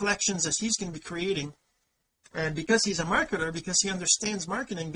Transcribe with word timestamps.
collections 0.00 0.44
that 0.44 0.54
he's 0.58 0.76
going 0.78 0.90
to 0.90 0.98
be 0.98 1.04
creating. 1.04 1.52
And 2.32 2.54
because 2.54 2.82
he's 2.84 3.00
a 3.00 3.04
marketer 3.04 3.52
because 3.52 3.76
he 3.82 3.90
understands 3.90 4.48
marketing 4.48 4.92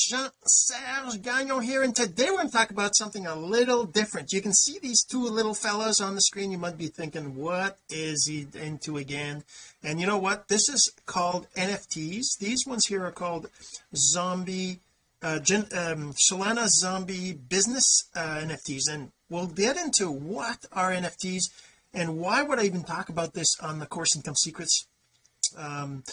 Jean-Serge 0.00 1.22
Gagnon 1.22 1.62
here 1.62 1.82
and 1.82 1.94
today 1.94 2.26
we're 2.26 2.38
going 2.38 2.48
to 2.48 2.52
talk 2.52 2.70
about 2.70 2.96
something 2.96 3.26
a 3.26 3.36
little 3.36 3.84
different. 3.84 4.32
You 4.32 4.40
can 4.40 4.52
see 4.52 4.78
these 4.78 5.04
two 5.04 5.22
little 5.22 5.54
fellows 5.54 6.00
on 6.00 6.14
the 6.14 6.20
screen. 6.20 6.50
You 6.50 6.58
might 6.58 6.78
be 6.78 6.88
thinking 6.88 7.36
what 7.36 7.78
is 7.88 8.26
he 8.26 8.46
into 8.60 8.96
again? 8.96 9.44
And 9.82 10.00
you 10.00 10.06
know 10.06 10.18
what? 10.18 10.48
This 10.48 10.68
is 10.68 10.92
called 11.06 11.46
NFTs 11.56 12.38
these 12.38 12.64
ones 12.66 12.86
here 12.86 13.04
are 13.04 13.12
called 13.12 13.48
zombie 13.94 14.80
uh, 15.22 15.38
Gen, 15.38 15.66
um, 15.72 16.12
Solana 16.12 16.68
zombie 16.68 17.32
business 17.32 18.08
uh, 18.14 18.40
NFTs 18.42 18.82
and 18.90 19.10
we'll 19.28 19.46
get 19.46 19.76
into 19.76 20.10
what 20.10 20.66
are 20.72 20.92
NFTs 20.92 21.44
and 21.94 22.18
why 22.18 22.42
would 22.42 22.58
I 22.58 22.64
even 22.64 22.84
talk 22.84 23.08
about 23.08 23.34
this 23.34 23.58
on 23.60 23.78
the 23.78 23.86
course 23.86 24.14
income 24.14 24.36
secrets 24.36 24.86
um, 25.56 26.04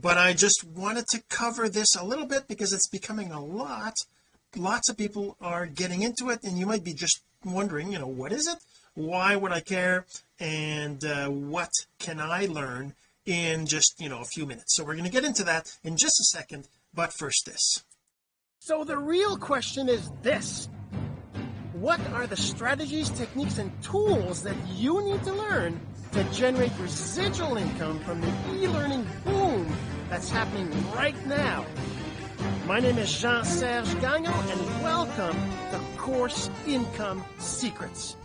but 0.00 0.18
I 0.18 0.32
just 0.32 0.64
wanted 0.64 1.06
to 1.08 1.22
cover 1.28 1.68
this 1.68 1.94
a 1.96 2.04
little 2.04 2.26
bit 2.26 2.48
because 2.48 2.72
it's 2.72 2.88
becoming 2.88 3.32
a 3.32 3.44
lot. 3.44 4.04
Lots 4.56 4.88
of 4.88 4.96
people 4.96 5.36
are 5.40 5.66
getting 5.66 6.02
into 6.02 6.30
it 6.30 6.42
and 6.42 6.58
you 6.58 6.66
might 6.66 6.84
be 6.84 6.94
just 6.94 7.22
wondering 7.44 7.92
you 7.92 7.98
know 7.98 8.06
what 8.06 8.32
is 8.32 8.46
it? 8.46 8.58
Why 8.94 9.36
would 9.36 9.52
I 9.52 9.60
care? 9.60 10.06
And 10.38 11.04
uh, 11.04 11.28
what 11.28 11.70
can 11.98 12.20
I 12.20 12.46
learn 12.46 12.94
in 13.26 13.66
just 13.66 14.00
you 14.00 14.08
know 14.08 14.20
a 14.20 14.24
few 14.24 14.46
minutes? 14.46 14.76
So 14.76 14.84
we're 14.84 14.94
going 14.94 15.04
to 15.04 15.10
get 15.10 15.24
into 15.24 15.44
that 15.44 15.76
in 15.84 15.96
just 15.96 16.20
a 16.20 16.24
second 16.24 16.68
but 16.94 17.12
first 17.12 17.46
this. 17.46 17.84
So 18.58 18.84
the 18.84 18.98
real 18.98 19.36
question 19.36 19.88
is 19.88 20.10
this. 20.22 20.68
What 21.72 22.00
are 22.12 22.26
the 22.26 22.36
strategies 22.36 23.08
techniques 23.10 23.58
and 23.58 23.70
tools 23.82 24.42
that 24.42 24.56
you 24.74 25.02
need 25.02 25.22
to 25.24 25.32
learn 25.32 25.80
to 26.12 26.24
generate 26.24 26.72
residual 26.78 27.56
income 27.56 28.00
from 28.00 28.20
the 28.20 28.32
e-learning 28.54 29.06
boom 29.24 29.72
that's 30.10 30.28
happening 30.28 30.68
right 30.92 31.14
now. 31.26 31.64
My 32.66 32.80
name 32.80 32.98
is 32.98 33.16
Jean-Serge 33.16 34.00
Gagnon 34.00 34.32
and 34.32 34.82
welcome 34.82 35.36
to 35.70 35.80
Course 35.96 36.50
Income 36.66 37.24
Secrets. 37.38 38.16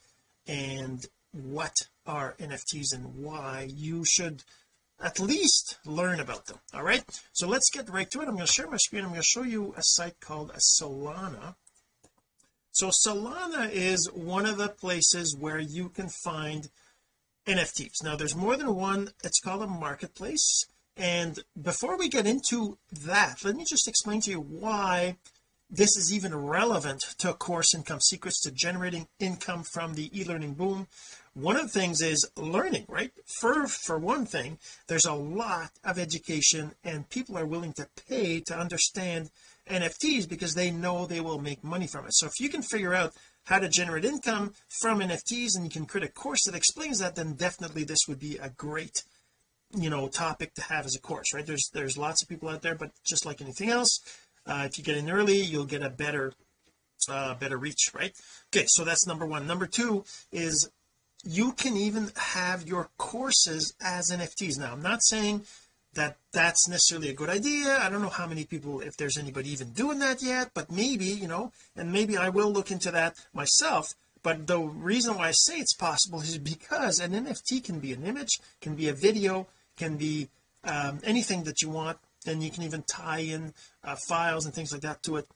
and 0.46 1.06
what 1.32 1.74
are 2.06 2.34
NFTs 2.38 2.94
and 2.94 3.16
why 3.16 3.68
you 3.74 4.04
should 4.04 4.44
at 5.00 5.18
least 5.18 5.78
learn 5.84 6.20
about 6.20 6.46
them 6.46 6.58
all 6.72 6.82
right? 6.82 7.04
So 7.32 7.48
let's 7.48 7.70
get 7.70 7.90
right 7.90 8.10
to 8.10 8.20
it. 8.20 8.28
I'm 8.28 8.34
going 8.34 8.46
to 8.46 8.52
share 8.52 8.70
my 8.70 8.78
screen 8.78 9.04
I'm 9.04 9.10
going 9.10 9.20
to 9.20 9.26
show 9.26 9.42
you 9.42 9.74
a 9.76 9.82
site 9.82 10.20
called 10.20 10.52
Solana 10.80 11.56
so 12.74 12.88
Solana 12.88 13.70
is 13.70 14.10
one 14.12 14.46
of 14.46 14.56
the 14.56 14.68
places 14.68 15.36
where 15.38 15.60
you 15.60 15.88
can 15.90 16.08
find 16.08 16.68
NFTs 17.46 18.02
now 18.02 18.16
there's 18.16 18.34
more 18.34 18.56
than 18.56 18.74
one 18.74 19.10
it's 19.22 19.38
called 19.38 19.62
a 19.62 19.66
marketplace. 19.68 20.66
And 20.96 21.38
before 21.60 21.96
we 21.96 22.08
get 22.08 22.26
into 22.26 22.78
that 22.90 23.44
let 23.44 23.54
me 23.54 23.64
just 23.64 23.86
explain 23.86 24.20
to 24.22 24.30
you 24.32 24.40
why 24.40 25.18
this 25.70 25.96
is 25.96 26.12
even 26.12 26.34
relevant 26.34 27.00
to 27.18 27.32
course 27.32 27.74
income 27.74 28.00
secrets 28.00 28.40
to 28.40 28.50
generating 28.50 29.06
income 29.20 29.62
from 29.62 29.94
the 29.94 30.10
e-learning 30.18 30.54
boom. 30.54 30.88
One 31.32 31.56
of 31.56 31.72
the 31.72 31.80
things 31.80 32.02
is 32.02 32.28
learning 32.36 32.86
right? 32.88 33.12
For 33.38 33.68
for 33.68 33.98
one 33.98 34.26
thing 34.26 34.58
there's 34.88 35.04
a 35.04 35.14
lot 35.14 35.70
of 35.84 35.96
education 35.96 36.74
and 36.82 37.08
people 37.08 37.38
are 37.38 37.46
willing 37.46 37.72
to 37.74 37.88
pay 38.08 38.40
to 38.40 38.58
understand 38.58 39.30
NFTs 39.70 40.28
because 40.28 40.54
they 40.54 40.70
know 40.70 41.06
they 41.06 41.20
will 41.20 41.38
make 41.38 41.64
money 41.64 41.86
from 41.86 42.04
it. 42.06 42.14
So 42.14 42.26
if 42.26 42.38
you 42.38 42.48
can 42.48 42.62
figure 42.62 42.94
out 42.94 43.14
how 43.44 43.58
to 43.58 43.68
generate 43.68 44.04
income 44.04 44.52
from 44.80 45.00
NFTs 45.00 45.56
and 45.56 45.64
you 45.64 45.70
can 45.70 45.86
create 45.86 46.08
a 46.08 46.12
course 46.12 46.44
that 46.44 46.54
explains 46.54 46.98
that 46.98 47.14
then 47.14 47.34
definitely 47.34 47.84
this 47.84 48.06
would 48.08 48.18
be 48.18 48.36
a 48.38 48.50
great 48.50 49.02
you 49.76 49.90
know 49.90 50.08
topic 50.08 50.54
to 50.54 50.62
have 50.62 50.86
as 50.86 50.94
a 50.94 51.00
course 51.00 51.32
right? 51.34 51.46
There's 51.46 51.70
there's 51.72 51.98
lots 51.98 52.22
of 52.22 52.28
people 52.28 52.48
out 52.48 52.62
there 52.62 52.74
but 52.74 52.90
just 53.04 53.26
like 53.26 53.40
anything 53.40 53.70
else 53.70 54.00
uh, 54.46 54.64
if 54.66 54.78
you 54.78 54.84
get 54.84 54.96
in 54.96 55.10
early 55.10 55.38
you'll 55.38 55.66
get 55.66 55.82
a 55.82 55.90
better 55.90 56.32
uh 57.08 57.34
better 57.34 57.56
reach 57.56 57.90
right? 57.94 58.14
Okay 58.54 58.66
so 58.68 58.84
that's 58.84 59.06
number 59.06 59.26
one. 59.26 59.46
Number 59.46 59.66
two 59.66 60.04
is 60.32 60.70
you 61.26 61.52
can 61.52 61.76
even 61.76 62.10
have 62.16 62.66
your 62.66 62.90
courses 62.98 63.74
as 63.80 64.10
NFTs 64.10 64.58
now 64.58 64.72
I'm 64.72 64.82
not 64.82 65.02
saying 65.02 65.44
that 65.94 66.16
that's 66.32 66.68
necessarily 66.68 67.10
a 67.10 67.14
good 67.14 67.30
idea. 67.30 67.78
I 67.80 67.88
don't 67.88 68.02
know 68.02 68.08
how 68.08 68.26
many 68.26 68.44
people 68.44 68.80
if 68.80 68.96
there's 68.96 69.18
anybody 69.18 69.50
even 69.50 69.70
doing 69.70 69.98
that 70.00 70.22
yet 70.22 70.50
but 70.54 70.70
maybe 70.70 71.06
you 71.06 71.28
know 71.28 71.52
and 71.76 71.92
maybe 71.92 72.16
I 72.16 72.28
will 72.28 72.50
look 72.52 72.70
into 72.70 72.90
that 72.90 73.16
myself. 73.32 73.94
But 74.22 74.46
the 74.46 74.58
reason 74.58 75.16
why 75.16 75.28
I 75.28 75.32
say 75.32 75.58
it's 75.58 75.74
possible 75.74 76.20
is 76.20 76.38
because 76.38 76.98
an 76.98 77.12
NFT 77.12 77.62
can 77.62 77.78
be 77.78 77.92
an 77.92 78.04
image 78.04 78.40
can 78.60 78.74
be 78.74 78.88
a 78.88 78.94
video 78.94 79.46
can 79.76 79.96
be 79.96 80.28
um, 80.64 81.00
anything 81.04 81.44
that 81.44 81.62
you 81.62 81.68
want. 81.68 81.98
And 82.26 82.42
you 82.42 82.50
can 82.50 82.62
even 82.62 82.82
tie 82.82 83.18
in 83.18 83.52
uh, 83.82 83.96
files 83.96 84.46
and 84.46 84.54
things 84.54 84.72
like 84.72 84.80
that 84.82 85.02
to 85.04 85.16
it. 85.16 85.26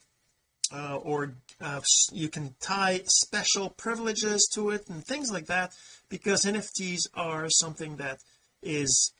Uh, 0.72 0.96
or 0.96 1.34
uh, 1.62 1.80
you 2.12 2.28
can 2.28 2.54
tie 2.60 3.00
special 3.06 3.70
privileges 3.70 4.48
to 4.52 4.68
it 4.70 4.86
and 4.88 5.02
things 5.02 5.30
like 5.32 5.46
that 5.46 5.72
because 6.10 6.44
NFTs 6.44 7.08
are 7.14 7.48
something 7.48 7.96
that 7.96 8.18
is 8.62 9.12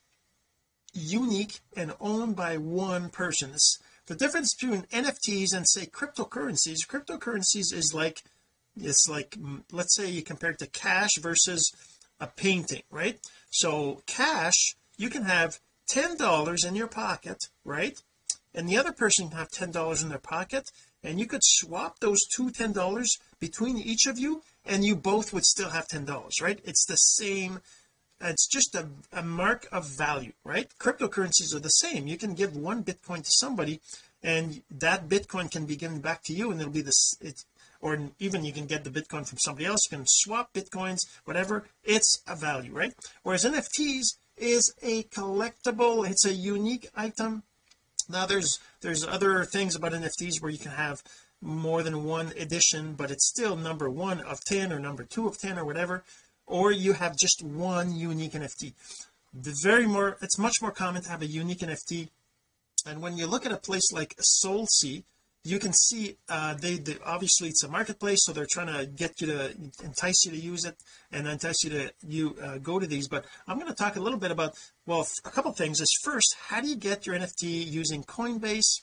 unique 0.99 1.61
and 1.77 1.95
owned 2.01 2.37
by 2.37 2.57
one 2.57 3.09
person. 3.11 3.55
The 4.07 4.15
difference 4.15 4.55
between 4.55 4.83
NFTs 4.85 5.55
and 5.55 5.69
say 5.69 5.87
cryptocurrencies. 5.87 6.87
Cryptocurrencies 6.89 7.73
is 7.73 7.93
like 7.95 8.23
it's 8.77 9.09
like 9.09 9.31
mm, 9.33 9.63
let's 9.73 9.95
say 9.97 10.09
you 10.09 10.23
compare 10.23 10.51
it 10.51 10.59
to 10.61 10.67
cash 10.67 11.11
versus 11.21 11.71
a 12.21 12.27
painting 12.27 12.83
right? 12.91 13.19
So 13.51 14.03
cash 14.07 14.77
you 14.97 15.11
can 15.11 15.25
have 15.25 15.59
ten 15.89 16.17
dollars 16.17 16.65
in 16.65 16.75
your 16.75 16.89
pocket 16.89 17.37
right? 17.65 17.99
And 18.55 18.69
the 18.69 18.79
other 18.79 18.93
person 18.93 19.29
can 19.29 19.39
have 19.39 19.51
ten 19.51 19.71
dollars 19.71 20.03
in 20.03 20.09
their 20.09 20.19
pocket 20.19 20.71
and 21.03 21.21
you 21.21 21.27
could 21.27 21.43
swap 21.45 22.01
those 22.01 22.21
two 22.35 22.51
ten 22.51 22.73
dollars 22.73 23.19
between 23.41 23.77
each 23.77 24.07
of 24.07 24.19
you 24.19 24.43
and 24.65 24.85
you 24.85 24.97
both 24.97 25.33
would 25.33 25.45
still 25.45 25.71
have 25.71 25.87
ten 25.87 26.05
dollars 26.05 26.41
right? 26.41 26.61
It's 26.65 26.87
the 26.87 26.97
same 26.97 27.61
it's 28.21 28.47
just 28.47 28.75
a, 28.75 28.89
a 29.13 29.23
mark 29.23 29.67
of 29.71 29.87
value 29.87 30.33
right? 30.45 30.69
Cryptocurrencies 30.79 31.55
are 31.55 31.61
the 31.61 31.69
same. 31.69 32.07
You 32.07 32.17
can 32.17 32.35
give 32.35 32.57
one 32.57 32.83
bitcoin 32.83 33.19
to 33.19 33.31
somebody 33.31 33.81
and 34.23 34.63
that 34.71 35.09
bitcoin 35.09 35.51
can 35.51 35.67
be 35.67 35.77
given 35.77 36.01
back 36.01 36.23
to 36.25 36.33
you 36.33 36.51
and 36.51 36.61
it'll 36.61 36.73
be 36.73 36.81
this 36.83 37.15
it's 37.21 37.45
or 37.81 37.97
even 38.19 38.45
you 38.45 38.53
can 38.53 38.67
get 38.67 38.83
the 38.83 38.91
bitcoin 38.91 39.29
from 39.29 39.39
somebody 39.39 39.65
else. 39.65 39.81
You 39.91 39.99
can 39.99 40.07
swap 40.09 40.53
bitcoins 40.53 40.99
whatever. 41.25 41.65
It's 41.85 42.23
a 42.27 42.35
value 42.35 42.73
right? 42.73 42.95
Whereas 43.23 43.45
NFTs 43.45 44.17
is 44.37 44.75
a 44.83 45.05
collectible 45.05 46.09
it's 46.09 46.25
a 46.25 46.33
unique 46.33 46.91
item. 46.97 47.43
Now 48.09 48.27
there's 48.27 48.59
there's 48.81 49.07
other 49.07 49.45
things 49.45 49.77
about 49.77 49.93
NFTs 49.93 50.41
where 50.41 50.51
you 50.51 50.59
can 50.59 50.73
have 50.73 51.03
more 51.41 51.85
than 51.85 52.05
one 52.05 52.33
edition 52.37 52.95
but 52.95 53.13
it's 53.13 53.29
still 53.29 53.55
number 53.55 53.89
one 53.89 54.21
of 54.21 54.41
10 54.45 54.73
or 54.73 54.81
number 54.81 55.05
two 55.05 55.29
of 55.29 55.39
10 55.39 55.57
or 55.57 55.65
whatever 55.65 56.03
or 56.49 56.73
you 56.73 56.95
have 56.95 57.17
just 57.17 57.43
one 57.43 57.95
unique 57.95 58.33
NFT 58.33 58.73
the 59.33 59.55
very 59.63 59.87
more 59.87 60.17
it's 60.21 60.39
much 60.39 60.61
more 60.61 60.71
common 60.71 61.03
to 61.03 61.09
have 61.09 61.23
a 61.23 61.27
unique 61.27 61.59
NFT 61.61 62.09
and 62.87 63.03
when 63.03 63.17
you 63.17 63.27
look 63.27 63.45
at 63.45 63.53
a 63.53 63.57
place 63.57 63.93
like 63.93 64.17
SolSea 64.17 65.05
you 65.45 65.59
can 65.59 65.73
see 65.73 66.17
uh 66.29 66.55
they, 66.55 66.77
they 66.77 66.97
obviously 67.05 67.49
it's 67.49 67.63
a 67.63 67.69
marketplace 67.69 68.21
so 68.23 68.33
they're 68.33 68.47
trying 68.51 68.67
to 68.67 68.87
get 68.87 69.21
you 69.21 69.27
to 69.27 69.55
entice 69.85 70.25
you 70.25 70.31
to 70.31 70.37
use 70.37 70.65
it 70.65 70.77
and 71.13 71.27
entice 71.27 71.63
you 71.63 71.71
to 71.71 71.93
you 72.07 72.37
uh, 72.43 72.59
go 72.59 72.79
to 72.79 72.87
these. 72.87 73.09
But 73.09 73.25
I'm 73.47 73.59
going 73.59 73.71
to 73.71 73.77
talk 73.77 73.97
a 73.97 74.01
little 74.01 74.19
bit 74.19 74.31
about 74.31 74.55
well 74.87 75.07
a 75.25 75.31
couple 75.31 75.53
things. 75.53 75.81
Is 75.81 75.97
first 76.03 76.35
how 76.49 76.61
do 76.61 76.69
you 76.69 76.77
get 76.77 77.07
your 77.07 77.17
NFT 77.17 77.71
using 77.71 78.03
Coinbase? 78.03 78.83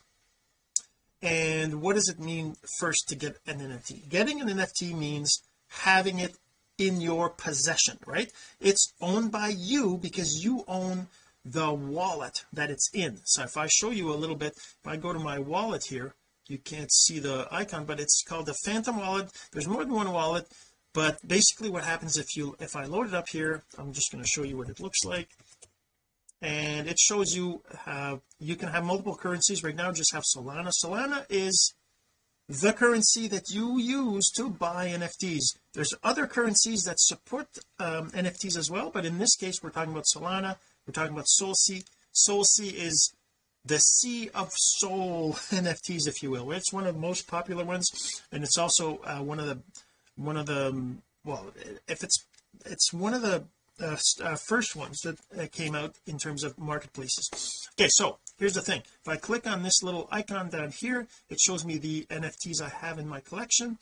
And 1.22 1.82
what 1.82 1.96
does 1.96 2.08
it 2.08 2.20
mean 2.20 2.56
first 2.80 3.08
to 3.10 3.16
get 3.16 3.38
an 3.48 3.60
NFT 3.60 4.08
getting 4.10 4.42
an 4.42 4.48
NFT 4.48 4.96
means 4.98 5.42
having 5.68 6.20
it 6.20 6.38
in 6.78 7.02
your 7.02 7.30
possession 7.30 7.98
right? 8.06 8.32
It's 8.60 8.94
owned 9.02 9.32
by 9.32 9.54
you 9.58 9.98
because 10.02 10.44
you 10.44 10.64
own 10.68 11.08
the 11.44 11.72
wallet 11.72 12.44
that 12.52 12.72
it's 12.72 12.90
in. 12.94 13.20
So 13.24 13.44
if 13.44 13.56
I 13.56 13.68
show 13.68 13.92
you 13.92 14.12
a 14.12 14.16
little 14.16 14.36
bit 14.36 14.54
if 14.56 14.88
I 14.88 14.98
go 14.98 15.14
to 15.14 15.20
my 15.20 15.40
wallet 15.40 15.84
here 15.90 16.16
you 16.48 16.58
can't 16.58 16.92
see 16.92 17.20
the 17.20 17.48
icon 17.52 17.86
but 17.86 18.00
it's 18.00 18.24
called 18.28 18.48
the 18.48 18.56
phantom 18.66 18.98
wallet. 18.98 19.30
There's 19.52 19.68
more 19.68 19.84
than 19.84 19.94
one 19.94 20.12
wallet 20.12 20.48
but 20.94 21.26
basically 21.28 21.70
what 21.70 21.84
happens 21.84 22.18
if 22.18 22.36
you 22.36 22.56
if 22.60 22.76
I 22.76 22.86
load 22.86 23.08
it 23.08 23.14
up 23.14 23.30
here 23.30 23.64
I'm 23.78 23.94
just 23.94 24.12
going 24.12 24.24
to 24.24 24.30
show 24.30 24.44
you 24.44 24.58
what 24.58 24.70
it 24.70 24.80
looks 24.80 25.04
like. 25.06 25.30
And 26.42 26.88
it 26.88 27.00
shows 27.00 27.34
you 27.34 27.62
how 27.86 28.22
you 28.40 28.56
can 28.56 28.70
have 28.70 28.84
multiple 28.84 29.16
currencies. 29.16 29.64
Right 29.64 29.76
now 29.76 29.92
just 29.92 30.14
have 30.14 30.24
Solana. 30.24 30.72
Solana 30.84 31.26
is 31.30 31.75
the 32.48 32.74
currency 32.74 33.28
that 33.28 33.50
you 33.50 33.80
use 33.80 34.30
to 34.36 34.50
buy 34.50 34.88
NFTs 34.88 35.58
there's 35.74 35.94
other 36.04 36.28
currencies 36.28 36.84
that 36.84 37.00
support 37.00 37.48
um, 37.80 38.12
NFTs 38.12 38.58
as 38.58 38.70
well 38.70 38.92
but 38.92 39.06
in 39.06 39.18
this 39.18 39.36
case 39.36 39.64
we're 39.64 39.72
talking 39.72 39.92
about 39.92 40.06
Solana 40.16 40.58
we're 40.86 40.94
talking 40.94 41.14
about 41.14 41.26
SolSea 41.26 41.84
SolSea 42.16 42.74
is 42.74 43.14
the 43.66 43.80
Sea 43.80 44.30
of 44.36 44.52
Sol 44.54 45.34
NFTs 45.50 46.08
if 46.08 46.22
you 46.22 46.32
will. 46.32 46.52
It's 46.52 46.72
one 46.72 46.86
of 46.86 46.94
the 46.94 47.02
most 47.02 47.28
popular 47.28 47.66
ones 47.66 47.90
and 48.32 48.44
it's 48.44 48.58
also 48.58 49.00
uh, 49.04 49.20
one 49.20 49.40
of 49.40 49.48
the 49.48 49.60
one 50.16 50.38
of 50.38 50.46
the 50.46 50.96
well 51.24 51.52
if 51.88 52.04
it's 52.04 52.24
it's 52.66 52.94
one 52.94 53.14
of 53.14 53.22
the 53.22 53.44
uh, 53.82 53.98
uh, 54.24 54.36
first 54.36 54.76
ones 54.76 55.02
that 55.02 55.20
uh, 55.38 55.48
came 55.52 55.76
out 55.76 55.96
in 56.06 56.18
terms 56.18 56.44
of 56.44 56.58
marketplaces. 56.58 57.30
Okay 57.78 57.90
so 57.90 58.18
here's 58.38 58.54
the 58.54 58.62
thing. 58.62 58.82
If 59.02 59.08
I 59.08 59.18
click 59.18 59.46
on 59.46 59.64
this 59.64 59.84
little 59.84 60.08
icon 60.12 60.50
down 60.50 60.72
here 60.72 61.08
it 61.30 61.40
shows 61.40 61.66
me 61.66 61.78
the 61.78 62.06
NFTs 62.10 62.62
I 62.62 62.70
have 62.70 63.00
in 63.00 63.08
my 63.08 63.20
collection 63.20 63.78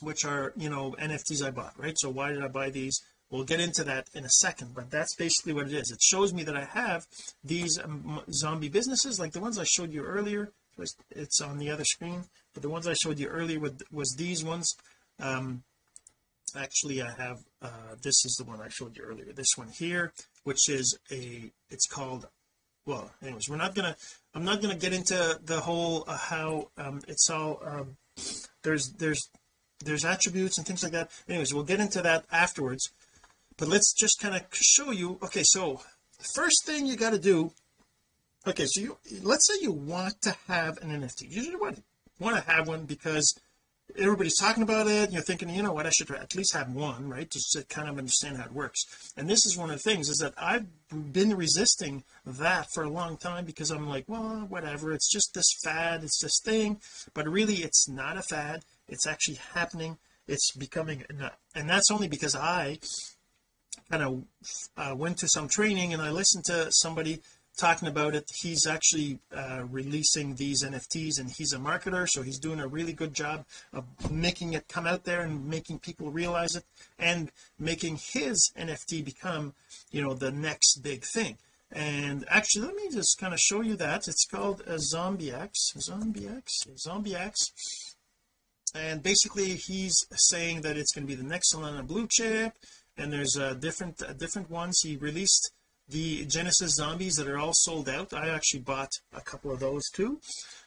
which 0.00 0.24
are 0.24 0.52
you 0.56 0.68
know 0.68 0.96
NFTs 1.00 1.46
I 1.46 1.50
bought 1.50 1.78
right? 1.78 1.96
So 1.96 2.10
why 2.10 2.32
did 2.32 2.42
I 2.42 2.48
buy 2.48 2.70
these? 2.70 3.00
We'll 3.30 3.44
get 3.44 3.60
into 3.60 3.84
that 3.84 4.08
in 4.14 4.24
a 4.24 4.30
second 4.30 4.74
but 4.74 4.90
that's 4.90 5.14
basically 5.14 5.52
what 5.52 5.66
it 5.66 5.74
is. 5.74 5.92
It 5.92 6.02
shows 6.02 6.34
me 6.34 6.42
that 6.44 6.56
I 6.56 6.64
have 6.64 7.06
these 7.44 7.78
um, 7.78 8.22
zombie 8.32 8.68
businesses 8.68 9.20
like 9.20 9.32
the 9.32 9.40
ones 9.40 9.58
I 9.58 9.64
showed 9.64 9.92
you 9.92 10.02
earlier. 10.02 10.50
It's 11.10 11.40
on 11.40 11.58
the 11.58 11.70
other 11.70 11.84
screen 11.84 12.24
but 12.52 12.62
the 12.62 12.68
ones 12.68 12.88
I 12.88 12.94
showed 12.94 13.18
you 13.20 13.28
earlier 13.28 13.60
with, 13.60 13.82
was 13.92 14.16
these 14.18 14.44
ones 14.44 14.74
um 15.20 15.62
actually 16.58 17.00
I 17.02 17.12
have 17.18 17.38
uh 17.62 17.94
this 18.02 18.24
is 18.24 18.34
the 18.38 18.44
one 18.44 18.60
I 18.60 18.68
showed 18.68 18.96
you 18.96 19.04
earlier 19.04 19.32
this 19.32 19.56
one 19.56 19.68
here 19.68 20.12
which 20.44 20.68
is 20.68 20.98
a 21.10 21.50
it's 21.70 21.86
called 21.86 22.26
well 22.86 23.10
anyways 23.22 23.48
we're 23.48 23.56
not 23.56 23.74
gonna 23.74 23.96
I'm 24.34 24.44
not 24.44 24.60
gonna 24.60 24.76
get 24.76 24.92
into 24.92 25.38
the 25.42 25.60
whole 25.60 26.04
uh, 26.06 26.16
how 26.16 26.70
um 26.76 27.00
it's 27.08 27.28
all 27.30 27.60
um 27.64 27.96
there's 28.62 28.90
there's 28.98 29.30
there's 29.84 30.04
attributes 30.04 30.58
and 30.58 30.66
things 30.66 30.82
like 30.82 30.90
that. 30.92 31.08
Anyways 31.28 31.54
we'll 31.54 31.62
get 31.62 31.80
into 31.80 32.02
that 32.02 32.24
afterwards 32.32 32.90
but 33.58 33.68
let's 33.68 33.92
just 33.92 34.18
kind 34.20 34.34
of 34.34 34.42
show 34.52 34.90
you 34.90 35.18
okay 35.22 35.42
so 35.44 35.80
first 36.34 36.64
thing 36.64 36.86
you 36.86 36.96
got 36.96 37.10
to 37.10 37.18
do 37.18 37.52
okay 38.46 38.64
so 38.66 38.80
you 38.80 38.96
let's 39.22 39.46
say 39.46 39.54
you 39.60 39.72
want 39.72 40.20
to 40.22 40.34
have 40.46 40.78
an 40.78 40.90
NFT 40.90 41.30
you 41.30 41.58
want 41.58 41.82
want 42.18 42.36
to 42.36 42.50
have 42.50 42.66
one 42.66 42.84
because 42.84 43.34
everybody's 43.96 44.36
talking 44.36 44.62
about 44.62 44.86
it 44.86 45.10
you're 45.10 45.22
thinking 45.22 45.48
you 45.48 45.62
know 45.62 45.72
what 45.72 45.86
I 45.86 45.90
should 45.90 46.10
at 46.10 46.34
least 46.34 46.54
have 46.54 46.70
one 46.70 47.08
right 47.08 47.30
just 47.30 47.52
to 47.52 47.62
kind 47.64 47.88
of 47.88 47.98
understand 47.98 48.36
how 48.36 48.44
it 48.44 48.52
works. 48.52 49.12
And 49.16 49.28
this 49.28 49.46
is 49.46 49.56
one 49.56 49.70
of 49.70 49.76
the 49.76 49.90
things 49.90 50.08
is 50.08 50.18
that 50.18 50.34
I've 50.36 50.66
been 51.12 51.34
resisting 51.36 52.04
that 52.26 52.68
for 52.74 52.82
a 52.82 52.90
long 52.90 53.16
time 53.16 53.44
because 53.44 53.70
I'm 53.70 53.88
like 53.88 54.04
well 54.08 54.46
whatever 54.48 54.92
it's 54.92 55.10
just 55.10 55.34
this 55.34 55.50
fad 55.64 56.04
it's 56.04 56.20
this 56.20 56.40
thing. 56.44 56.80
But 57.14 57.28
really 57.28 57.56
it's 57.56 57.88
not 57.88 58.18
a 58.18 58.22
fad 58.22 58.64
it's 58.88 59.06
actually 59.06 59.38
happening 59.54 59.98
it's 60.26 60.52
becoming 60.52 61.04
and 61.54 61.68
that's 61.68 61.90
only 61.90 62.08
because 62.08 62.36
I 62.36 62.78
kind 63.90 64.02
of 64.02 64.24
uh, 64.76 64.94
went 64.94 65.18
to 65.18 65.28
some 65.28 65.48
training 65.48 65.92
and 65.92 66.02
I 66.02 66.10
listened 66.10 66.44
to 66.46 66.70
somebody 66.70 67.20
talking 67.58 67.88
about 67.88 68.14
it 68.14 68.30
he's 68.34 68.66
actually 68.66 69.18
uh, 69.34 69.62
releasing 69.70 70.34
these 70.36 70.64
NFTs 70.64 71.18
and 71.18 71.30
he's 71.30 71.52
a 71.52 71.58
marketer 71.58 72.08
so 72.08 72.22
he's 72.22 72.38
doing 72.38 72.60
a 72.60 72.68
really 72.68 72.92
good 72.92 73.12
job 73.12 73.44
of 73.72 73.84
making 74.10 74.52
it 74.52 74.68
come 74.68 74.86
out 74.86 75.04
there 75.04 75.20
and 75.20 75.46
making 75.46 75.78
people 75.80 76.10
realize 76.10 76.54
it 76.54 76.64
and 76.98 77.30
making 77.58 77.98
his 78.12 78.50
NFT 78.56 79.04
become 79.04 79.54
you 79.90 80.02
know 80.02 80.14
the 80.14 80.30
next 80.30 80.82
big 80.82 81.04
thing. 81.04 81.36
And 81.70 82.24
actually 82.28 82.66
let 82.66 82.76
me 82.76 82.88
just 82.90 83.18
kind 83.18 83.34
of 83.34 83.40
show 83.40 83.60
you 83.60 83.76
that. 83.76 84.08
It's 84.08 84.24
called 84.24 84.62
a 84.66 84.76
ZombieX. 84.76 85.50
ZombieX? 85.76 86.42
ZombieX. 86.86 87.34
And 88.74 89.02
basically 89.02 89.54
he's 89.54 89.96
saying 90.14 90.62
that 90.62 90.76
it's 90.76 90.92
going 90.92 91.06
to 91.06 91.14
be 91.14 91.20
the 91.20 91.28
next 91.28 91.52
Solana 91.52 91.86
blue 91.86 92.06
chip 92.10 92.54
and 92.96 93.12
there's 93.12 93.36
uh, 93.36 93.54
different 93.54 94.02
uh, 94.02 94.12
different 94.12 94.50
ones. 94.50 94.80
He 94.82 94.96
released 94.96 95.52
the 95.88 96.26
Genesis 96.26 96.74
zombies 96.74 97.14
that 97.14 97.28
are 97.28 97.38
all 97.38 97.54
sold 97.54 97.88
out. 97.88 98.12
I 98.12 98.28
actually 98.28 98.60
bought 98.60 98.90
a 99.14 99.20
couple 99.20 99.50
of 99.50 99.60
those 99.60 99.88
too. 99.90 100.20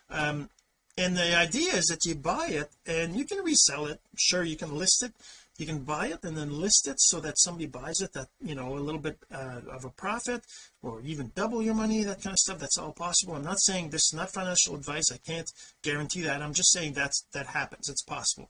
Um, 0.10 0.50
and 0.98 1.16
the 1.16 1.36
idea 1.38 1.74
is 1.74 1.86
that 1.86 2.06
you 2.06 2.16
buy 2.16 2.48
it 2.48 2.70
and 2.86 3.16
you 3.16 3.26
can 3.26 3.44
resell 3.44 3.86
it. 3.86 4.02
Sure 4.18 4.44
you 4.44 4.58
can 4.58 4.76
list 4.76 5.04
it. 5.04 5.14
You 5.58 5.66
can 5.66 5.80
buy 5.80 6.08
it 6.08 6.24
and 6.24 6.36
then 6.36 6.60
list 6.60 6.88
it 6.88 7.00
so 7.00 7.20
that 7.20 7.38
somebody 7.38 7.68
buys 7.68 8.02
it 8.02 8.14
that 8.14 8.28
you 8.44 8.56
know 8.56 8.74
a 8.74 8.80
little 8.80 9.00
bit 9.00 9.18
uh, 9.32 9.62
of 9.70 9.86
a 9.86 9.90
profit 9.90 10.44
or 10.82 11.02
even 11.02 11.32
double 11.36 11.62
your 11.62 11.76
money 11.76 12.04
that 12.04 12.22
kind 12.22 12.34
of 12.34 12.40
stuff. 12.40 12.60
That's 12.60 12.78
all 12.78 12.94
possible. 12.94 13.36
I'm 13.36 13.44
not 13.44 13.62
saying 13.62 13.90
this 13.90 14.08
is 14.12 14.14
not 14.16 14.34
financial 14.34 14.76
advice. 14.76 15.12
I 15.12 15.18
can't 15.18 15.50
guarantee 15.84 16.22
that. 16.22 16.42
I'm 16.42 16.54
just 16.54 16.72
saying 16.72 16.94
that's 16.94 17.26
that 17.34 17.48
happens. 17.48 17.90
It's 17.90 18.04
possible. 18.04 18.50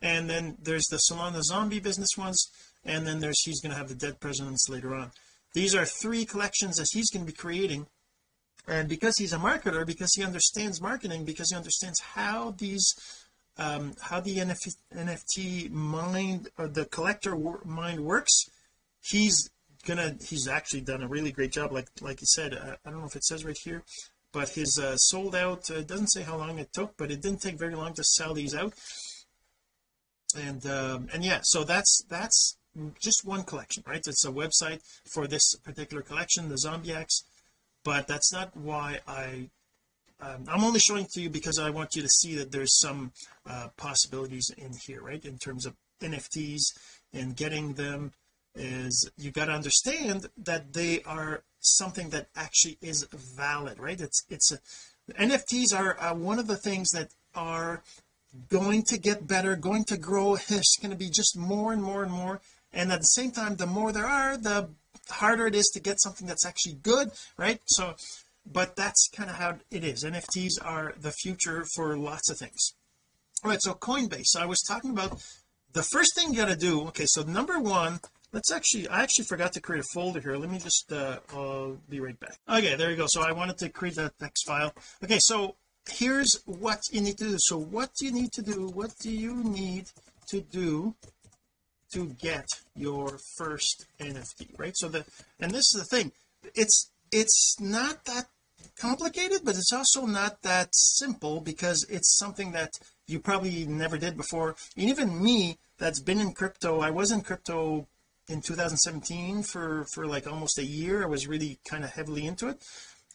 And 0.00 0.30
then 0.30 0.56
there's 0.62 0.86
the 0.90 1.00
Solana 1.10 1.42
zombie 1.42 1.80
business 1.80 2.16
ones 2.16 2.48
and 2.84 3.06
then 3.06 3.20
there's 3.20 3.40
he's 3.44 3.60
going 3.60 3.72
to 3.72 3.78
have 3.78 3.88
the 3.88 3.94
dead 3.94 4.20
presidents 4.20 4.68
later 4.68 4.94
on 4.94 5.10
these 5.54 5.74
are 5.74 5.84
three 5.84 6.24
collections 6.24 6.76
that 6.76 6.88
he's 6.92 7.10
going 7.10 7.26
to 7.26 7.32
be 7.32 7.36
creating. 7.36 7.86
And 8.66 8.88
because 8.88 9.16
he's 9.18 9.32
a 9.32 9.38
marketer 9.38 9.84
because 9.84 10.14
he 10.14 10.22
understands 10.22 10.80
marketing 10.80 11.24
because 11.24 11.50
he 11.50 11.56
understands 11.56 12.00
how 12.00 12.54
these 12.56 12.94
um 13.58 13.94
how 14.00 14.20
the 14.20 14.36
NFT, 14.38 14.76
NFT 14.94 15.70
mind 15.70 16.48
or 16.56 16.68
the 16.68 16.86
collector 16.86 17.36
mind 17.64 18.00
works 18.00 18.46
he's 19.02 19.50
gonna 19.84 20.14
he's 20.24 20.46
actually 20.46 20.80
done 20.82 21.02
a 21.02 21.08
really 21.08 21.32
great 21.32 21.50
job. 21.50 21.72
Like 21.72 21.88
like 22.00 22.20
he 22.20 22.26
said 22.26 22.54
uh, 22.54 22.76
I 22.86 22.90
don't 22.90 23.00
know 23.00 23.06
if 23.06 23.16
it 23.16 23.24
says 23.24 23.44
right 23.44 23.58
here 23.58 23.82
but 24.30 24.50
his 24.50 24.80
uh, 24.82 24.96
sold 24.96 25.34
out 25.34 25.70
uh, 25.70 25.82
doesn't 25.82 26.12
say 26.12 26.22
how 26.22 26.38
long 26.38 26.58
it 26.58 26.72
took 26.72 26.96
but 26.96 27.10
it 27.10 27.20
didn't 27.20 27.42
take 27.42 27.58
very 27.58 27.74
long 27.74 27.94
to 27.94 28.04
sell 28.04 28.32
these 28.32 28.54
out. 28.54 28.74
And 30.36 30.64
um 30.66 31.08
and 31.12 31.24
yeah 31.24 31.40
so 31.42 31.64
that's 31.64 32.04
that's 32.08 32.56
just 33.00 33.24
one 33.24 33.42
collection 33.42 33.82
right? 33.86 34.02
It's 34.06 34.24
a 34.24 34.30
website 34.30 34.80
for 35.12 35.26
this 35.26 35.54
particular 35.56 36.02
collection 36.02 36.48
the 36.48 36.56
ZombieX 36.56 37.06
but 37.84 38.06
that's 38.06 38.32
not 38.32 38.56
why 38.56 39.00
I 39.06 39.50
um, 40.20 40.44
I'm 40.48 40.62
only 40.62 40.78
showing 40.78 41.06
to 41.14 41.20
you 41.20 41.30
because 41.30 41.58
I 41.58 41.70
want 41.70 41.96
you 41.96 42.02
to 42.02 42.08
see 42.08 42.36
that 42.36 42.52
there's 42.52 42.78
some 42.78 43.12
uh, 43.48 43.68
possibilities 43.76 44.50
in 44.56 44.72
here 44.86 45.02
right? 45.02 45.24
In 45.24 45.38
terms 45.38 45.66
of 45.66 45.74
NFTs 46.00 46.62
and 47.12 47.36
getting 47.36 47.74
them 47.74 48.12
is 48.54 49.10
you 49.16 49.30
got 49.30 49.46
to 49.46 49.52
understand 49.52 50.26
that 50.36 50.72
they 50.74 51.02
are 51.02 51.42
something 51.60 52.10
that 52.10 52.28
actually 52.36 52.78
is 52.80 53.06
valid 53.12 53.78
right? 53.78 54.00
It's 54.00 54.24
it's 54.28 54.52
a, 54.52 54.58
NFTs 55.14 55.74
are 55.76 56.00
uh, 56.00 56.14
one 56.14 56.38
of 56.38 56.46
the 56.46 56.56
things 56.56 56.90
that 56.90 57.08
are 57.34 57.82
going 58.48 58.82
to 58.84 58.98
get 58.98 59.26
better 59.26 59.56
going 59.56 59.84
to 59.84 59.96
grow. 59.96 60.34
It's 60.34 60.78
going 60.80 60.90
to 60.90 60.96
be 60.96 61.10
just 61.10 61.36
more 61.36 61.72
and 61.72 61.82
more 61.82 62.02
and 62.02 62.12
more 62.12 62.40
and 62.72 62.92
at 62.92 63.00
the 63.00 63.04
same 63.04 63.30
time 63.30 63.56
the 63.56 63.66
more 63.66 63.92
there 63.92 64.06
are 64.06 64.36
the 64.36 64.70
harder 65.08 65.46
it 65.46 65.54
is 65.54 65.70
to 65.74 65.80
get 65.80 66.00
something 66.00 66.26
that's 66.26 66.46
actually 66.46 66.74
good 66.74 67.10
right? 67.36 67.60
So 67.66 67.94
but 68.44 68.74
that's 68.74 69.08
kind 69.14 69.30
of 69.30 69.36
how 69.36 69.58
it 69.70 69.84
is. 69.84 70.02
NFTs 70.04 70.54
are 70.60 70.94
the 71.00 71.12
future 71.12 71.64
for 71.76 71.96
lots 71.96 72.28
of 72.28 72.38
things. 72.38 72.74
All 73.44 73.50
right 73.50 73.62
so 73.62 73.74
Coinbase. 73.74 74.36
I 74.38 74.46
was 74.46 74.60
talking 74.62 74.90
about 74.90 75.22
the 75.72 75.82
first 75.82 76.14
thing 76.14 76.30
you 76.30 76.36
got 76.36 76.48
to 76.48 76.56
do 76.56 76.82
okay 76.88 77.06
so 77.06 77.22
number 77.22 77.58
one 77.58 78.00
let's 78.32 78.50
actually 78.50 78.88
I 78.88 79.02
actually 79.02 79.24
forgot 79.24 79.52
to 79.52 79.60
create 79.60 79.84
a 79.84 79.88
folder 79.94 80.20
here. 80.20 80.36
Let 80.36 80.50
me 80.50 80.58
just 80.58 80.92
uh 80.92 81.18
I'll 81.32 81.78
be 81.88 82.00
right 82.00 82.18
back. 82.18 82.38
Okay 82.48 82.74
there 82.76 82.90
you 82.90 82.96
go. 82.96 83.06
So 83.08 83.22
I 83.22 83.32
wanted 83.32 83.58
to 83.58 83.68
create 83.68 83.96
that 83.96 84.18
text 84.18 84.46
file. 84.46 84.72
Okay 85.04 85.18
so 85.20 85.56
here's 85.90 86.40
what 86.46 86.80
you 86.90 87.00
need 87.00 87.18
to 87.18 87.24
do. 87.24 87.36
So 87.38 87.58
what 87.58 87.90
do 87.98 88.06
you 88.06 88.12
need 88.12 88.32
to 88.32 88.42
do? 88.42 88.68
What 88.68 88.92
do 89.00 89.10
you 89.10 89.42
need 89.42 89.86
to 90.28 90.40
do 90.40 90.94
to 91.92 92.06
get 92.20 92.46
your 92.74 93.18
first 93.36 93.86
NFT 94.00 94.58
right? 94.58 94.76
So 94.76 94.88
the 94.88 95.04
and 95.40 95.50
this 95.50 95.74
is 95.74 95.80
the 95.80 95.96
thing 95.96 96.12
it's 96.54 96.90
it's 97.10 97.56
not 97.60 98.04
that 98.06 98.26
complicated 98.78 99.40
but 99.44 99.56
it's 99.56 99.72
also 99.72 100.06
not 100.06 100.42
that 100.42 100.68
simple 100.72 101.40
because 101.40 101.86
it's 101.88 102.16
something 102.16 102.52
that 102.52 102.70
you 103.06 103.18
probably 103.18 103.66
never 103.66 103.98
did 103.98 104.16
before. 104.16 104.56
And 104.76 104.88
even 104.88 105.22
me 105.22 105.58
that's 105.78 106.00
been 106.00 106.20
in 106.20 106.32
crypto 106.32 106.80
I 106.80 106.90
was 106.90 107.10
in 107.10 107.20
crypto 107.20 107.86
in 108.28 108.40
2017 108.40 109.42
for 109.42 109.84
for 109.92 110.06
like 110.06 110.26
almost 110.26 110.58
a 110.58 110.64
year. 110.64 111.02
I 111.02 111.06
was 111.06 111.26
really 111.26 111.58
kind 111.68 111.84
of 111.84 111.90
heavily 111.90 112.26
into 112.26 112.48
it. 112.48 112.62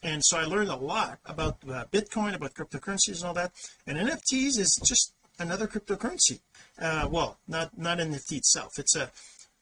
And 0.02 0.24
so 0.24 0.38
I 0.38 0.44
learned 0.44 0.70
a 0.70 0.76
lot 0.76 1.18
about 1.26 1.58
uh, 1.68 1.84
Bitcoin 1.90 2.34
about 2.34 2.54
cryptocurrencies 2.54 3.16
and 3.16 3.24
all 3.24 3.34
that. 3.34 3.52
And 3.86 3.98
NFTs 3.98 4.58
is 4.58 4.80
just 4.84 5.12
another 5.38 5.66
cryptocurrency. 5.66 6.40
Uh 6.80 7.08
well 7.10 7.38
not 7.46 7.76
not 7.78 7.98
NFT 7.98 8.38
itself. 8.38 8.78
It's 8.78 8.96
a 8.96 9.10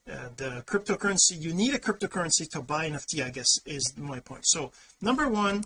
uh, 0.08 0.28
the 0.36 0.62
cryptocurrency 0.66 1.40
you 1.40 1.52
need 1.52 1.74
a 1.74 1.78
cryptocurrency 1.78 2.48
to 2.50 2.62
buy 2.62 2.84
an 2.84 2.94
NFT 2.94 3.24
I 3.24 3.30
guess 3.30 3.58
is 3.66 3.92
my 3.96 4.20
point. 4.20 4.46
So 4.46 4.70
number 5.00 5.28
one 5.28 5.64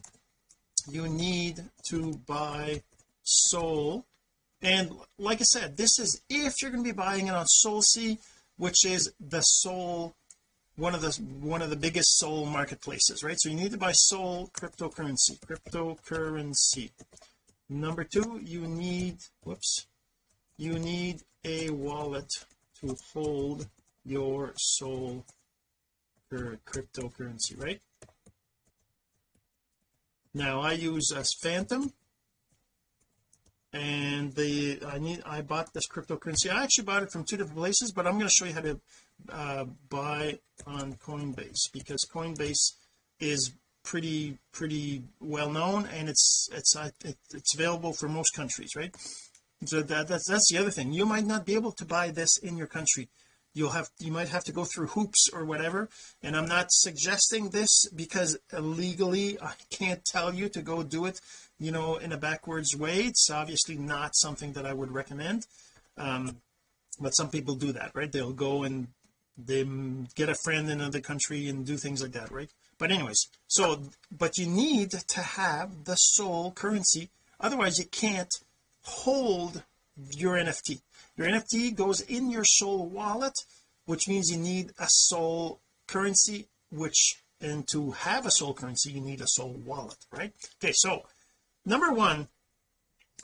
you 0.89 1.09
need 1.09 1.63
to 1.89 2.15
buy 2.27 2.83
Sol. 3.23 4.07
And 4.63 4.93
like 5.19 5.41
I 5.41 5.45
said 5.45 5.77
this 5.77 5.99
is 5.99 6.23
if 6.31 6.55
you're 6.61 6.71
going 6.71 6.83
to 6.83 6.89
be 6.89 6.97
buying 6.97 7.27
it 7.27 7.35
on 7.35 7.47
SolSea 7.65 8.19
which 8.57 8.87
is 8.87 9.13
the 9.21 9.43
Sol 9.43 10.15
one 10.77 10.95
of 10.95 11.03
the 11.03 11.13
one 11.43 11.61
of 11.61 11.69
the 11.69 11.77
biggest 11.77 12.19
Sol 12.19 12.47
marketplaces 12.47 13.23
right? 13.23 13.39
So 13.39 13.51
you 13.51 13.57
need 13.57 13.73
to 13.73 13.79
buy 13.79 13.93
Sol 13.93 14.51
cryptocurrency 14.59 15.39
cryptocurrency. 15.47 16.93
Number 17.69 18.05
two 18.05 18.41
you 18.43 18.67
need 18.67 19.19
whoops 19.45 19.87
you 20.61 20.79
need 20.79 21.23
a 21.43 21.71
wallet 21.71 22.31
to 22.79 22.95
hold 23.15 23.67
your 24.05 24.53
Sol 24.59 25.25
cryptocurrency 26.31 27.59
right? 27.59 27.81
Now 30.35 30.61
I 30.61 30.73
use 30.73 31.13
as 31.17 31.33
phantom 31.41 31.95
and 33.73 34.35
the 34.35 34.81
I 34.87 34.99
need 34.99 35.23
I 35.25 35.41
bought 35.41 35.73
this 35.73 35.89
cryptocurrency. 35.89 36.51
I 36.51 36.63
actually 36.63 36.85
bought 36.85 37.05
it 37.05 37.11
from 37.11 37.25
two 37.25 37.39
different 37.39 37.57
places 37.57 37.91
but 37.91 38.07
I'm 38.07 38.19
going 38.19 38.29
to 38.29 38.35
show 38.35 38.45
you 38.45 38.53
how 38.53 38.61
to 38.61 38.81
uh, 39.31 39.65
buy 39.89 40.41
on 40.67 40.93
Coinbase 40.95 41.73
because 41.73 42.07
Coinbase 42.15 42.75
is 43.19 43.53
pretty 43.83 44.37
pretty 44.53 45.05
well 45.21 45.51
known 45.51 45.87
and 45.87 46.11
it's 46.11 46.51
it's 46.53 46.77
it's 47.33 47.55
available 47.55 47.95
for 47.95 48.11
most 48.11 48.37
countries 48.37 48.77
right 48.77 48.95
so 49.65 49.83
that 49.83 50.09
that's 50.09 50.29
that's 50.29 50.51
the 50.51 50.59
other 50.59 50.71
thing. 50.71 50.93
You 50.93 51.05
might 51.05 51.27
not 51.27 51.45
be 51.45 51.55
able 51.55 51.73
to 51.73 51.85
buy 51.85 52.11
this 52.11 52.39
in 52.39 52.57
your 52.57 52.67
country. 52.67 53.09
You'll 53.53 53.71
have 53.71 53.91
you 53.99 54.11
might 54.13 54.29
have 54.29 54.45
to 54.45 54.53
go 54.53 54.65
through 54.65 54.89
hoops 54.89 55.29
or 55.33 55.45
whatever. 55.45 55.89
And 56.23 56.37
I'm 56.37 56.47
not 56.47 56.71
suggesting 56.71 57.51
this 57.51 57.89
because 57.95 58.39
legally 58.59 59.41
I 59.41 59.53
can't 59.71 60.05
tell 60.05 60.33
you 60.33 60.49
to 60.51 60.63
go 60.63 60.83
do 60.83 61.05
it 61.07 61.21
you 61.59 61.73
know 61.73 61.97
in 61.97 62.13
a 62.13 62.17
backwards 62.17 62.75
way. 62.77 63.01
It's 63.01 63.29
obviously 63.31 63.77
not 63.77 64.17
something 64.17 64.53
that 64.53 64.65
I 64.65 64.73
would 64.73 64.93
recommend. 64.93 65.47
Um 65.97 66.39
but 66.99 67.11
some 67.11 67.29
people 67.29 67.55
do 67.55 67.73
that 67.73 67.91
right? 67.95 68.11
They'll 68.11 68.33
go 68.33 68.63
and 68.63 68.89
they 69.37 69.67
get 70.15 70.29
a 70.29 70.35
friend 70.35 70.71
in 70.71 70.81
another 70.81 71.01
country 71.01 71.49
and 71.49 71.67
do 71.67 71.77
things 71.77 72.03
like 72.03 72.13
that 72.13 72.31
right? 72.31 72.51
But 72.79 72.93
anyways 72.93 73.29
so 73.47 73.83
but 74.11 74.39
you 74.39 74.47
need 74.47 74.93
to 74.93 75.21
have 75.21 75.85
the 75.85 75.97
SOL 75.97 76.53
currency. 76.53 77.11
Otherwise 77.39 77.79
you 77.79 77.87
can't 77.87 78.33
hold 78.91 79.63
your 80.17 80.37
NFT 80.37 80.81
your 81.17 81.29
NFT 81.29 81.75
goes 81.75 82.01
in 82.01 82.31
your 82.31 82.45
SOL 82.45 82.87
wallet 82.89 83.35
which 83.87 84.09
means 84.09 84.31
you 84.31 84.39
need 84.39 84.73
a 84.79 84.87
SOL 84.89 85.61
currency 85.87 86.49
which 86.71 87.17
and 87.41 87.67
to 87.69 87.93
have 87.93 88.27
a 88.27 88.31
SOL 88.31 88.55
currency 88.55 88.93
you 88.93 89.01
need 89.01 89.21
a 89.21 89.27
SOL 89.27 89.55
wallet 89.65 89.99
right? 90.13 90.33
Okay 90.63 90.73
so 90.75 91.03
number 91.65 91.93
one 91.93 92.29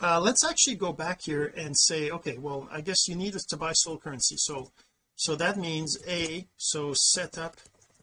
uh, 0.02 0.20
let's 0.20 0.44
actually 0.44 0.74
go 0.76 0.92
back 0.92 1.22
here 1.22 1.52
and 1.56 1.76
say 1.76 2.10
okay 2.10 2.38
well 2.38 2.68
I 2.70 2.80
guess 2.80 3.08
you 3.08 3.14
need 3.14 3.34
to 3.34 3.56
buy 3.56 3.72
SOL 3.72 3.98
currency. 3.98 4.36
So 4.38 4.70
so 5.16 5.34
that 5.36 5.56
means 5.56 5.98
a 6.06 6.46
so 6.56 6.92
set 6.94 7.38
up 7.38 7.56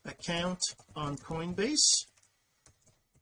account 0.05 0.59
on 0.95 1.17
Coinbase 1.17 2.05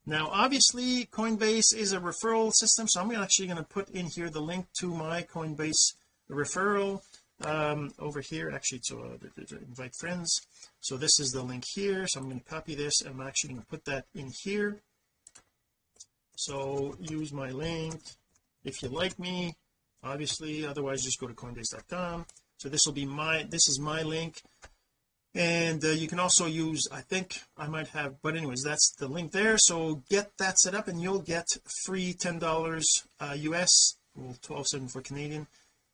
now 0.05 0.29
obviously 0.31 1.05
Coinbase 1.05 1.75
is 1.75 1.93
a 1.93 1.99
referral 1.99 2.51
system 2.53 2.87
so 2.87 3.01
I'm 3.01 3.11
actually 3.11 3.47
going 3.47 3.57
to 3.57 3.63
put 3.63 3.89
in 3.89 4.07
here 4.07 4.29
the 4.29 4.41
link 4.41 4.65
to 4.79 4.87
my 4.87 5.23
Coinbase 5.23 5.93
referral 6.29 7.01
um 7.43 7.91
over 7.99 8.21
here 8.21 8.51
actually 8.53 8.81
to, 8.87 8.99
uh, 8.99 9.57
invite 9.67 9.93
friends. 9.99 10.41
So 10.79 10.97
this 10.97 11.19
is 11.19 11.31
the 11.31 11.43
link 11.43 11.63
here 11.73 12.07
so 12.07 12.19
I'm 12.19 12.27
going 12.27 12.39
to 12.39 12.45
copy 12.45 12.75
this 12.75 13.01
I'm 13.01 13.21
actually 13.21 13.51
going 13.51 13.61
to 13.61 13.67
put 13.67 13.85
that 13.85 14.05
in 14.15 14.31
here. 14.43 14.81
So 16.35 16.95
use 16.99 17.31
my 17.31 17.51
link. 17.51 18.01
If 18.63 18.81
you 18.81 18.89
like 18.89 19.19
me 19.19 19.55
obviously 20.03 20.65
otherwise 20.65 21.03
just 21.03 21.19
go 21.19 21.27
to 21.27 21.33
coinbase.com 21.33 22.25
so 22.57 22.69
this 22.69 22.81
will 22.85 22.93
be 22.93 23.05
my 23.05 23.43
this 23.49 23.67
is 23.67 23.79
my 23.79 24.01
link 24.01 24.41
and 25.33 25.83
uh, 25.85 25.89
you 25.89 26.07
can 26.07 26.19
also 26.19 26.45
use 26.45 26.87
I 26.91 27.01
think 27.01 27.41
I 27.57 27.67
might 27.67 27.87
have 27.89 28.21
but 28.21 28.35
anyways 28.35 28.63
that's 28.63 28.93
the 28.97 29.07
link 29.07 29.31
there. 29.31 29.57
So 29.57 30.03
get 30.09 30.37
that 30.37 30.59
set 30.59 30.75
up 30.75 30.87
and 30.87 31.01
you'll 31.01 31.21
get 31.21 31.47
free 31.85 32.13
ten 32.13 32.39
dollars 32.39 32.87
uh, 33.19 33.35
US 33.37 33.95
well 34.15 34.35
12.74 34.43 35.03
Canadian. 35.03 35.47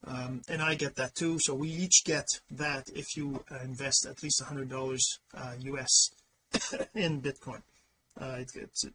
Um, 0.06 0.42
and 0.48 0.62
I 0.62 0.76
get 0.76 0.96
that 0.96 1.16
too. 1.16 1.38
So 1.40 1.54
we 1.56 1.70
each 1.70 2.04
get 2.06 2.26
that 2.52 2.90
if 2.96 3.16
you 3.16 3.44
uh, 3.52 3.60
invest 3.64 4.06
at 4.06 4.24
least 4.24 4.42
hundred 4.44 4.70
dollars 4.70 5.20
US 5.60 6.12
uh, 6.74 6.86
in 6.96 7.22
Bitcoin. 7.22 7.62
Uh, 8.20 8.38
it, 8.40 8.50
it's 8.56 8.86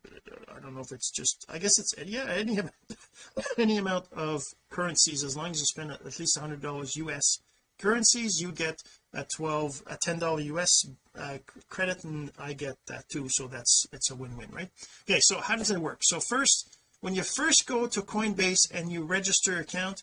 I 0.54 0.58
don't 0.60 0.74
know 0.74 0.80
if 0.80 0.90
it's 0.90 1.10
just 1.10 1.44
I 1.48 1.58
guess 1.58 1.78
it's 1.78 1.94
yeah 2.04 2.26
any 2.28 2.58
any 3.58 3.76
amount 3.78 4.06
of 4.12 4.42
currencies 4.70 5.22
as 5.22 5.36
long 5.36 5.50
as 5.50 5.60
you 5.60 5.66
spend 5.66 5.92
at 5.92 6.04
least 6.04 6.38
hundred 6.38 6.60
dollars 6.60 6.96
US 6.96 7.38
currencies 7.78 8.40
you 8.40 8.52
get 8.52 8.80
a 9.14 9.24
12 9.36 9.82
a 9.86 9.96
10 10.02 10.18
dollar 10.18 10.40
US 10.40 10.86
uh, 11.18 11.38
credit 11.68 12.04
and 12.04 12.32
I 12.38 12.52
get 12.52 12.76
that 12.86 13.08
too. 13.08 13.28
So 13.28 13.46
that's 13.46 13.86
it's 13.92 14.10
a 14.10 14.14
win-win 14.14 14.50
right? 14.52 14.70
Okay 15.08 15.20
so 15.20 15.40
how 15.40 15.56
does 15.56 15.70
it 15.70 15.78
work? 15.78 16.00
So 16.02 16.20
first 16.20 16.76
when 17.00 17.14
you 17.14 17.22
first 17.22 17.66
go 17.66 17.86
to 17.86 18.02
Coinbase 18.02 18.70
and 18.72 18.90
you 18.90 19.04
register 19.04 19.52
your 19.52 19.60
account 19.60 20.02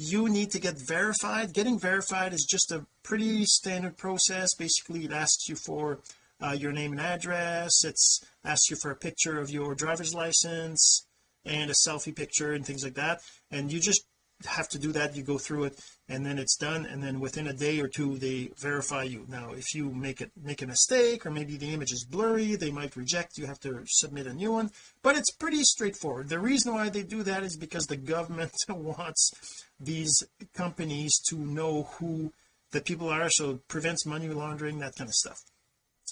you 0.00 0.28
need 0.28 0.52
to 0.52 0.60
get 0.60 0.76
verified. 0.78 1.52
Getting 1.52 1.78
verified 1.78 2.32
is 2.32 2.46
just 2.48 2.70
a 2.70 2.86
pretty 3.02 3.44
standard 3.44 3.96
process. 3.96 4.54
Basically 4.54 5.04
it 5.04 5.12
asks 5.12 5.48
you 5.48 5.56
for 5.56 5.98
uh, 6.40 6.52
your 6.52 6.70
name 6.70 6.92
and 6.92 7.00
address. 7.00 7.84
It's 7.84 8.24
asks 8.44 8.70
you 8.70 8.76
for 8.80 8.90
a 8.90 8.96
picture 8.96 9.40
of 9.40 9.50
your 9.50 9.74
driver's 9.74 10.14
license 10.14 11.04
and 11.44 11.70
a 11.70 11.74
selfie 11.74 12.14
picture 12.14 12.52
and 12.52 12.64
things 12.64 12.84
like 12.84 12.94
that. 12.94 13.20
And 13.50 13.72
you 13.72 13.80
just 13.80 14.04
have 14.46 14.68
to 14.68 14.78
do 14.78 14.92
that 14.92 15.16
you 15.16 15.22
go 15.22 15.38
through 15.38 15.64
it 15.64 15.80
and 16.08 16.24
then 16.24 16.38
it's 16.38 16.56
done 16.56 16.86
and 16.86 17.02
then 17.02 17.18
within 17.18 17.48
a 17.48 17.52
day 17.52 17.80
or 17.80 17.88
two 17.88 18.16
they 18.18 18.50
verify 18.58 19.02
you. 19.02 19.26
Now 19.28 19.52
if 19.52 19.74
you 19.74 19.90
make 19.90 20.20
it 20.20 20.30
make 20.40 20.62
a 20.62 20.66
mistake 20.66 21.26
or 21.26 21.30
maybe 21.30 21.56
the 21.56 21.72
image 21.72 21.92
is 21.92 22.04
blurry 22.04 22.54
they 22.54 22.70
might 22.70 22.96
reject 22.96 23.38
you 23.38 23.46
have 23.46 23.60
to 23.60 23.82
submit 23.86 24.26
a 24.26 24.32
new 24.32 24.52
one. 24.52 24.70
But 25.02 25.16
it's 25.16 25.32
pretty 25.32 25.62
straightforward. 25.64 26.28
The 26.28 26.38
reason 26.38 26.72
why 26.72 26.88
they 26.88 27.02
do 27.02 27.22
that 27.24 27.42
is 27.42 27.56
because 27.56 27.86
the 27.86 27.96
government 27.96 28.52
wants 28.68 29.32
these 29.80 30.22
companies 30.54 31.18
to 31.28 31.36
know 31.36 31.88
who 31.98 32.32
the 32.70 32.80
people 32.80 33.08
are 33.08 33.30
so 33.30 33.60
prevents 33.68 34.06
money 34.06 34.28
laundering 34.28 34.78
that 34.78 34.94
kind 34.96 35.08
of 35.08 35.14
stuff. 35.14 35.40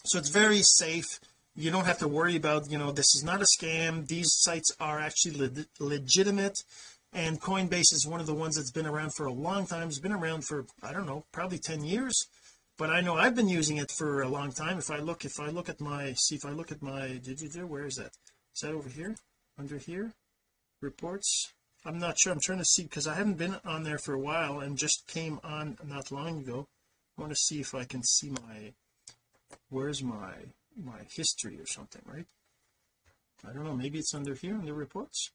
So 0.04 0.18
it's 0.18 0.30
very 0.30 0.62
safe. 0.62 1.20
You 1.54 1.70
don't 1.70 1.86
have 1.86 1.98
to 1.98 2.08
worry 2.08 2.36
about 2.36 2.70
you 2.70 2.78
know 2.78 2.92
this 2.92 3.14
is 3.14 3.22
not 3.24 3.40
a 3.40 3.46
scam. 3.58 4.06
These 4.06 4.30
sites 4.40 4.70
are 4.78 4.98
actually 4.98 5.36
le 5.36 5.64
legitimate 5.78 6.58
and 7.16 7.40
Coinbase 7.40 7.94
is 7.94 8.06
one 8.06 8.20
of 8.20 8.26
the 8.26 8.34
ones 8.34 8.56
that's 8.56 8.70
been 8.70 8.86
around 8.86 9.14
for 9.14 9.24
a 9.24 9.32
long 9.32 9.66
time. 9.66 9.88
It's 9.88 9.98
been 9.98 10.12
around 10.12 10.44
for 10.44 10.66
I 10.82 10.92
don't 10.92 11.06
know 11.06 11.24
probably 11.32 11.58
10 11.58 11.82
years. 11.82 12.26
But 12.76 12.90
I 12.90 13.00
know 13.00 13.16
I've 13.16 13.34
been 13.34 13.48
using 13.48 13.78
it 13.78 13.90
for 13.90 14.20
a 14.20 14.28
long 14.28 14.52
time. 14.52 14.76
If 14.76 14.90
I 14.90 14.98
look 14.98 15.24
if 15.24 15.40
I 15.40 15.48
look 15.48 15.70
at 15.70 15.80
my 15.80 16.12
see 16.12 16.34
if 16.34 16.44
I 16.44 16.50
look 16.50 16.70
at 16.70 16.82
my 16.82 17.18
did 17.24 17.40
you 17.40 17.48
do 17.48 17.66
where 17.66 17.86
is 17.86 17.94
that? 17.94 18.12
Is 18.54 18.60
that 18.60 18.72
over 18.72 18.90
here? 18.90 19.16
Under 19.58 19.78
here? 19.78 20.12
Reports? 20.82 21.54
I'm 21.86 21.98
not 21.98 22.18
sure. 22.18 22.32
I'm 22.32 22.40
trying 22.40 22.58
to 22.58 22.66
see 22.66 22.82
because 22.82 23.06
I 23.06 23.14
haven't 23.14 23.38
been 23.38 23.56
on 23.64 23.82
there 23.82 23.98
for 23.98 24.12
a 24.12 24.20
while 24.20 24.60
and 24.60 24.76
just 24.76 25.08
came 25.08 25.40
on 25.42 25.78
not 25.86 26.12
long 26.12 26.40
ago. 26.40 26.68
I 27.16 27.22
want 27.22 27.32
to 27.32 27.38
see 27.38 27.60
if 27.60 27.74
I 27.74 27.84
can 27.84 28.02
see 28.02 28.28
my 28.28 28.74
where's 29.70 30.02
my 30.02 30.34
my 30.78 31.00
history 31.16 31.58
or 31.58 31.66
something 31.66 32.02
right? 32.04 32.26
I 33.48 33.54
don't 33.54 33.64
know. 33.64 33.74
Maybe 33.74 33.98
it's 33.98 34.14
under 34.14 34.34
here 34.34 34.54
in 34.54 34.66
the 34.66 34.74
reports 34.74 35.30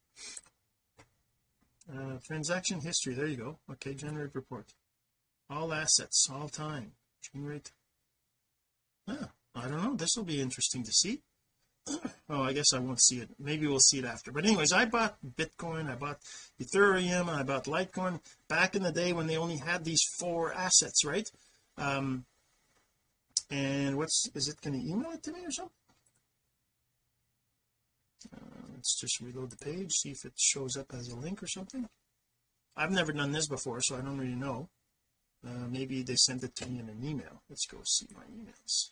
uh, 1.90 2.18
transaction 2.24 2.80
history 2.80 3.14
there 3.14 3.26
you 3.26 3.36
go. 3.36 3.58
Okay 3.70 3.94
generate 3.94 4.34
report. 4.34 4.74
All 5.50 5.72
assets 5.72 6.28
all 6.32 6.48
time. 6.48 6.92
Generate. 7.32 7.72
Yeah 9.06 9.26
I 9.54 9.68
don't 9.68 9.82
know. 9.82 9.94
This 9.94 10.16
will 10.16 10.24
be 10.24 10.40
interesting 10.40 10.82
to 10.84 10.92
see. 10.92 11.20
Oh 12.30 12.42
I 12.42 12.54
guess 12.54 12.72
I 12.72 12.78
won't 12.78 13.02
see 13.02 13.18
it. 13.18 13.28
Maybe 13.38 13.66
we'll 13.66 13.78
see 13.80 13.98
it 13.98 14.06
after. 14.06 14.32
But 14.32 14.46
anyways 14.46 14.72
I 14.72 14.86
bought 14.86 15.16
Bitcoin 15.36 15.90
I 15.90 15.96
bought 15.96 16.20
Ethereum 16.60 17.28
I 17.28 17.42
bought 17.42 17.64
Litecoin 17.64 18.20
back 18.48 18.74
in 18.74 18.82
the 18.82 18.92
day 18.92 19.12
when 19.12 19.26
they 19.26 19.36
only 19.36 19.58
had 19.58 19.84
these 19.84 20.02
four 20.18 20.52
assets 20.54 21.04
right? 21.04 21.28
Um 21.76 22.24
and 23.50 23.98
what's 23.98 24.30
is 24.34 24.48
it 24.48 24.60
going 24.62 24.80
to 24.80 24.88
email 24.88 25.10
it 25.12 25.22
to 25.24 25.32
me 25.32 25.44
or 25.44 25.50
something? 25.50 25.72
Uh, 28.32 28.61
let's 28.82 28.96
just 29.00 29.20
reload 29.20 29.48
the 29.48 29.64
page 29.64 29.92
see 29.92 30.10
if 30.10 30.24
it 30.24 30.32
shows 30.36 30.76
up 30.76 30.92
as 30.92 31.08
a 31.08 31.14
link 31.14 31.40
or 31.40 31.46
something. 31.46 31.88
I've 32.76 32.90
never 32.90 33.12
done 33.12 33.30
this 33.30 33.46
before 33.46 33.80
so 33.80 33.96
I 33.96 34.00
don't 34.00 34.18
really 34.18 34.34
know. 34.34 34.70
Uh, 35.46 35.68
maybe 35.70 36.02
they 36.02 36.16
sent 36.16 36.42
it 36.42 36.56
to 36.56 36.68
me 36.68 36.80
in 36.80 36.88
an 36.88 36.98
email. 37.04 37.42
Let's 37.48 37.64
go 37.66 37.78
see 37.84 38.08
my 38.12 38.24
emails. 38.24 38.90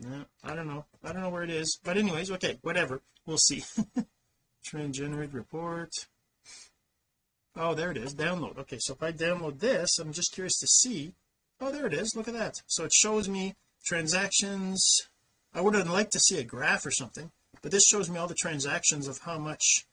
No 0.00 0.24
I 0.42 0.54
don't 0.54 0.68
know. 0.68 0.86
I 1.04 1.12
don't 1.12 1.20
know 1.20 1.28
where 1.28 1.42
it 1.42 1.50
is. 1.50 1.78
But 1.84 1.98
anyways 1.98 2.30
okay 2.30 2.58
whatever. 2.62 3.02
We'll 3.26 3.36
see. 3.36 3.62
Trend 4.64 4.94
generate 4.94 5.34
report. 5.34 5.90
Oh 7.54 7.74
there 7.74 7.90
it 7.90 7.98
is. 7.98 8.14
Download. 8.14 8.56
Okay 8.56 8.78
so 8.80 8.94
if 8.94 9.02
I 9.02 9.12
download 9.12 9.60
this 9.60 9.98
I'm 9.98 10.14
just 10.14 10.32
curious 10.32 10.58
to 10.60 10.66
see. 10.66 11.12
Oh 11.60 11.70
there 11.70 11.86
it 11.86 11.92
is. 11.92 12.16
Look 12.16 12.28
at 12.28 12.34
that. 12.34 12.62
So 12.68 12.84
it 12.84 12.94
shows 12.94 13.28
me 13.28 13.54
transactions 13.84 15.10
I 15.54 15.60
would 15.60 15.74
have 15.74 15.90
liked 15.90 16.12
to 16.12 16.20
see 16.20 16.38
a 16.38 16.44
graph 16.44 16.86
or 16.86 16.90
something 16.90 17.30
but 17.62 17.70
this 17.70 17.84
shows 17.84 18.10
me 18.10 18.18
all 18.18 18.26
the 18.26 18.34
transactions 18.34 19.06
of 19.06 19.18
how 19.18 19.38
much 19.38 19.86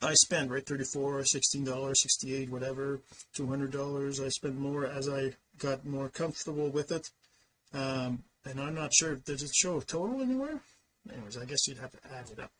I 0.00 0.14
spend 0.14 0.50
right? 0.50 0.64
34 0.64 1.24
16 1.24 1.64
dollars 1.64 2.02
68 2.02 2.50
whatever 2.50 3.00
200 3.34 3.70
dollars. 3.70 4.20
I 4.20 4.28
spend 4.28 4.58
more 4.58 4.86
as 4.86 5.08
I 5.08 5.32
got 5.58 5.84
more 5.84 6.08
comfortable 6.08 6.70
with 6.70 6.92
it. 6.92 7.10
Um 7.72 8.22
and 8.44 8.60
I'm 8.60 8.74
not 8.74 8.92
sure 8.94 9.16
does 9.16 9.42
it 9.42 9.54
show 9.54 9.78
a 9.78 9.82
total 9.82 10.20
anywhere? 10.22 10.60
Anyways 11.12 11.36
I 11.36 11.44
guess 11.44 11.66
you'd 11.66 11.78
have 11.78 11.92
to 11.92 11.98
add 12.12 12.30
it 12.30 12.38
up. 12.38 12.50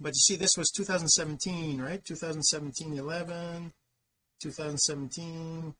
But 0.00 0.10
you 0.10 0.20
see 0.20 0.36
this 0.36 0.56
was 0.56 0.70
2017 0.70 1.80
right? 1.80 2.04
2017 2.04 2.96
11 2.96 3.72
2017 4.40 5.74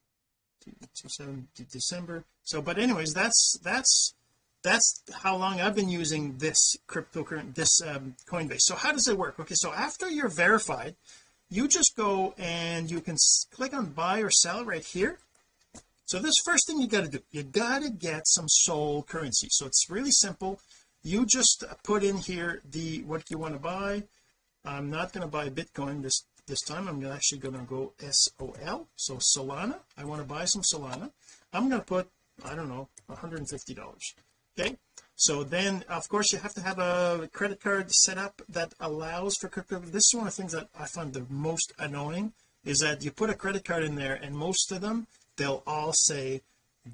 December. 1.70 2.24
So 2.42 2.60
but 2.60 2.78
anyways 2.78 3.12
that's 3.12 3.58
that's 3.62 4.14
that's 4.68 5.02
how 5.22 5.36
long 5.36 5.60
I've 5.60 5.74
been 5.74 5.88
using 5.88 6.36
this 6.38 6.76
cryptocurrency 6.86 7.54
this 7.54 7.80
um, 7.86 8.14
Coinbase. 8.30 8.60
So 8.60 8.74
how 8.74 8.92
does 8.92 9.08
it 9.08 9.16
work? 9.16 9.40
Okay 9.40 9.54
so 9.56 9.72
after 9.72 10.08
you're 10.10 10.28
verified 10.28 10.94
you 11.50 11.66
just 11.66 11.94
go 11.96 12.34
and 12.36 12.90
you 12.90 13.00
can 13.00 13.16
click 13.50 13.72
on 13.72 13.86
buy 13.86 14.20
or 14.20 14.30
sell 14.30 14.64
right 14.64 14.84
here. 14.84 15.18
So 16.04 16.18
this 16.18 16.34
first 16.44 16.66
thing 16.66 16.80
you 16.80 16.86
got 16.86 17.04
to 17.04 17.10
do 17.10 17.20
you 17.30 17.42
got 17.42 17.82
to 17.82 17.90
get 17.90 18.22
some 18.26 18.46
SOL 18.48 19.02
currency. 19.02 19.48
So 19.50 19.66
it's 19.66 19.86
really 19.88 20.10
simple. 20.10 20.60
You 21.02 21.24
just 21.24 21.64
put 21.84 22.02
in 22.04 22.18
here 22.18 22.60
the 22.70 23.02
what 23.04 23.30
you 23.30 23.38
want 23.38 23.54
to 23.54 23.60
buy. 23.60 24.04
I'm 24.64 24.90
not 24.90 25.12
going 25.12 25.22
to 25.22 25.30
buy 25.30 25.48
Bitcoin 25.48 26.02
this 26.02 26.24
this 26.46 26.60
time. 26.62 26.88
I'm 26.88 27.04
actually 27.06 27.38
going 27.38 27.54
to 27.54 27.64
go 27.76 27.92
SOL 27.98 28.88
so 28.96 29.14
Solana. 29.16 29.78
I 29.96 30.04
want 30.04 30.20
to 30.20 30.28
buy 30.28 30.44
some 30.44 30.62
Solana. 30.62 31.10
I'm 31.52 31.68
going 31.68 31.80
to 31.80 31.86
put 31.86 32.10
I 32.44 32.54
don't 32.54 32.68
know 32.68 32.88
$150 33.10 34.14
okay 34.58 34.76
so 35.20 35.42
then 35.42 35.84
of 35.88 36.08
course 36.08 36.32
you 36.32 36.38
have 36.38 36.54
to 36.54 36.60
have 36.60 36.78
a 36.78 37.28
credit 37.32 37.60
card 37.60 37.90
set 37.90 38.18
up 38.18 38.40
that 38.48 38.72
allows 38.78 39.34
for 39.40 39.48
crypto. 39.48 39.80
This 39.80 40.06
is 40.06 40.14
one 40.14 40.28
of 40.28 40.36
the 40.36 40.40
things 40.40 40.52
that 40.52 40.68
I 40.78 40.86
find 40.86 41.12
the 41.12 41.26
most 41.28 41.72
annoying 41.76 42.34
is 42.64 42.78
that 42.78 43.02
you 43.04 43.10
put 43.10 43.28
a 43.28 43.34
credit 43.34 43.64
card 43.64 43.82
in 43.82 43.96
there 43.96 44.14
and 44.14 44.36
most 44.36 44.70
of 44.70 44.80
them 44.80 45.08
they'll 45.36 45.64
all 45.66 45.92
say 45.92 46.42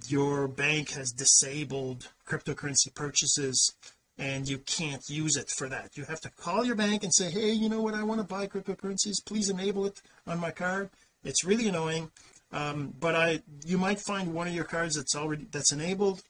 your 0.09 0.49
bank 0.49 0.92
has 0.92 1.12
disabled 1.12 2.09
cryptocurrency 2.26 2.94
purchases 2.94 3.75
and 4.16 4.49
you 4.49 4.59
can't 4.59 5.02
use 5.09 5.37
it 5.37 5.50
for 5.50 5.68
that. 5.68 5.90
You 5.94 6.04
have 6.04 6.21
to 6.21 6.30
call 6.30 6.64
your 6.64 6.76
bank 6.76 7.02
and 7.02 7.12
say 7.12 7.30
hey 7.30 7.52
you 7.52 7.68
know 7.68 7.83
what? 7.83 7.92
I 7.92 8.04
want 8.04 8.23
to 8.23 8.26
buy 8.26 8.47
cryptocurrencies. 8.47 9.25
Please 9.26 9.50
enable 9.50 9.85
it 9.85 10.00
on 10.26 10.40
my 10.40 10.50
card. 10.50 10.88
It's 11.25 11.44
really 11.44 11.68
annoying 11.68 12.11
um, 12.52 12.94
but 12.99 13.14
I 13.14 13.42
you 13.66 13.76
might 13.76 14.00
find 14.00 14.33
one 14.33 14.49
of 14.49 14.54
your 14.54 14.64
cards 14.64 14.97
that's 14.97 15.14
already 15.14 15.47
that's 15.50 15.73
enabled 15.73 16.23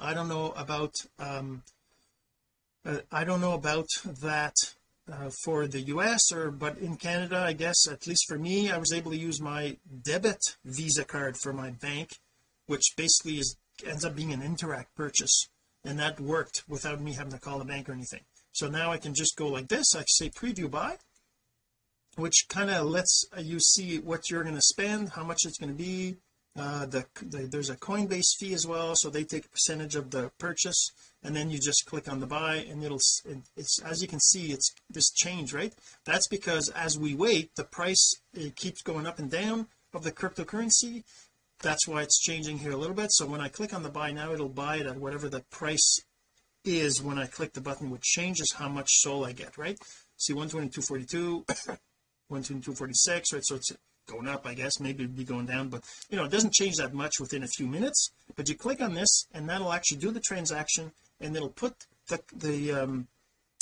I 0.00 0.14
don't 0.14 0.28
know 0.28 0.52
about 0.56 0.94
um, 1.18 1.62
uh, 2.84 2.98
I 3.10 3.24
don't 3.24 3.40
know 3.40 3.54
about 3.54 3.88
that 4.04 4.54
uh, 5.10 5.30
for 5.44 5.66
the 5.66 5.80
US 5.82 6.32
or 6.32 6.50
but 6.50 6.78
in 6.78 6.96
Canada 6.96 7.38
I 7.38 7.52
guess 7.52 7.88
at 7.88 8.06
least 8.06 8.26
for 8.28 8.38
me 8.38 8.70
I 8.70 8.78
was 8.78 8.92
able 8.92 9.10
to 9.10 9.16
use 9.16 9.40
my 9.40 9.76
debit 10.02 10.56
visa 10.64 11.04
card 11.04 11.36
for 11.36 11.52
my 11.52 11.70
bank 11.70 12.10
which 12.66 12.94
basically 12.96 13.38
is 13.38 13.56
ends 13.86 14.04
up 14.04 14.14
being 14.14 14.32
an 14.32 14.42
Interac 14.42 14.86
purchase 14.96 15.48
and 15.84 15.98
that 15.98 16.20
worked 16.20 16.62
without 16.68 17.00
me 17.00 17.14
having 17.14 17.32
to 17.32 17.38
call 17.38 17.58
the 17.58 17.64
bank 17.64 17.88
or 17.88 17.92
anything. 17.92 18.20
So 18.52 18.68
now 18.68 18.92
I 18.92 18.98
can 18.98 19.14
just 19.14 19.36
go 19.36 19.48
like 19.48 19.68
this 19.68 19.94
I 19.94 20.04
say 20.06 20.30
preview 20.30 20.70
buy 20.70 20.98
which 22.16 22.46
kind 22.48 22.70
of 22.70 22.86
lets 22.86 23.24
you 23.38 23.58
see 23.58 23.98
what 23.98 24.30
you're 24.30 24.42
going 24.42 24.54
to 24.54 24.62
spend 24.62 25.10
how 25.10 25.24
much 25.24 25.44
it's 25.44 25.58
going 25.58 25.74
to 25.74 25.82
be 25.82 26.16
uh, 26.54 26.84
the, 26.84 27.06
the, 27.22 27.48
there's 27.50 27.70
a 27.70 27.76
Coinbase 27.76 28.36
fee 28.38 28.52
as 28.52 28.66
well 28.66 28.94
so 28.94 29.08
they 29.08 29.24
take 29.24 29.46
a 29.46 29.48
percentage 29.48 29.96
of 29.96 30.10
the 30.10 30.30
purchase 30.38 30.90
and 31.22 31.34
then 31.34 31.50
you 31.50 31.58
just 31.58 31.86
click 31.86 32.10
on 32.10 32.20
the 32.20 32.26
buy 32.26 32.56
and 32.56 32.82
it'll 32.84 33.00
it's 33.56 33.80
as 33.82 34.02
you 34.02 34.08
can 34.08 34.20
see 34.20 34.52
it's 34.52 34.74
this 34.90 35.10
change 35.12 35.54
right? 35.54 35.74
That's 36.04 36.28
because 36.28 36.68
as 36.70 36.98
we 36.98 37.14
wait 37.14 37.54
the 37.56 37.64
price 37.64 38.20
it 38.34 38.56
keeps 38.56 38.82
going 38.82 39.06
up 39.06 39.18
and 39.18 39.30
down 39.30 39.68
of 39.94 40.04
the 40.04 40.12
cryptocurrency. 40.12 41.04
That's 41.60 41.86
why 41.86 42.02
it's 42.02 42.20
changing 42.20 42.58
here 42.58 42.72
a 42.72 42.76
little 42.76 42.96
bit. 42.96 43.12
So 43.12 43.24
when 43.24 43.40
I 43.40 43.48
click 43.48 43.72
on 43.72 43.82
the 43.82 43.88
buy 43.88 44.12
now 44.12 44.32
it'll 44.32 44.48
buy 44.48 44.76
it 44.76 44.86
at 44.86 44.98
whatever 44.98 45.30
the 45.30 45.44
price 45.50 46.00
is. 46.64 47.02
When 47.02 47.18
I 47.18 47.26
click 47.26 47.54
the 47.54 47.60
button 47.62 47.88
which 47.90 48.02
changes 48.02 48.52
how 48.58 48.68
much 48.68 48.88
SOL 48.90 49.24
I 49.24 49.32
get 49.32 49.56
right? 49.56 49.78
See 50.18 50.34
122.42 50.34 51.46
122.46 52.30 53.32
right? 53.32 53.42
So 53.42 53.54
it's 53.54 53.72
going 54.06 54.28
up 54.28 54.46
I 54.46 54.54
guess. 54.54 54.80
Maybe 54.80 55.04
it'd 55.04 55.16
be 55.16 55.24
going 55.24 55.46
down 55.46 55.68
but 55.68 55.82
you 56.10 56.16
know 56.16 56.24
it 56.24 56.30
doesn't 56.30 56.52
change 56.52 56.76
that 56.76 56.94
much 56.94 57.20
within 57.20 57.42
a 57.42 57.48
few 57.48 57.66
minutes. 57.66 58.10
But 58.36 58.48
you 58.48 58.54
click 58.54 58.80
on 58.80 58.94
this 58.94 59.26
and 59.32 59.48
that'll 59.48 59.72
actually 59.72 59.98
do 59.98 60.10
the 60.10 60.20
transaction 60.20 60.92
and 61.20 61.34
it'll 61.36 61.48
put 61.48 61.86
the 62.08 62.20
the 62.34 62.72
um 62.72 63.08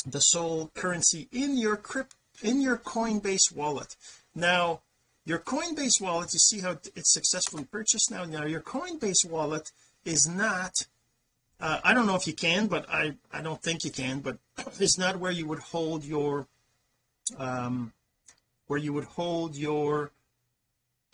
the 0.07 0.21
SOL 0.21 0.71
currency 0.75 1.29
in 1.31 1.57
your 1.57 1.77
crypt 1.77 2.15
in 2.43 2.61
your 2.61 2.79
Coinbase 2.79 3.55
wallet. 3.55 3.97
Now 4.35 4.81
your 5.25 5.39
Coinbase 5.39 6.01
wallet 6.01 6.33
you 6.33 6.39
see 6.39 6.61
how 6.61 6.73
it's 6.95 7.13
successfully 7.13 7.65
purchased 7.65 8.11
now? 8.11 8.25
Now 8.25 8.45
your 8.45 8.61
Coinbase 8.61 9.29
wallet 9.29 9.71
is 10.05 10.27
not 10.27 10.73
uh, 11.61 11.79
I 11.85 11.93
don't 11.93 12.07
know 12.07 12.17
if 12.17 12.27
you 12.27 12.33
can 12.33 12.67
but 12.67 12.89
I 12.89 13.17
I 13.33 13.43
don't 13.43 13.63
think 13.63 13.85
you 13.85 13.91
can 13.91 14.21
but 14.21 14.39
it's 14.81 14.99
not 14.99 15.19
where 15.19 15.33
you 15.33 15.47
would 15.47 15.59
hold 15.59 16.05
your 16.05 16.47
um 17.39 17.93
where 18.67 18.79
you 18.79 18.93
would 18.93 19.05
hold 19.05 19.57
your 19.57 20.13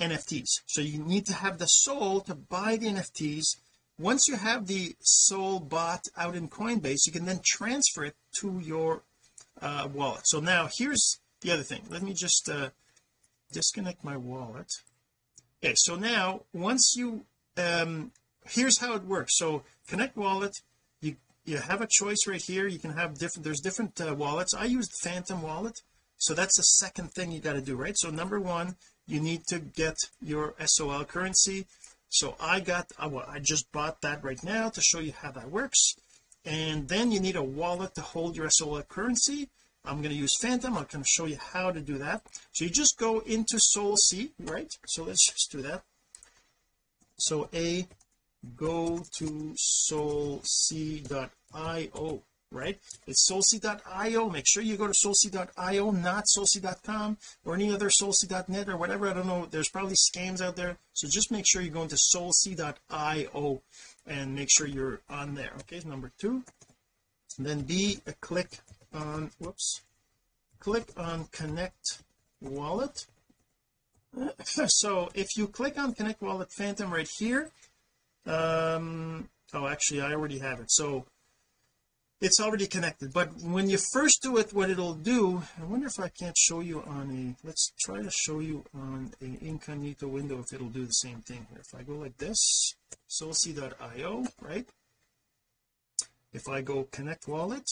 NFTs 0.00 0.48
so 0.66 0.80
you 0.80 1.02
need 1.02 1.26
to 1.26 1.34
have 1.34 1.58
the 1.58 1.66
SOL 1.66 2.20
to 2.22 2.34
buy 2.34 2.76
the 2.76 2.86
NFTs 2.86 3.56
once 3.98 4.28
you 4.28 4.36
have 4.36 4.66
the 4.66 4.94
SOL 5.00 5.60
bought 5.60 6.04
out 6.16 6.34
in 6.34 6.48
Coinbase 6.48 7.06
you 7.06 7.12
can 7.12 7.24
then 7.24 7.40
transfer 7.44 8.04
it 8.04 8.16
to 8.40 8.60
your 8.60 9.02
uh, 9.60 9.88
wallet. 9.92 10.22
So 10.24 10.40
now 10.40 10.68
here's 10.76 11.18
the 11.40 11.50
other 11.50 11.62
thing. 11.62 11.82
Let 11.88 12.02
me 12.02 12.12
just 12.12 12.48
uh, 12.48 12.70
disconnect 13.52 14.04
my 14.04 14.16
wallet. 14.16 14.70
Okay 15.62 15.74
so 15.76 15.96
now 15.96 16.42
once 16.52 16.94
you 16.96 17.24
um 17.56 18.12
here's 18.48 18.78
how 18.78 18.94
it 18.94 19.04
works. 19.04 19.36
So 19.36 19.62
connect 19.88 20.16
wallet 20.16 20.56
you 21.00 21.16
you 21.44 21.58
have 21.58 21.80
a 21.80 21.88
choice 21.88 22.26
right 22.26 22.42
here. 22.42 22.66
You 22.66 22.78
can 22.78 22.92
have 22.92 23.18
different 23.18 23.44
there's 23.44 23.60
different 23.60 24.00
uh, 24.00 24.14
wallets. 24.14 24.54
I 24.54 24.64
used 24.64 24.92
phantom 25.02 25.42
wallet 25.42 25.80
so 26.18 26.34
that's 26.34 26.56
the 26.56 26.62
second 26.62 27.12
thing 27.12 27.30
you 27.30 27.40
got 27.40 27.54
to 27.54 27.62
do 27.62 27.76
right? 27.76 27.96
So 27.96 28.10
number 28.10 28.40
one 28.40 28.76
you 29.06 29.20
need 29.20 29.46
to 29.48 29.58
get 29.58 29.96
your 30.20 30.54
SOL 30.64 31.04
currency. 31.04 31.66
So 32.08 32.36
I 32.40 32.60
got 32.60 32.92
uh, 32.98 33.08
well, 33.08 33.26
I 33.28 33.40
just 33.40 33.70
bought 33.72 34.00
that 34.02 34.24
right 34.24 34.42
now 34.42 34.68
to 34.70 34.80
show 34.80 35.00
you 35.00 35.12
how 35.12 35.32
that 35.32 35.50
works. 35.50 35.94
And 36.44 36.88
then 36.88 37.10
you 37.10 37.20
need 37.20 37.36
a 37.36 37.42
wallet 37.42 37.94
to 37.96 38.00
hold 38.00 38.36
your 38.36 38.48
SOL 38.50 38.82
currency. 38.82 39.48
I'm 39.84 40.02
going 40.02 40.10
to 40.10 40.20
use 40.20 40.36
phantom. 40.40 40.76
I'm 40.76 40.86
going 40.90 41.04
to 41.04 41.08
show 41.08 41.26
you 41.26 41.38
how 41.38 41.70
to 41.70 41.80
do 41.80 41.98
that. 41.98 42.22
So 42.52 42.64
you 42.64 42.70
just 42.70 42.96
go 42.98 43.20
into 43.20 43.58
SolSea 43.58 44.30
right? 44.40 44.72
So 44.86 45.04
let's 45.04 45.26
just 45.32 45.50
do 45.50 45.62
that. 45.62 45.82
So 47.18 47.48
a 47.54 47.86
go 48.56 49.02
to 49.18 49.54
solsea.io 49.90 50.12
right? 52.52 52.78
It's 53.06 53.28
solsea.io 53.30 54.28
make 54.30 54.44
sure 54.46 54.62
you 54.62 54.76
go 54.76 54.86
to 54.86 54.92
solsea.io 54.92 55.90
not 55.90 56.24
solsea.com 56.36 57.18
or 57.44 57.54
any 57.54 57.72
other 57.72 57.90
solsea.net 57.90 58.68
or 58.68 58.76
whatever. 58.76 59.08
I 59.08 59.14
don't 59.14 59.26
know. 59.26 59.46
There's 59.46 59.68
probably 59.68 59.96
scams 59.96 60.40
out 60.40 60.56
there. 60.56 60.76
So 60.92 61.08
just 61.08 61.30
make 61.30 61.44
sure 61.46 61.62
you 61.62 61.70
go 61.70 61.82
into 61.82 61.96
solsea.io 62.14 63.62
and 64.06 64.34
make 64.34 64.48
sure 64.50 64.66
you're 64.66 65.00
on 65.08 65.34
there 65.34 65.52
okay? 65.60 65.80
Number 65.86 66.12
two. 66.18 66.42
And 67.38 67.46
then 67.46 67.62
B 67.62 67.98
a 68.06 68.12
click 68.14 68.60
on 68.94 69.30
whoops 69.38 69.82
click 70.58 70.88
on 70.96 71.26
connect 71.32 72.02
wallet. 72.40 73.06
So 74.44 75.10
if 75.14 75.36
you 75.36 75.46
click 75.46 75.78
on 75.78 75.92
connect 75.92 76.22
wallet 76.22 76.48
phantom 76.50 76.90
right 76.90 77.08
here 77.18 77.50
um 78.24 79.28
oh 79.52 79.66
actually 79.66 80.00
I 80.00 80.12
already 80.12 80.38
have 80.38 80.60
it. 80.60 80.70
So 80.70 81.04
it's 82.20 82.40
already 82.40 82.66
connected. 82.66 83.12
But 83.12 83.36
when 83.42 83.68
you 83.68 83.78
first 83.92 84.22
do 84.22 84.38
it 84.38 84.52
what 84.52 84.70
it'll 84.70 84.94
do 84.94 85.42
I 85.60 85.64
wonder 85.64 85.86
if 85.86 86.00
I 86.00 86.08
can't 86.08 86.36
show 86.36 86.60
you 86.60 86.82
on 86.82 87.10
a 87.10 87.46
let's 87.46 87.72
try 87.78 88.02
to 88.02 88.10
show 88.10 88.40
you 88.40 88.64
on 88.74 89.12
an 89.20 89.38
incognito 89.40 90.08
window 90.08 90.40
if 90.40 90.52
it'll 90.52 90.68
do 90.68 90.86
the 90.86 90.92
same 90.92 91.20
thing 91.20 91.46
here. 91.50 91.60
If 91.60 91.78
I 91.78 91.82
go 91.82 91.94
like 91.94 92.16
this 92.18 92.74
solsea.io 93.10 94.26
right? 94.40 94.66
If 96.32 96.48
I 96.48 96.60
go 96.62 96.84
connect 96.90 97.28
wallet 97.28 97.68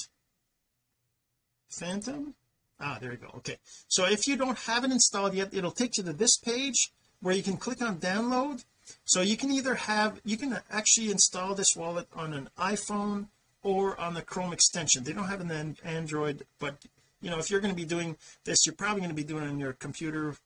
phantom 1.70 2.34
ah 2.80 2.98
there 3.00 3.12
you 3.12 3.18
go 3.18 3.30
okay. 3.38 3.56
So 3.88 4.04
if 4.06 4.28
you 4.28 4.36
don't 4.36 4.58
have 4.58 4.84
it 4.84 4.92
installed 4.92 5.34
yet 5.34 5.54
it'll 5.54 5.70
take 5.70 5.96
you 5.96 6.04
to 6.04 6.12
this 6.12 6.36
page 6.36 6.92
where 7.20 7.34
you 7.34 7.42
can 7.42 7.56
click 7.56 7.80
on 7.80 7.96
download. 7.96 8.64
So 9.06 9.22
you 9.22 9.38
can 9.38 9.50
either 9.50 9.74
have 9.74 10.20
you 10.24 10.36
can 10.36 10.60
actually 10.70 11.10
install 11.10 11.54
this 11.54 11.74
wallet 11.74 12.06
on 12.14 12.34
an 12.34 12.50
iPhone 12.58 13.28
or 13.64 13.98
on 14.00 14.14
the 14.14 14.22
Chrome 14.22 14.52
extension. 14.52 15.02
They 15.02 15.12
don't 15.12 15.26
have 15.26 15.40
an 15.40 15.76
Android 15.84 16.46
but 16.60 16.76
you 17.20 17.30
know 17.30 17.38
if 17.38 17.50
you're 17.50 17.60
going 17.60 17.74
to 17.74 17.80
be 17.80 17.86
doing 17.86 18.16
this 18.44 18.64
you're 18.64 18.74
probably 18.74 19.00
going 19.00 19.10
to 19.10 19.16
be 19.16 19.24
doing 19.24 19.44
it 19.44 19.48
on 19.48 19.58
your 19.58 19.72
computer 19.72 20.36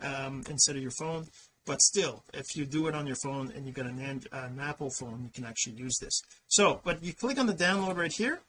um, 0.00 0.42
instead 0.48 0.76
of 0.76 0.82
your 0.82 0.92
phone. 0.92 1.26
But 1.66 1.82
still 1.82 2.24
if 2.32 2.56
you 2.56 2.64
do 2.64 2.86
it 2.86 2.94
on 2.94 3.06
your 3.06 3.16
phone 3.16 3.52
and 3.54 3.66
you've 3.66 3.76
got 3.76 3.86
an, 3.86 4.22
an 4.32 4.58
Apple 4.58 4.90
phone 4.90 5.22
you 5.22 5.30
can 5.34 5.44
actually 5.44 5.74
use 5.74 5.98
this. 5.98 6.22
So 6.48 6.80
but 6.82 7.04
you 7.04 7.12
click 7.12 7.38
on 7.38 7.46
the 7.46 7.54
download 7.54 7.96
right 7.96 8.12
here 8.12 8.40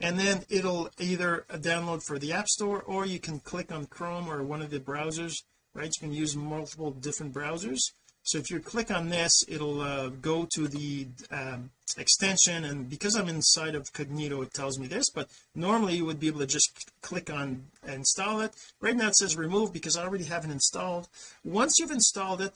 and 0.00 0.18
then 0.18 0.44
it'll 0.48 0.90
either 0.98 1.44
download 1.50 2.02
for 2.02 2.18
the 2.18 2.32
App 2.32 2.48
Store 2.48 2.80
or 2.80 3.04
you 3.04 3.18
can 3.18 3.40
click 3.40 3.70
on 3.70 3.86
Chrome 3.86 4.28
or 4.28 4.42
one 4.42 4.62
of 4.62 4.70
the 4.70 4.80
browsers 4.80 5.42
right? 5.74 5.92
You 5.94 6.08
can 6.08 6.12
use 6.12 6.36
multiple 6.36 6.92
different 6.92 7.34
browsers 7.34 7.92
so 8.24 8.38
if 8.38 8.50
you 8.50 8.58
click 8.58 8.90
on 8.90 9.08
this 9.08 9.44
it'll 9.48 9.80
uh, 9.80 10.08
go 10.08 10.46
to 10.54 10.66
the 10.66 11.06
um, 11.30 11.70
extension 11.96 12.64
and 12.64 12.88
because 12.90 13.14
I'm 13.14 13.28
inside 13.28 13.74
of 13.74 13.92
Cognito 13.92 14.42
it 14.42 14.52
tells 14.52 14.78
me 14.78 14.86
this 14.86 15.10
but 15.10 15.28
normally 15.54 15.96
you 15.96 16.04
would 16.04 16.18
be 16.18 16.26
able 16.28 16.40
to 16.40 16.46
just 16.46 16.90
click 17.02 17.30
on 17.30 17.66
install 17.86 18.40
it. 18.40 18.54
Right 18.80 18.96
now 18.96 19.08
it 19.08 19.16
says 19.16 19.36
remove 19.36 19.72
because 19.72 19.96
I 19.96 20.04
already 20.04 20.24
have 20.24 20.44
it 20.44 20.50
installed. 20.50 21.08
Once 21.44 21.78
you've 21.78 21.90
installed 21.90 22.40
it 22.40 22.54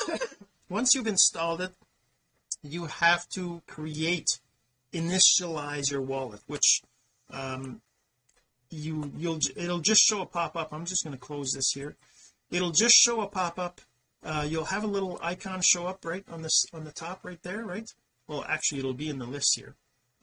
once 0.68 0.94
you've 0.94 1.06
installed 1.06 1.60
it 1.60 1.72
you 2.62 2.86
have 2.86 3.28
to 3.30 3.62
create 3.66 4.40
initialize 4.92 5.90
your 5.90 6.02
wallet 6.02 6.40
which 6.46 6.82
um 7.30 7.80
you 8.72 9.12
you'll 9.16 9.38
it'll 9.56 9.80
just 9.80 10.00
show 10.00 10.22
a 10.22 10.26
pop-up. 10.26 10.72
I'm 10.72 10.86
just 10.86 11.04
going 11.04 11.14
to 11.14 11.20
close 11.20 11.52
this 11.52 11.70
here. 11.72 11.96
It'll 12.50 12.70
just 12.70 12.94
show 12.94 13.20
a 13.20 13.26
pop-up 13.26 13.80
uh, 14.24 14.46
you'll 14.48 14.64
have 14.64 14.84
a 14.84 14.88
little 14.88 15.18
icon 15.22 15.60
show 15.62 15.86
up 15.86 16.04
right 16.04 16.24
on 16.30 16.42
this 16.42 16.64
on 16.72 16.84
the 16.84 16.92
top 16.92 17.24
right 17.24 17.42
there 17.42 17.64
right? 17.64 17.88
Well 18.28 18.44
actually 18.48 18.78
it'll 18.78 18.94
be 18.94 19.08
in 19.08 19.18
the 19.18 19.26
list 19.26 19.52
here. 19.56 19.74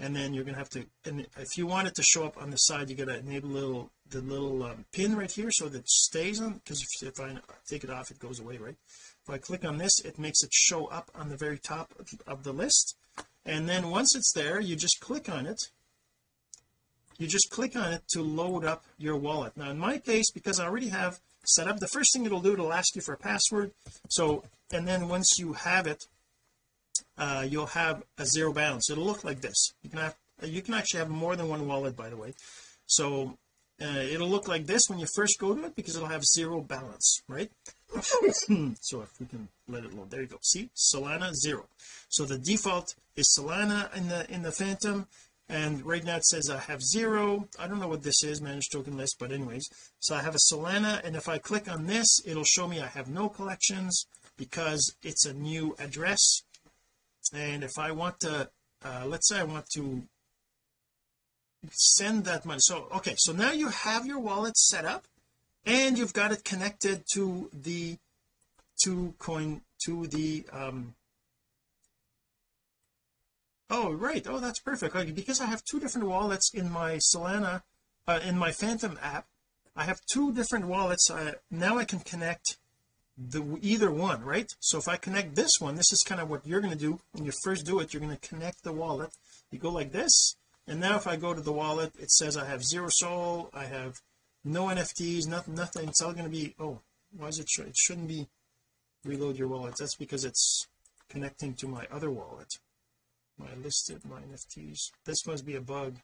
And 0.01 0.15
then 0.15 0.33
you're 0.33 0.45
gonna 0.45 0.57
have 0.57 0.69
to 0.69 0.85
and 1.05 1.27
if 1.38 1.57
you 1.57 1.67
want 1.67 1.88
it 1.88 1.95
to 1.95 2.03
show 2.03 2.25
up 2.25 2.41
on 2.41 2.49
the 2.49 2.57
side 2.57 2.89
you 2.89 2.95
gotta 2.95 3.19
enable 3.19 3.49
little 3.49 3.91
the 4.09 4.21
little 4.21 4.63
um, 4.63 4.85
pin 4.93 5.15
right 5.15 5.29
here 5.29 5.51
so 5.51 5.67
that 5.67 5.79
it 5.79 5.89
stays 5.89 6.39
on 6.39 6.53
because 6.53 6.81
if, 6.81 7.07
if 7.07 7.19
I 7.19 7.38
take 7.67 7.83
it 7.83 7.89
off 7.89 8.09
it 8.09 8.19
goes 8.19 8.39
away 8.39 8.57
right? 8.57 8.77
If 9.23 9.29
I 9.29 9.38
click 9.38 9.65
on 9.65 9.77
this 9.77 9.99
it 10.05 10.17
makes 10.17 10.43
it 10.43 10.53
show 10.53 10.85
up 10.85 11.12
on 11.13 11.29
the 11.29 11.38
very 11.38 11.59
top 11.59 11.93
of 12.25 12.43
the 12.43 12.53
list. 12.53 12.95
And 13.45 13.67
then 13.67 13.89
once 13.89 14.15
it's 14.15 14.31
there 14.33 14.62
you 14.62 14.77
just 14.77 15.01
click 15.01 15.27
on 15.27 15.45
it. 15.45 15.59
You 17.17 17.27
just 17.27 17.49
click 17.49 17.75
on 17.75 17.91
it 17.91 18.03
to 18.12 18.21
load 18.21 18.63
up 18.63 18.85
your 18.97 19.17
wallet. 19.17 19.57
Now 19.57 19.71
in 19.71 19.77
my 19.77 19.97
case 19.97 20.31
because 20.31 20.57
I 20.57 20.65
already 20.65 20.88
have 20.88 21.19
set 21.49 21.67
up 21.67 21.79
the 21.79 21.88
first 21.88 22.13
thing 22.13 22.25
it'll 22.25 22.41
do 22.41 22.53
it'll 22.53 22.73
ask 22.73 22.95
you 22.95 23.01
for 23.01 23.13
a 23.13 23.17
password. 23.17 23.71
So 24.09 24.43
and 24.71 24.88
then 24.88 25.07
once 25.07 25.38
you 25.39 25.53
have 25.53 25.88
it 25.88 26.05
uh, 27.17 27.45
you'll 27.47 27.65
have 27.67 28.03
a 28.17 28.25
zero 28.25 28.53
balance. 28.53 28.89
It'll 28.89 29.03
look 29.03 29.23
like 29.23 29.41
this. 29.41 29.73
You 29.83 29.89
can 29.89 29.99
have 29.99 30.15
you 30.43 30.62
can 30.62 30.73
actually 30.73 30.99
have 30.99 31.09
more 31.09 31.35
than 31.35 31.49
one 31.49 31.67
wallet 31.67 31.95
by 31.95 32.09
the 32.09 32.17
way. 32.17 32.33
So 32.85 33.38
uh, 33.81 34.03
it'll 34.12 34.29
look 34.29 34.47
like 34.47 34.65
this 34.65 34.83
when 34.89 34.99
you 34.99 35.07
first 35.15 35.39
go 35.39 35.55
to 35.55 35.65
it 35.65 35.75
because 35.75 35.95
it'll 35.95 36.07
have 36.07 36.25
zero 36.25 36.62
balance 36.62 37.21
right? 37.27 37.51
So 38.81 39.01
if 39.01 39.19
we 39.19 39.25
can 39.25 39.47
let 39.67 39.83
it 39.83 39.93
load 39.93 40.12
there 40.12 40.21
you 40.21 40.27
go. 40.27 40.38
See? 40.41 40.69
Solana 40.75 41.33
zero. 41.33 41.65
So 42.09 42.25
the 42.25 42.38
default 42.38 42.95
is 43.15 43.35
Solana 43.38 43.95
in 43.95 44.07
the 44.07 44.31
in 44.31 44.43
the 44.43 44.51
phantom 44.51 45.07
and 45.49 45.83
right 45.83 46.05
now 46.05 46.17
it 46.17 46.25
says 46.25 46.49
I 46.49 46.59
have 46.59 46.81
zero. 46.83 47.47
I 47.57 47.67
don't 47.67 47.79
know 47.79 47.88
what 47.88 48.03
this 48.03 48.23
is 48.23 48.39
managed 48.39 48.71
token 48.71 48.95
list 48.95 49.17
but 49.19 49.31
anyways. 49.31 49.67
So 49.99 50.15
I 50.15 50.21
have 50.21 50.35
a 50.35 50.53
Solana 50.53 51.03
and 51.03 51.15
if 51.15 51.27
I 51.27 51.39
click 51.39 51.69
on 51.69 51.88
this 51.88 52.21
it'll 52.25 52.43
show 52.43 52.67
me 52.67 52.79
I 52.79 52.85
have 52.85 53.09
no 53.09 53.29
collections 53.29 54.05
because 54.38 54.95
it's 55.01 55.25
a 55.25 55.33
new 55.33 55.75
address. 55.79 56.43
And 57.33 57.63
if 57.63 57.79
I 57.79 57.91
want 57.91 58.19
to 58.21 58.49
uh, 58.85 59.05
let's 59.07 59.27
say 59.27 59.39
I 59.39 59.43
want 59.43 59.65
to 59.73 60.03
send 61.71 62.25
that 62.25 62.45
money. 62.45 62.59
So 62.62 62.88
okay 62.97 63.15
so 63.17 63.33
now 63.33 63.51
you 63.51 63.69
have 63.69 64.05
your 64.05 64.19
wallet 64.19 64.55
set 64.55 64.85
up 64.85 65.05
and 65.65 65.97
you've 65.97 66.13
got 66.13 66.31
it 66.31 66.43
connected 66.43 67.03
to 67.13 67.49
the 67.51 67.97
to 68.83 69.15
coin 69.17 69.62
to 69.85 70.07
the 70.07 70.45
um 70.53 70.93
oh 73.69 73.91
right. 73.91 74.25
Oh 74.27 74.39
that's 74.39 74.60
perfect. 74.60 74.95
Okay 74.95 75.12
because 75.12 75.41
I 75.41 75.45
have 75.45 75.63
two 75.63 75.79
different 75.79 76.08
wallets 76.08 76.51
in 76.53 76.71
my 76.71 76.99
Solana 77.13 77.63
uh, 78.08 78.19
in 78.23 78.38
my 78.38 78.51
Phantom 78.51 78.97
app 79.01 79.27
I 79.75 79.84
have 79.84 79.99
two 80.12 80.34
different 80.34 80.67
wallets 80.67 81.10
uh, 81.10 81.34
now 81.51 81.77
I 81.77 81.86
can 81.86 81.99
connect 81.99 82.58
the 83.17 83.58
either 83.62 83.91
one 83.91 84.23
right? 84.23 84.49
So 84.60 84.77
if 84.77 84.88
I 84.88 84.97
connect 84.97 85.36
this 85.36 85.60
one 85.60 85.75
this 85.75 85.91
is 85.91 86.03
kind 86.05 86.21
of 86.21 86.29
what 86.29 86.45
you're 86.45 86.62
going 86.62 86.73
to 86.73 86.79
do. 86.79 86.99
When 87.12 87.25
you 87.25 87.32
first 87.43 87.65
do 87.65 87.79
it 87.79 87.93
you're 87.93 88.01
going 88.01 88.15
to 88.15 88.27
connect 88.27 88.63
the 88.63 88.73
wallet. 88.73 89.12
You 89.51 89.60
go 89.60 89.71
like 89.71 89.91
this 89.91 90.36
and 90.67 90.79
now 90.79 90.95
if 90.97 91.08
I 91.08 91.15
go 91.15 91.34
to 91.34 91.41
the 91.41 91.53
wallet 91.53 91.93
it 91.99 92.12
says 92.12 92.38
I 92.38 92.45
have 92.45 92.63
zero 92.63 92.88
SOL 92.89 93.49
I 93.53 93.65
have 93.65 93.95
no 94.43 94.65
NFTs 94.65 95.27
nothing 95.27 95.55
nothing. 95.55 95.89
It's 95.89 96.01
all 96.01 96.13
going 96.13 96.25
to 96.25 96.32
be 96.32 96.55
oh 96.60 96.79
why 97.15 97.27
is 97.27 97.39
it 97.39 97.47
it 97.60 97.77
shouldn't 97.77 98.08
be 98.08 98.27
reload 99.03 99.38
your 99.38 99.47
wallet? 99.47 99.75
That's 99.79 99.95
because 99.95 100.25
it's 100.25 100.67
connecting 101.10 101.53
to 101.55 101.67
my 101.67 101.88
other 101.91 102.12
wallet 102.12 102.58
my 103.39 103.47
listed 103.63 104.02
my 104.06 104.19
NFTs 104.19 104.91
this 105.06 105.25
must 105.25 105.45
be 105.45 105.56
a 105.56 105.62
bug 105.62 105.95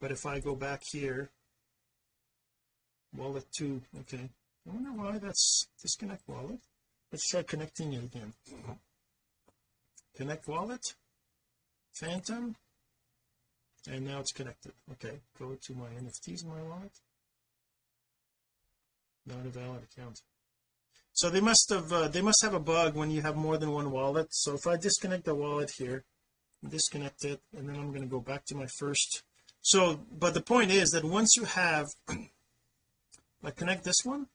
but 0.00 0.12
if 0.12 0.26
I 0.26 0.40
go 0.40 0.54
back 0.54 0.82
here 0.92 1.30
wallet 3.16 3.46
2 3.56 3.80
okay. 4.00 4.30
I 4.68 4.72
wonder 4.72 4.90
why 4.90 5.18
that's 5.18 5.68
disconnect 5.80 6.22
wallet? 6.28 6.60
Let's 7.12 7.28
try 7.28 7.42
connecting 7.42 7.92
it 7.92 8.04
again. 8.04 8.32
Connect 10.16 10.46
wallet 10.48 10.82
phantom 11.92 12.56
and 13.88 14.04
now 14.04 14.20
it's 14.20 14.32
connected. 14.32 14.72
Okay 14.92 15.20
go 15.38 15.56
to 15.60 15.74
my 15.74 15.88
NFTs 15.88 16.44
in 16.44 16.50
my 16.50 16.62
wallet. 16.62 16.92
Not 19.26 19.46
a 19.46 19.48
valid 19.48 19.82
account. 19.84 20.20
So 21.12 21.30
they 21.30 21.40
must 21.40 21.70
have 21.70 21.92
uh, 21.92 22.08
they 22.08 22.20
must 22.20 22.42
have 22.42 22.54
a 22.54 22.60
bug 22.60 22.94
when 22.94 23.10
you 23.10 23.22
have 23.22 23.36
more 23.36 23.56
than 23.56 23.72
one 23.72 23.90
wallet. 23.90 24.26
So 24.30 24.54
if 24.54 24.66
I 24.66 24.76
disconnect 24.76 25.24
the 25.24 25.34
wallet 25.34 25.70
here 25.78 26.04
disconnect 26.68 27.24
it 27.24 27.40
and 27.56 27.68
then 27.68 27.76
I'm 27.76 27.90
going 27.90 28.02
to 28.02 28.08
go 28.08 28.20
back 28.20 28.44
to 28.46 28.54
my 28.54 28.66
first. 28.66 29.22
So 29.60 30.00
but 30.10 30.34
the 30.34 30.40
point 30.40 30.70
is 30.70 30.90
that 30.90 31.04
once 31.04 31.36
you 31.36 31.44
have 31.44 31.88
I 33.44 33.50
connect 33.50 33.84
this 33.84 34.04
one 34.04 34.26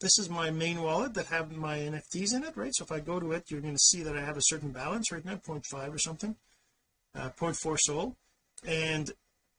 this 0.00 0.18
is 0.18 0.28
my 0.28 0.50
main 0.50 0.82
wallet 0.82 1.14
that 1.14 1.26
have 1.26 1.50
my 1.52 1.78
NFTs 1.78 2.34
in 2.34 2.44
it 2.44 2.56
right? 2.56 2.74
So 2.74 2.84
if 2.84 2.92
I 2.92 3.00
go 3.00 3.20
to 3.20 3.32
it 3.32 3.50
you're 3.50 3.60
going 3.60 3.74
to 3.74 3.78
see 3.78 4.02
that 4.02 4.16
I 4.16 4.20
have 4.20 4.36
a 4.36 4.42
certain 4.42 4.70
balance 4.70 5.12
right 5.12 5.24
now 5.24 5.36
0.5 5.36 5.94
or 5.94 5.98
something 5.98 6.36
uh, 7.14 7.30
0.4 7.38 7.78
SOL 7.78 8.16
and 8.66 9.12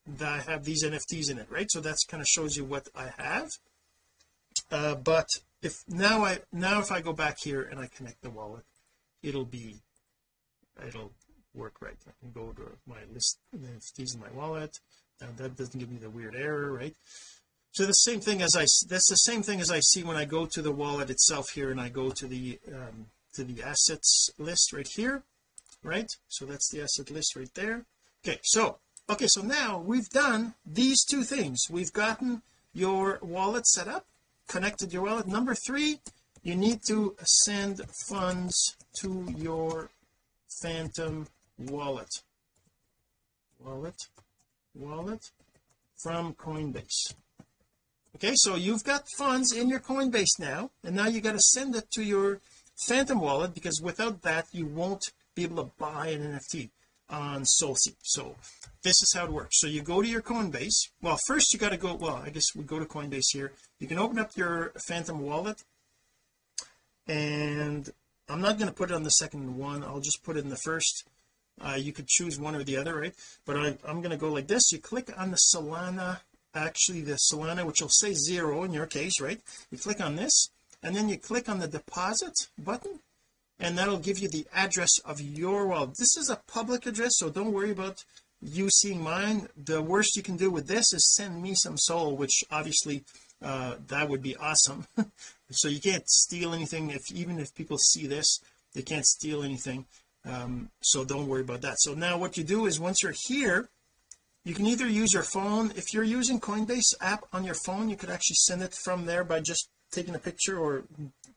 that 0.06 0.27
I 0.47 0.51
have 0.51 0.63
these 0.63 0.84
NFTs 0.84 1.30
in 1.30 1.38
it 1.38 1.47
right? 1.49 1.69
So 1.69 1.82
that's 1.82 2.06
kind 2.06 2.21
of 2.21 2.27
shows 2.27 2.56
you 2.56 2.65
what 2.65 2.88
I 2.95 3.12
have. 3.17 3.49
Uh, 4.71 4.95
but 4.95 5.27
if 5.62 5.84
now 5.88 6.23
I 6.23 6.39
now 6.51 6.80
if 6.80 6.91
I 6.91 7.01
go 7.01 7.13
back 7.13 7.38
here 7.43 7.62
and 7.62 7.80
I 7.80 7.88
connect 7.88 8.21
the 8.21 8.30
wallet 8.30 8.63
it'll 9.23 9.45
be 9.45 9.82
it'll 10.86 11.13
work 11.57 11.81
right. 11.81 11.97
I 12.07 12.11
can 12.19 12.31
go 12.31 12.53
to 12.53 12.71
my 12.87 12.99
list 13.13 13.39
NFTs 13.55 14.15
in 14.15 14.21
my 14.21 14.29
wallet. 14.35 14.79
And 15.19 15.35
that 15.37 15.57
doesn't 15.57 15.79
give 15.79 15.91
me 15.91 15.97
the 15.97 16.09
weird 16.09 16.35
error 16.35 16.71
right? 16.71 16.95
So 17.71 17.85
the 17.85 17.93
same 17.93 18.19
thing 18.21 18.41
as 18.41 18.55
I 18.55 18.65
that's 18.87 19.09
the 19.09 19.15
same 19.15 19.43
thing 19.43 19.59
as 19.59 19.71
I 19.71 19.79
see 19.79 20.03
when 20.03 20.17
I 20.17 20.25
go 20.25 20.45
to 20.45 20.61
the 20.61 20.71
wallet 20.71 21.09
itself 21.09 21.49
here 21.49 21.71
and 21.71 21.81
I 21.81 21.89
go 21.89 22.11
to 22.11 22.27
the 22.27 22.59
um, 22.73 23.07
to 23.33 23.43
the 23.43 23.63
assets 23.63 24.29
list 24.37 24.73
right 24.73 24.87
here 24.95 25.23
right? 25.83 26.09
So 26.27 26.45
that's 26.45 26.69
the 26.69 26.81
asset 26.81 27.11
list 27.11 27.35
right 27.35 27.53
there. 27.55 27.85
Okay 28.25 28.39
so 28.43 28.77
okay 29.09 29.27
so 29.27 29.41
now 29.41 29.79
we've 29.79 30.09
done 30.09 30.53
these 30.65 31.03
two 31.03 31.23
things. 31.23 31.65
We've 31.69 31.93
gotten 31.93 32.43
your 32.73 33.19
wallet 33.21 33.65
set 33.67 33.87
up 33.87 34.05
connected 34.47 34.93
your 34.93 35.03
wallet. 35.03 35.27
Number 35.27 35.55
three 35.55 35.99
you 36.43 36.55
need 36.55 36.81
to 36.87 37.15
send 37.25 37.81
funds 38.07 38.77
to 39.01 39.33
your 39.35 39.89
phantom 40.61 41.27
wallet. 41.57 42.21
Wallet. 43.59 44.07
Wallet 44.75 45.31
from 45.97 46.33
Coinbase. 46.33 47.13
Okay 48.15 48.33
so 48.35 48.55
you've 48.55 48.83
got 48.83 49.07
funds 49.17 49.51
in 49.51 49.69
your 49.69 49.79
Coinbase 49.79 50.39
now 50.39 50.71
and 50.83 50.95
now 50.95 51.07
you 51.07 51.21
got 51.21 51.33
to 51.33 51.39
send 51.39 51.75
it 51.75 51.89
to 51.91 52.03
your 52.03 52.39
Phantom 52.87 53.19
wallet 53.19 53.53
because 53.53 53.81
without 53.81 54.21
that 54.21 54.47
you 54.51 54.65
won't 54.65 55.03
be 55.35 55.43
able 55.43 55.63
to 55.63 55.71
buy 55.77 56.07
an 56.07 56.21
NFT 56.21 56.69
on 57.09 57.43
SolSea 57.43 57.95
so 58.01 58.35
this 58.83 59.01
is 59.01 59.13
how 59.15 59.25
it 59.25 59.31
works. 59.31 59.59
So 59.59 59.67
you 59.67 59.81
go 59.81 60.01
to 60.01 60.07
your 60.07 60.21
Coinbase. 60.21 60.89
Well 61.01 61.19
first 61.27 61.53
you 61.53 61.59
got 61.59 61.71
to 61.71 61.77
go 61.77 61.95
well 61.95 62.21
I 62.23 62.29
guess 62.29 62.55
we 62.55 62.63
go 62.63 62.79
to 62.79 62.85
Coinbase 62.85 63.33
here. 63.33 63.53
You 63.79 63.87
can 63.87 63.99
open 63.99 64.19
up 64.19 64.35
your 64.35 64.73
Phantom 64.87 65.21
wallet 65.21 65.63
and 67.07 67.89
I'm 68.29 68.41
not 68.41 68.57
going 68.57 68.67
to 68.67 68.75
put 68.75 68.91
it 68.91 68.95
on 68.95 69.03
the 69.03 69.09
second 69.09 69.57
one. 69.57 69.83
I'll 69.83 70.01
just 70.01 70.23
put 70.23 70.37
it 70.37 70.43
in 70.43 70.49
the 70.49 70.57
first 70.57 71.07
uh, 71.61 71.75
you 71.75 71.91
could 71.91 72.07
choose 72.07 72.39
one 72.39 72.55
or 72.55 72.63
the 72.63 72.77
other 72.77 72.99
right? 72.99 73.13
But 73.45 73.57
I, 73.57 73.77
I'm 73.87 74.01
going 74.01 74.11
to 74.11 74.17
go 74.17 74.31
like 74.31 74.47
this. 74.47 74.71
You 74.71 74.79
click 74.79 75.11
on 75.17 75.31
the 75.31 75.37
Solana 75.53 76.19
actually 76.53 77.01
the 77.01 77.17
Solana 77.31 77.65
which 77.65 77.81
will 77.81 77.89
say 77.89 78.13
zero 78.13 78.63
in 78.63 78.73
your 78.73 78.85
case 78.85 79.19
right? 79.21 79.39
You 79.71 79.77
click 79.77 80.01
on 80.01 80.15
this 80.15 80.49
and 80.83 80.95
then 80.95 81.09
you 81.09 81.17
click 81.17 81.49
on 81.49 81.59
the 81.59 81.67
deposit 81.67 82.33
button 82.57 82.99
and 83.59 83.77
that'll 83.77 83.99
give 83.99 84.19
you 84.19 84.29
the 84.29 84.45
address 84.53 84.99
of 85.03 85.19
your 85.19 85.67
wallet. 85.67 85.97
This 85.97 86.17
is 86.17 86.29
a 86.29 86.41
public 86.47 86.85
address 86.85 87.13
so 87.17 87.29
don't 87.29 87.53
worry 87.53 87.71
about 87.71 88.03
you 88.41 88.69
seeing 88.69 89.01
mine. 89.01 89.49
The 89.55 89.81
worst 89.81 90.15
you 90.15 90.23
can 90.23 90.37
do 90.37 90.51
with 90.51 90.67
this 90.67 90.93
is 90.93 91.15
send 91.15 91.41
me 91.41 91.53
some 91.55 91.77
SOL 91.77 92.15
which 92.15 92.43
obviously 92.51 93.03
uh 93.41 93.75
that 93.87 94.09
would 94.09 94.21
be 94.21 94.35
awesome. 94.35 94.87
So 95.49 95.69
you 95.69 95.79
can't 95.79 96.05
steal 96.09 96.53
anything. 96.53 96.89
If 96.89 97.09
even 97.09 97.39
if 97.39 97.55
people 97.55 97.77
see 97.77 98.05
this 98.05 98.41
they 98.73 98.81
can't 98.81 99.05
steal 99.05 99.43
anything 99.43 99.85
um 100.27 100.69
so 100.81 101.05
don't 101.05 101.27
worry 101.27 101.41
about 101.41 101.61
that. 101.61 101.79
So 101.79 101.93
now 101.93 102.17
what 102.17 102.37
you 102.37 102.43
do 102.43 102.65
is 102.65 102.79
once 102.79 103.01
you're 103.03 103.15
here 103.27 103.69
you 104.43 104.53
can 104.53 104.65
either 104.65 104.87
use 104.87 105.13
your 105.13 105.23
phone. 105.23 105.73
If 105.75 105.93
you're 105.93 106.05
using 106.05 106.39
Coinbase 106.39 106.93
app 107.01 107.25
on 107.33 107.43
your 107.43 107.55
phone 107.55 107.89
you 107.89 107.95
could 107.95 108.09
actually 108.09 108.37
send 108.39 108.61
it 108.61 108.73
from 108.73 109.05
there 109.05 109.23
by 109.23 109.39
just 109.39 109.69
taking 109.91 110.15
a 110.15 110.19
picture 110.19 110.57
or 110.57 110.83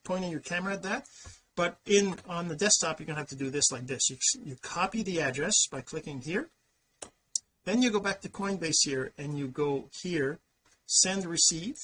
pointing 0.05 0.31
your 0.31 0.41
camera 0.41 0.75
at 0.75 0.83
that. 0.83 1.07
But 1.57 1.79
in 1.87 2.17
on 2.29 2.49
the 2.49 2.57
desktop 2.57 2.99
you're 2.99 3.07
gonna 3.07 3.19
have 3.19 3.29
to 3.29 3.37
do 3.37 3.51
this 3.51 3.71
like 3.73 3.87
this. 3.87 4.11
You, 4.11 4.17
you 4.45 4.57
copy 4.63 5.03
the 5.03 5.21
address 5.21 5.67
by 5.71 5.81
clicking 5.81 6.21
here. 6.23 6.49
Then 7.65 7.83
you 7.83 7.91
go 7.91 8.01
back 8.01 8.21
to 8.23 8.29
Coinbase 8.29 8.83
here 8.85 9.13
and 9.19 9.39
you 9.39 9.49
go 9.49 9.89
here 10.03 10.39
send 10.91 11.25
receive. 11.25 11.77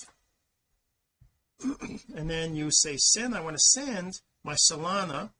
And 2.14 2.29
then 2.31 2.55
you 2.55 2.71
say 2.71 2.97
send 2.97 3.35
I 3.35 3.40
want 3.40 3.57
to 3.57 3.62
send 3.62 4.21
my 4.42 4.55
Solana 4.55 5.31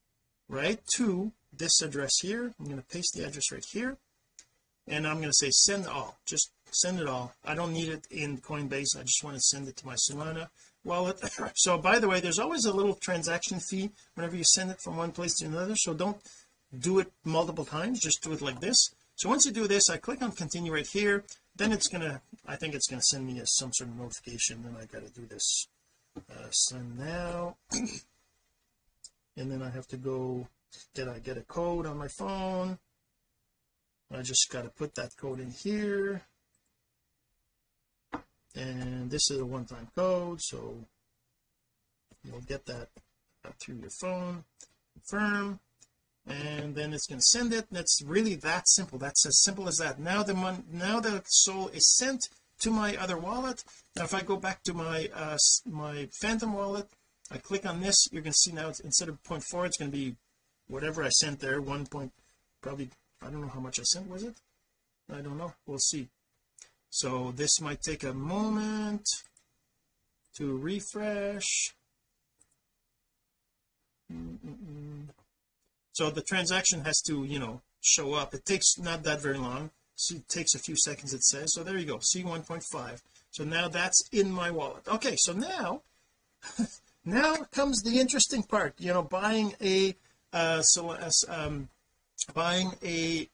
right 0.49 0.81
to 0.97 1.33
this 1.59 1.81
address 1.81 2.19
here. 2.21 2.53
I'm 2.59 2.67
going 2.67 2.79
to 2.79 2.87
paste 2.87 3.15
the 3.15 3.27
address 3.27 3.53
right 3.53 3.65
here 3.73 3.97
and 4.89 5.07
I'm 5.07 5.17
going 5.17 5.29
to 5.29 5.35
say 5.35 5.51
send 5.51 5.87
all. 5.87 6.19
Just 6.27 6.53
send 6.71 7.01
it 7.01 7.09
all. 7.09 7.35
I 7.45 7.55
don't 7.55 7.73
need 7.73 7.89
it 7.89 8.07
in 8.11 8.39
Coinbase. 8.39 8.97
I 8.99 9.03
just 9.03 9.23
want 9.25 9.37
to 9.37 9.43
send 9.43 9.69
it 9.69 9.77
to 9.79 9.87
my 9.87 9.95
Solana 9.95 10.49
wallet. 10.85 11.21
So 11.57 11.79
by 11.79 11.99
the 11.99 12.09
way 12.09 12.21
there's 12.21 12.39
always 12.39 12.65
a 12.65 12.73
little 12.73 12.95
transaction 12.95 13.61
fee 13.61 13.91
whenever 14.15 14.37
you 14.37 14.45
send 14.45 14.71
it 14.71 14.81
from 14.81 14.97
one 14.97 15.13
place 15.13 15.35
to 15.37 15.47
another 15.47 15.75
so 15.77 15.95
don't 15.95 16.19
do 16.79 16.99
it 16.99 17.13
multiple 17.25 17.65
times. 17.65 18.01
Just 18.01 18.23
do 18.23 18.33
it 18.33 18.41
like 18.41 18.61
this. 18.61 18.91
So 19.17 19.29
once 19.29 19.47
you 19.47 19.53
do 19.53 19.67
this 19.67 19.91
I 19.91 19.97
click 19.97 20.23
on 20.23 20.33
continue 20.33 20.73
right 20.73 20.87
here. 20.87 21.25
Then 21.57 21.73
it's 21.73 21.89
gonna 21.89 22.21
I 22.47 22.57
think 22.57 22.75
it's 22.75 22.87
gonna 22.87 23.03
send 23.03 23.27
me 23.27 23.41
a, 23.41 23.47
some 23.47 23.73
sort 23.73 23.91
of 23.91 23.97
notification 23.97 24.63
then 24.63 24.77
I 24.81 24.85
got 24.85 25.07
to 25.07 25.13
do 25.13 25.27
this. 25.27 25.69
Uh, 26.17 26.51
send 26.51 26.99
now. 26.99 27.57
And 29.39 29.53
then 29.53 29.61
I 29.61 29.69
have 29.69 29.87
to 29.89 29.99
go 29.99 30.49
did 30.95 31.09
I 31.09 31.19
get 31.19 31.39
a 31.39 31.43
code 31.43 31.87
on 31.87 31.99
my 31.99 32.09
phone? 32.09 32.79
I 34.13 34.23
just 34.23 34.51
got 34.51 34.63
to 34.63 34.69
put 34.69 34.95
that 34.95 35.17
code 35.17 35.41
in 35.41 35.51
here. 35.51 36.23
And 38.55 39.11
this 39.11 39.31
is 39.31 39.41
a 39.41 39.45
one-time 39.45 39.89
code 39.95 40.41
so 40.41 40.87
you'll 42.25 42.41
get 42.41 42.65
that 42.67 42.89
through 43.61 43.77
your 43.77 43.91
phone. 44.01 44.45
Confirm. 44.95 45.61
And 46.27 46.75
then 46.75 46.93
it's 46.93 47.07
going 47.07 47.21
to 47.21 47.25
send 47.25 47.53
it. 47.53 47.67
That's 47.71 48.03
really 48.05 48.35
that 48.37 48.69
simple. 48.69 48.99
That's 48.99 49.27
as 49.27 49.43
simple 49.43 49.69
as 49.69 49.77
that. 49.77 50.01
Now 50.01 50.23
the 50.23 50.35
mon 50.35 50.65
now 50.73 50.99
the 50.99 51.23
SOL 51.27 51.69
is 51.69 51.95
sent 51.97 52.29
to 52.61 52.71
my 52.71 52.97
other 52.97 53.17
wallet. 53.17 53.63
Now 53.97 54.05
if 54.05 54.15
I 54.15 54.23
go 54.23 54.37
back 54.37 54.63
to 54.65 54.75
my 54.75 55.09
uh 55.15 55.37
my 55.67 56.09
phantom 56.21 56.55
wallet 56.55 56.89
I 57.31 57.39
click 57.39 57.67
on 57.67 57.81
this 57.81 58.09
you're 58.11 58.23
going 58.23 58.33
to 58.33 58.39
see 58.39 58.53
now 58.53 58.69
it's, 58.69 58.81
instead 58.81 59.09
of 59.09 59.23
0.4 59.23 59.67
it's 59.67 59.77
going 59.77 59.91
to 59.91 59.97
be 59.97 60.17
whatever 60.69 61.03
I 61.03 61.09
sent 61.11 61.41
there 61.41 61.61
one 61.61 61.87
point 61.87 62.13
probably 62.61 62.91
I 63.23 63.31
don't 63.31 63.41
know 63.41 63.49
how 63.49 63.61
much 63.61 63.81
I 63.81 63.85
sent 63.85 64.09
was 64.09 64.23
it? 64.23 64.35
I 65.13 65.21
don't 65.21 65.39
know. 65.39 65.53
We'll 65.67 65.79
see. 65.79 66.09
So 66.91 67.33
this 67.35 67.61
might 67.61 67.81
take 67.83 68.05
a 68.05 68.13
moment 68.13 69.07
to 70.37 70.57
refresh. 70.57 71.75
Mm 74.13 74.39
-mm 74.43 74.87
so 75.97 76.11
the 76.11 76.21
transaction 76.21 76.85
has 76.85 77.01
to 77.07 77.25
you 77.25 77.39
know 77.39 77.63
show 77.81 78.13
up. 78.13 78.35
It 78.35 78.45
takes 78.45 78.79
not 78.79 79.03
that 79.05 79.23
very 79.23 79.39
long. 79.39 79.71
It 80.11 80.29
takes 80.29 80.55
a 80.55 80.59
few 80.59 80.77
seconds 80.77 81.15
it 81.15 81.25
says. 81.25 81.55
So 81.55 81.63
there 81.63 81.79
you 81.79 81.87
go. 81.87 82.01
See 82.01 82.23
1.5 82.23 83.01
so 83.31 83.45
now 83.45 83.69
that's 83.69 84.09
in 84.13 84.31
my 84.31 84.51
wallet. 84.51 84.87
Okay 84.89 85.17
so 85.17 85.33
now 85.33 85.83
now 87.05 87.37
comes 87.51 87.83
the 87.83 87.99
interesting 87.99 88.43
part. 88.43 88.75
You 88.79 88.93
know 88.93 89.03
buying 89.03 89.55
a 89.63 89.95
uh 90.37 90.61
so 90.61 90.97
um 91.29 91.69
buying 92.35 92.73
a 92.85 93.29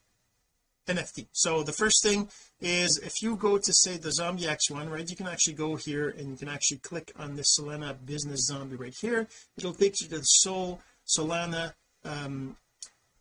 NFT 0.89 1.27
so 1.33 1.63
the 1.63 1.73
first 1.73 2.03
thing 2.03 2.29
is 2.61 2.99
if 2.99 3.23
you 3.23 3.37
go 3.37 3.59
to 3.59 3.73
say 3.73 3.97
the 3.97 4.13
zombie 4.13 4.47
x 4.47 4.71
one 4.71 4.89
right 4.89 5.09
you 5.09 5.17
can 5.17 5.27
actually 5.27 5.55
go 5.55 5.77
here 5.77 6.11
and 6.11 6.31
you 6.31 6.37
can 6.37 6.49
actually 6.49 6.79
click 6.79 7.13
on 7.19 7.35
the 7.37 7.43
Solana 7.43 7.97
business 8.05 8.47
zombie 8.47 8.77
right 8.77 8.95
here. 9.01 9.29
It'll 9.57 9.75
take 9.75 10.01
you 10.01 10.09
to 10.09 10.19
the 10.19 10.23
Sol 10.23 10.81
Solana 11.07 11.75
um 12.05 12.57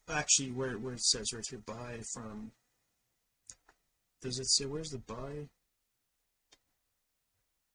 actually 0.10 0.52
where 0.52 0.78
where 0.78 0.94
it 0.94 1.02
says 1.02 1.34
right 1.34 1.46
here 1.50 1.62
buy 1.66 2.00
from. 2.14 2.52
Does 4.22 4.40
it 4.40 4.48
say 4.48 4.66
where's 4.66 4.92
the 4.92 5.00
buy? 5.00 5.48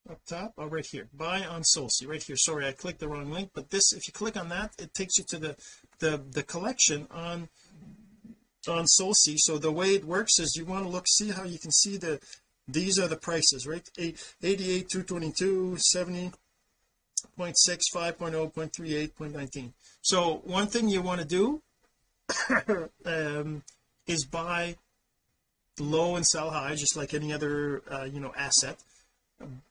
Up 0.09 0.21
top? 0.29 0.53
Oh 0.57 0.67
right 0.67 0.87
here. 0.87 1.09
Buy 1.13 1.45
on 1.45 1.63
SolSea 1.63 2.07
right 2.07 2.23
here. 2.23 2.37
Sorry 2.37 2.67
I 2.67 2.73
clicked 2.73 3.01
the 3.01 3.09
wrong 3.09 3.33
link 3.33 3.51
but 3.55 3.71
this 3.71 3.93
if 3.93 4.07
you 4.07 4.13
click 4.13 4.37
on 4.37 4.49
that 4.51 4.73
it 4.79 4.95
takes 4.95 5.19
you 5.19 5.25
to 5.31 5.39
the 5.39 5.57
the 5.99 6.21
the 6.33 6.43
collection 6.43 7.07
on 7.11 7.49
on 8.69 8.85
SolSea 8.85 9.37
so 9.39 9.59
the 9.59 9.71
way 9.71 9.95
it 9.95 10.05
works 10.05 10.39
is 10.39 10.57
you 10.57 10.65
want 10.65 10.85
to 10.85 10.91
look 10.91 11.07
see 11.09 11.31
how 11.31 11.45
you 11.45 11.59
can 11.59 11.71
see 11.71 11.97
the 11.97 12.21
these 12.69 12.99
are 12.99 13.09
the 13.09 13.17
prices 13.17 13.67
right? 13.67 13.89
88 13.99 14.89
222 14.89 15.77
70 15.79 16.33
0.6 17.39 17.55
5.0 17.95 18.55
0.38 18.55 19.13
0.19 19.13 19.73
so 20.03 20.43
one 20.45 20.67
thing 20.67 20.89
you 20.89 21.03
want 21.03 21.21
to 21.21 21.27
do 21.27 21.63
um, 23.05 23.63
is 24.07 24.25
buy 24.25 24.77
low 25.79 26.17
and 26.17 26.27
sell 26.27 26.51
high 26.51 26.75
just 26.75 26.97
like 26.97 27.15
any 27.15 27.33
other 27.33 27.83
uh, 27.91 28.05
you 28.05 28.21
know 28.21 28.33
asset. 28.37 28.77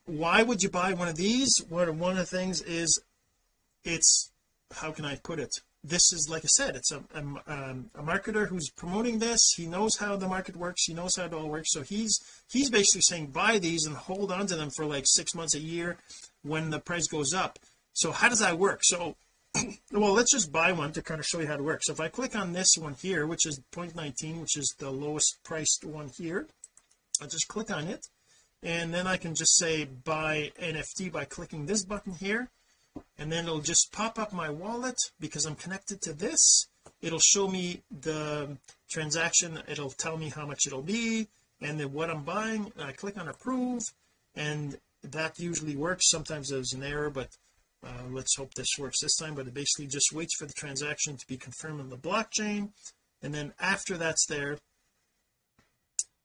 Why 0.05 0.43
would 0.43 0.61
you 0.61 0.69
buy 0.69 0.93
one 0.93 1.07
of 1.07 1.15
these? 1.15 1.49
One 1.69 1.89
of 1.89 2.17
the 2.17 2.25
things 2.25 2.61
is 2.61 3.01
it's 3.83 4.31
how 4.75 4.91
can 4.91 5.05
I 5.05 5.15
put 5.15 5.39
it 5.39 5.51
this 5.87 6.11
is 6.11 6.27
like 6.29 6.43
I 6.43 6.47
said 6.47 6.75
it's 6.75 6.91
a, 6.91 7.03
a, 7.13 7.19
um, 7.19 7.89
a, 7.95 8.01
marketer 8.01 8.47
who's 8.47 8.69
promoting 8.69 9.19
this. 9.19 9.53
He 9.55 9.67
knows 9.67 9.97
how 9.97 10.15
the 10.15 10.27
market 10.27 10.55
works. 10.55 10.85
He 10.85 10.93
knows 10.93 11.15
how 11.15 11.25
it 11.25 11.33
all 11.33 11.47
works. 11.47 11.71
So 11.71 11.81
he's 11.81 12.19
he's 12.49 12.69
basically 12.69 13.01
saying 13.01 13.27
buy 13.27 13.59
these 13.59 13.85
and 13.85 13.95
hold 13.95 14.31
on 14.31 14.47
to 14.47 14.55
them 14.55 14.69
for 14.75 14.85
like 14.85 15.03
six 15.05 15.35
months 15.35 15.55
a 15.55 15.59
year 15.59 15.97
when 16.43 16.71
the 16.71 16.79
price 16.79 17.07
goes 17.07 17.33
up. 17.33 17.59
So 17.93 18.11
how 18.11 18.29
does 18.29 18.39
that 18.39 18.57
work? 18.57 18.79
So 18.83 19.15
well 19.91 20.13
let's 20.13 20.31
just 20.31 20.51
buy 20.51 20.71
one 20.71 20.91
to 20.93 21.01
kind 21.01 21.19
of 21.19 21.25
show 21.25 21.39
you 21.39 21.47
how 21.47 21.55
it 21.55 21.63
works. 21.63 21.85
So 21.87 21.93
if 21.93 21.99
I 21.99 22.07
click 22.07 22.35
on 22.35 22.53
this 22.53 22.75
one 22.77 22.95
here 22.95 23.27
which 23.27 23.45
is 23.45 23.61
0.19 23.71 24.41
which 24.41 24.57
is 24.57 24.73
the 24.79 24.89
lowest 24.89 25.37
priced 25.43 25.85
one 25.85 26.09
here 26.17 26.47
I'll 27.21 27.27
just 27.27 27.47
click 27.47 27.71
on 27.71 27.87
it. 27.87 28.07
And 28.63 28.93
then 28.93 29.05
I 29.05 29.17
can 29.17 29.35
just 29.35 29.57
say 29.57 29.85
buy 29.85 30.51
NFT 30.59 31.11
by 31.11 31.25
clicking 31.25 31.65
this 31.65 31.85
button 31.85 32.13
here 32.13 32.49
and 33.17 33.31
then 33.31 33.45
it'll 33.45 33.59
just 33.59 33.91
pop 33.91 34.19
up 34.19 34.33
my 34.33 34.49
wallet 34.49 34.97
because 35.19 35.45
I'm 35.45 35.55
connected 35.55 36.01
to 36.01 36.13
this. 36.13 36.67
It'll 37.01 37.19
show 37.19 37.47
me 37.47 37.81
the 37.89 38.57
transaction. 38.89 39.61
It'll 39.67 39.91
tell 39.91 40.17
me 40.17 40.29
how 40.29 40.45
much 40.45 40.67
it'll 40.67 40.81
be 40.81 41.27
and 41.61 41.79
then 41.79 41.93
what 41.93 42.09
I'm 42.09 42.23
buying. 42.23 42.71
I 42.79 42.91
click 42.91 43.17
on 43.17 43.27
approve 43.27 43.83
and 44.35 44.77
that 45.03 45.39
usually 45.39 45.75
works. 45.75 46.09
Sometimes 46.09 46.49
there's 46.49 46.73
an 46.73 46.83
error 46.83 47.09
but 47.09 47.29
uh, 47.85 48.03
let's 48.09 48.35
hope 48.35 48.53
this 48.53 48.77
works 48.77 49.01
this 49.01 49.15
time. 49.15 49.35
But 49.35 49.47
it 49.47 49.53
basically 49.53 49.87
just 49.87 50.11
waits 50.11 50.35
for 50.35 50.45
the 50.45 50.53
transaction 50.53 51.17
to 51.17 51.27
be 51.27 51.37
confirmed 51.37 51.79
on 51.79 51.89
the 51.89 51.97
blockchain. 51.97 52.69
And 53.21 53.33
then 53.33 53.53
after 53.59 53.97
that's 53.97 54.25
there 54.27 54.57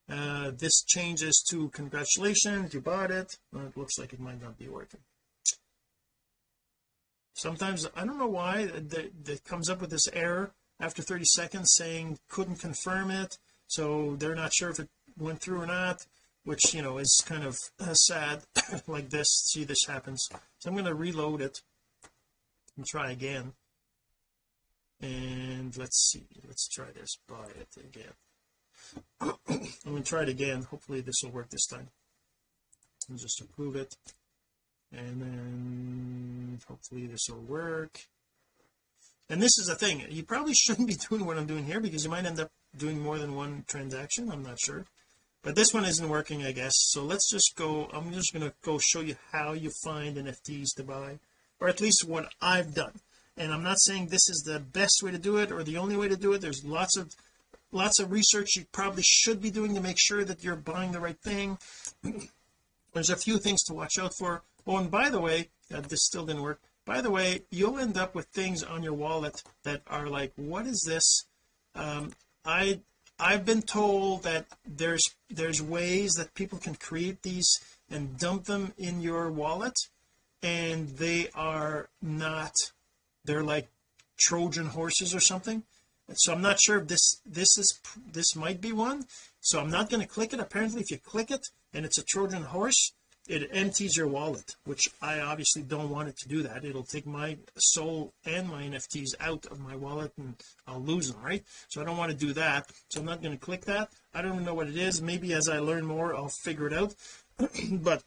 uh, 0.09 0.51
this 0.59 0.83
changes 0.83 1.43
to 1.51 1.69
congratulations 1.69 2.75
you 2.75 2.81
bought 2.81 3.13
it. 3.13 3.37
Well, 3.53 3.67
it 3.67 3.77
looks 3.77 3.97
like 3.97 4.13
it 4.13 4.21
might 4.21 4.43
not 4.43 4.59
be 4.59 4.69
working 4.69 5.01
sometimes 7.41 7.89
I 7.97 8.05
don't 8.05 8.19
know 8.19 8.27
why 8.27 8.67
that, 8.67 9.25
that 9.25 9.45
comes 9.45 9.71
up 9.71 9.81
with 9.81 9.91
this 9.91 10.09
error 10.13 10.53
after 10.79 11.03
30 11.03 11.25
seconds 11.25 11.75
saying 11.75 12.19
couldn't 12.29 12.57
confirm 12.57 13.11
it 13.11 13.39
so 13.67 14.17
they're 14.17 14.35
not 14.35 14.53
sure 14.53 14.71
if 14.71 14.79
it 14.79 14.89
went 15.19 15.41
through 15.41 15.61
or 15.61 15.67
not 15.67 16.05
which 16.45 16.75
you 16.75 16.83
know 16.83 16.99
is 16.99 17.23
kind 17.27 17.45
of 17.45 17.59
uh, 17.81 17.95
sad 17.95 18.43
like 18.87 19.11
this 19.11 19.29
see 19.47 19.65
this 19.65 19.87
happens. 19.87 20.29
So 20.59 20.69
I'm 20.69 20.75
going 20.75 20.87
to 20.87 20.95
reload 20.95 21.41
it 21.41 21.61
and 22.77 22.87
try 22.87 23.11
again. 23.11 23.53
And 25.01 25.77
let's 25.77 26.11
see 26.11 26.27
let's 26.47 26.69
try 26.69 26.87
this 26.95 27.19
buy 27.29 27.47
it 27.59 27.69
again. 27.83 28.13
I'm 29.21 29.33
going 29.85 30.03
to 30.03 30.09
try 30.09 30.23
it 30.23 30.29
again. 30.29 30.63
Hopefully 30.63 31.01
this 31.01 31.23
will 31.23 31.31
work 31.31 31.51
this 31.51 31.67
time. 31.67 31.89
And 33.09 33.19
just 33.19 33.41
approve 33.41 33.77
it 33.77 33.97
and 34.93 35.23
then 35.23 36.61
hopefully 36.67 37.07
this 37.07 37.27
will 37.29 37.41
work. 37.41 38.01
And 39.29 39.41
this 39.41 39.57
is 39.59 39.67
the 39.67 39.77
thing 39.77 40.05
you 40.11 40.25
probably 40.25 40.55
shouldn't 40.57 40.89
be 40.89 40.97
doing 41.09 41.25
what 41.25 41.39
I'm 41.39 41.47
doing 41.47 41.65
here 41.65 41.81
because 41.81 42.05
you 42.05 42.11
might 42.11 42.27
end 42.27 42.41
up 42.41 42.51
doing 42.77 43.01
more 43.01 43.19
than 43.19 43.35
one 43.35 43.65
transaction 43.67 44.31
I'm 44.31 44.43
not 44.43 44.59
sure. 44.61 44.85
But 45.43 45.55
this 45.55 45.73
one 45.73 45.85
isn't 45.85 46.09
working 46.09 46.45
I 46.45 46.53
guess. 46.53 46.75
So 46.77 47.03
let's 47.03 47.31
just 47.31 47.55
go 47.57 47.89
I'm 47.93 48.13
just 48.13 48.33
going 48.33 48.49
to 48.49 48.55
go 48.63 48.79
show 48.79 49.01
you 49.01 49.17
how 49.33 49.53
you 49.53 49.71
find 49.85 50.17
NFTs 50.17 50.75
to 50.77 50.83
buy 50.83 51.19
or 51.61 51.69
at 51.69 51.81
least 51.81 52.07
what 52.07 52.33
I've 52.41 52.75
done. 52.75 53.01
And 53.37 53.53
I'm 53.53 53.63
not 53.63 53.81
saying 53.81 54.07
this 54.07 54.29
is 54.29 54.43
the 54.45 54.61
best 54.61 55.03
way 55.03 55.11
to 55.13 55.19
do 55.19 55.37
it 55.39 55.53
or 55.53 55.63
the 55.63 55.77
only 55.77 55.97
way 55.97 56.09
to 56.09 56.17
do 56.17 56.33
it. 56.33 56.41
There's 56.41 56.65
lots 56.65 56.97
of 56.97 57.15
lots 57.73 58.01
of 58.01 58.11
research 58.11 58.57
you 58.57 58.65
probably 58.73 59.05
should 59.05 59.41
be 59.41 59.51
doing 59.51 59.75
to 59.75 59.81
make 59.81 59.99
sure 59.99 60.25
that 60.25 60.43
you're 60.43 60.57
buying 60.57 60.93
the 60.93 61.01
right 61.01 61.19
thing. 61.21 61.59
There's 62.93 63.11
a 63.11 63.17
few 63.17 63.39
things 63.39 63.63
to 63.65 63.75
watch 63.75 63.95
out 64.01 64.13
for 64.19 64.43
oh 64.67 64.77
and 64.77 64.91
by 64.91 65.09
the 65.09 65.21
way 65.21 65.51
uh, 65.75 65.81
this 65.81 66.05
still 66.05 66.27
didn't 66.27 66.43
work. 66.43 66.61
By 66.85 67.01
the 67.01 67.11
way 67.11 67.43
you'll 67.51 67.79
end 67.79 67.97
up 67.97 68.15
with 68.15 68.27
things 68.27 68.63
on 68.63 68.83
your 68.83 68.95
wallet 68.95 69.43
that 69.65 69.83
are 69.87 70.09
like 70.09 70.33
what 70.37 70.67
is 70.67 70.83
this? 70.87 71.25
Um 71.75 72.13
I 72.45 72.81
I've 73.19 73.45
been 73.45 73.63
told 73.63 74.23
that 74.23 74.47
there's 74.67 75.15
there's 75.29 75.63
ways 75.63 76.13
that 76.15 76.35
people 76.35 76.59
can 76.59 76.75
create 76.75 77.23
these 77.23 77.61
and 77.91 78.19
dump 78.19 78.45
them 78.45 78.73
in 78.79 79.01
your 79.01 79.31
wallet 79.31 79.77
and 80.43 80.89
they 80.89 81.29
are 81.35 81.89
not 82.01 82.55
they're 83.25 83.45
like 83.45 83.69
Trojan 84.19 84.67
horses 84.67 85.15
or 85.15 85.21
something. 85.21 85.63
So 86.15 86.33
I'm 86.33 86.43
not 86.43 86.61
sure 86.61 86.79
if 86.79 86.89
this 86.89 87.21
this 87.25 87.57
is 87.59 87.79
this 88.13 88.35
might 88.35 88.61
be 88.61 88.73
one. 88.73 89.05
So 89.41 89.61
I'm 89.61 89.71
not 89.71 89.91
going 89.91 90.03
to 90.03 90.09
click 90.09 90.33
it. 90.33 90.41
Apparently 90.41 90.81
if 90.81 90.91
you 90.91 90.99
click 90.99 91.31
it 91.31 91.47
and 91.73 91.85
it's 91.85 91.99
a 91.99 92.05
Trojan 92.05 92.45
horse 92.45 92.93
it 93.31 93.49
empties 93.53 93.97
your 93.97 94.09
wallet 94.09 94.57
which 94.65 94.91
I 95.01 95.21
obviously 95.21 95.63
don't 95.63 95.89
want 95.89 96.09
it 96.09 96.19
to 96.19 96.29
do 96.29 96.43
that. 96.43 96.65
It'll 96.65 96.83
take 96.83 97.07
my 97.07 97.39
SOL 97.57 98.13
and 98.27 98.49
my 98.49 98.65
NFTs 98.65 99.15
out 99.21 99.47
of 99.47 99.61
my 99.61 99.77
wallet 99.77 100.13
and 100.19 100.35
I'll 100.67 100.83
lose 100.83 101.13
them 101.13 101.23
right? 101.23 101.45
So 101.69 101.81
I 101.81 101.85
don't 101.85 101.97
want 101.97 102.11
to 102.11 102.19
do 102.19 102.33
that. 102.33 102.67
So 102.89 102.99
I'm 102.99 103.07
not 103.07 103.23
going 103.23 103.37
to 103.39 103.45
click 103.45 103.67
that. 103.67 103.91
I 104.13 104.21
don't 104.21 104.33
even 104.33 104.45
know 104.45 104.55
what 104.55 104.69
it 104.69 104.77
is. 104.77 105.01
Maybe 105.01 105.33
as 105.33 105.49
I 105.49 105.61
learn 105.61 105.87
more 105.87 106.15
I'll 106.15 106.29
figure 106.29 106.67
it 106.67 106.73
out. 106.73 106.95
But 107.71 108.03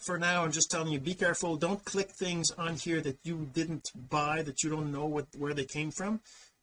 for 0.00 0.18
now 0.18 0.44
I'm 0.44 0.52
just 0.52 0.70
telling 0.70 0.92
you 0.92 1.00
be 1.00 1.14
careful. 1.14 1.56
Don't 1.56 1.82
click 1.86 2.10
things 2.10 2.50
on 2.50 2.76
here 2.76 3.00
that 3.00 3.18
you 3.22 3.48
didn't 3.54 3.90
buy 4.10 4.42
that 4.42 4.62
you 4.62 4.68
don't 4.68 4.92
know 4.92 5.06
what 5.06 5.26
where 5.38 5.54
they 5.54 5.64
came 5.64 5.90
from. 5.90 6.20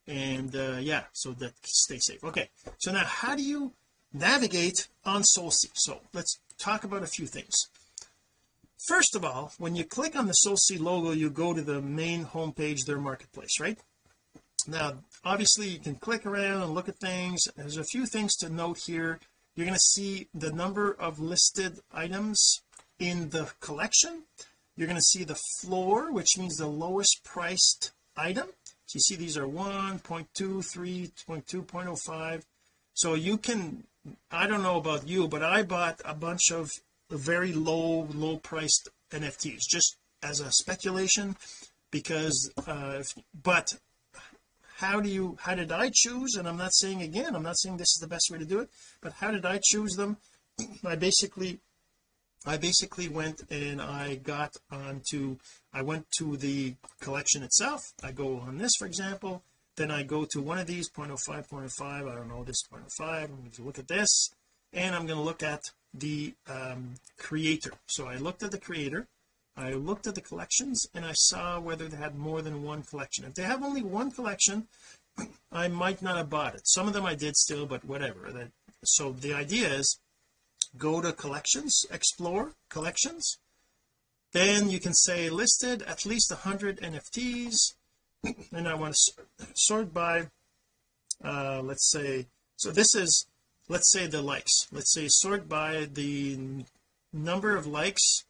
And 0.07 0.55
uh 0.55 0.77
yeah 0.79 1.03
so 1.13 1.31
that 1.31 1.53
stay 1.63 1.97
safe. 1.97 2.23
Okay 2.23 2.49
so 2.77 2.91
now 2.91 3.05
how 3.05 3.35
do 3.35 3.41
you 3.41 3.73
navigate 4.13 4.87
on 5.05 5.23
SolSea 5.23 5.71
so 5.73 6.01
let's 6.13 6.37
talk 6.59 6.83
about 6.83 7.01
a 7.01 7.07
few 7.07 7.25
things 7.25 7.67
first 8.87 9.15
of 9.15 9.25
all 9.25 9.51
when 9.57 9.75
you 9.75 9.83
click 9.83 10.15
on 10.15 10.27
the 10.27 10.35
SolSea 10.45 10.79
logo 10.79 11.11
you 11.11 11.29
go 11.29 11.53
to 11.53 11.61
the 11.61 11.81
main 11.81 12.25
homepage 12.25 12.85
their 12.85 12.99
marketplace 12.99 13.59
right? 13.59 13.77
Now 14.67 14.99
obviously 15.23 15.67
you 15.67 15.79
can 15.79 15.95
click 15.95 16.25
around 16.25 16.63
and 16.63 16.73
look 16.73 16.89
at 16.89 16.97
things. 16.97 17.43
There's 17.55 17.77
a 17.77 17.83
few 17.83 18.05
things 18.05 18.35
to 18.37 18.49
note 18.49 18.79
here. 18.85 19.19
You're 19.55 19.65
going 19.65 19.75
to 19.75 19.79
see 19.79 20.27
the 20.33 20.51
number 20.51 20.91
of 20.91 21.19
listed 21.19 21.79
items 21.91 22.61
in 22.99 23.29
the 23.29 23.51
collection. 23.59 24.23
You're 24.75 24.87
going 24.87 24.97
to 24.97 25.01
see 25.01 25.23
the 25.23 25.39
floor 25.59 26.11
which 26.11 26.37
means 26.37 26.57
the 26.57 26.67
lowest 26.67 27.23
priced 27.23 27.91
item. 28.15 28.47
So 28.85 28.95
you 28.95 29.01
see 29.01 29.15
these 29.15 29.37
are 29.37 29.45
1.2 29.45 30.27
3.2 30.35 31.65
0.05 31.65 32.43
so 32.93 33.13
you 33.13 33.37
can 33.37 33.83
I 34.31 34.47
don't 34.47 34.63
know 34.63 34.77
about 34.77 35.07
you 35.07 35.27
but 35.27 35.43
I 35.43 35.63
bought 35.63 36.01
a 36.05 36.13
bunch 36.13 36.51
of 36.51 36.71
very 37.09 37.53
low 37.53 38.07
low 38.13 38.37
priced 38.37 38.89
NFTs 39.11 39.61
just 39.69 39.97
as 40.21 40.39
a 40.39 40.51
speculation 40.51 41.35
because 41.91 42.51
uh 42.67 43.01
but 43.43 43.73
how 44.77 45.01
do 45.01 45.09
you 45.09 45.37
how 45.41 45.55
did 45.55 45.71
I 45.71 45.91
choose 45.93 46.35
and 46.35 46.47
I'm 46.47 46.57
not 46.57 46.73
saying 46.73 47.01
again 47.01 47.35
I'm 47.35 47.43
not 47.43 47.57
saying 47.57 47.77
this 47.77 47.95
is 47.95 47.99
the 48.01 48.07
best 48.07 48.29
way 48.31 48.37
to 48.37 48.45
do 48.45 48.59
it 48.59 48.69
but 49.01 49.13
how 49.13 49.31
did 49.31 49.45
I 49.45 49.59
choose 49.63 49.95
them? 49.95 50.17
I 50.85 50.95
basically 50.95 51.59
I 52.45 52.57
basically 52.57 53.09
went 53.09 53.41
and 53.49 53.81
I 53.81 54.15
got 54.15 54.55
onto 54.71 55.37
I 55.73 55.81
went 55.81 56.05
to 56.19 56.37
the 56.37 56.75
collection 57.01 57.43
itself. 57.43 57.81
I 58.03 58.11
go 58.11 58.39
on 58.39 58.57
this 58.57 58.71
for 58.77 58.85
example. 58.85 59.43
Then 59.75 59.91
I 59.91 60.03
go 60.03 60.25
to 60.31 60.41
one 60.41 60.57
of 60.57 60.67
these 60.67 60.89
0.05 60.89 61.49
0.05 61.49 61.81
I 61.81 62.15
don't 62.15 62.29
know 62.29 62.43
this 62.43 62.63
0.05 62.71 63.23
I'm 63.23 63.27
going 63.27 63.51
to 63.51 63.63
look 63.63 63.79
at 63.79 63.87
this. 63.87 64.29
And 64.71 64.95
I'm 64.95 65.05
going 65.07 65.17
to 65.17 65.25
look 65.25 65.43
at 65.43 65.61
the 65.93 66.33
um, 66.47 66.95
creator. 67.17 67.71
So 67.87 68.07
I 68.07 68.15
looked 68.15 68.43
at 68.43 68.51
the 68.51 68.59
creator 68.59 69.07
I 69.59 69.73
looked 69.73 70.07
at 70.07 70.15
the 70.15 70.21
collections 70.21 70.87
and 70.93 71.03
I 71.03 71.11
saw 71.13 71.59
whether 71.59 71.89
they 71.89 71.97
had 71.97 72.17
more 72.17 72.41
than 72.41 72.63
one 72.63 72.81
collection. 72.81 73.25
If 73.25 73.33
they 73.33 73.43
have 73.43 73.61
only 73.61 73.81
one 73.81 74.09
collection 74.09 74.67
I 75.51 75.67
might 75.67 76.01
not 76.01 76.15
have 76.15 76.29
bought 76.29 76.55
it. 76.55 76.61
Some 76.63 76.87
of 76.87 76.93
them 76.93 77.05
I 77.05 77.15
did 77.15 77.35
still 77.35 77.65
but 77.65 77.83
whatever. 77.83 78.31
That 78.31 78.51
so 78.85 79.11
the 79.11 79.33
idea 79.33 79.67
is 79.67 79.99
go 80.77 81.01
to 81.01 81.11
collections 81.11 81.85
explore 81.91 82.53
collections. 82.69 83.37
Then 84.31 84.69
you 84.69 84.79
can 84.79 84.93
say 84.93 85.29
listed 85.29 85.81
at 85.81 86.05
least 86.05 86.31
100 86.31 86.79
NFTs 86.79 87.73
and 88.53 88.65
I 88.65 88.75
want 88.75 88.95
to 88.95 89.47
sort 89.55 89.93
by 89.93 90.27
uh 91.21 91.61
let's 91.61 91.91
say 91.91 92.27
so 92.55 92.71
this 92.71 92.95
is 92.95 93.27
let's 93.69 93.91
say 93.91 94.07
the 94.07 94.21
likes. 94.21 94.67
Let's 94.71 94.91
say 94.93 95.07
sort 95.07 95.47
by 95.47 95.87
the 95.91 96.65
number 97.13 97.55
of 97.55 97.65
likes 97.65 98.25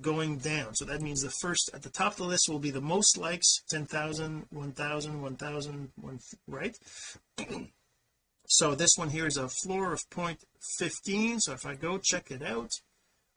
going 0.00 0.38
down. 0.38 0.74
So 0.74 0.84
that 0.86 1.00
means 1.00 1.22
the 1.22 1.32
first 1.40 1.70
at 1.72 1.82
the 1.82 1.90
top 1.90 2.12
of 2.12 2.18
the 2.18 2.24
list 2.24 2.48
will 2.48 2.58
be 2.58 2.70
the 2.70 2.80
most 2.80 3.16
likes 3.16 3.62
10,000 3.70 4.46
1,000 4.50 5.22
1,000 5.22 5.92
1, 5.96 6.18
right? 6.46 6.76
So 8.52 8.74
this 8.74 8.90
one 8.96 9.10
here 9.10 9.28
is 9.28 9.36
a 9.36 9.48
floor 9.48 9.92
of 9.92 10.00
0.15 10.12 11.38
so 11.38 11.52
if 11.52 11.64
I 11.64 11.76
go 11.76 11.98
check 12.02 12.32
it 12.32 12.42
out 12.42 12.72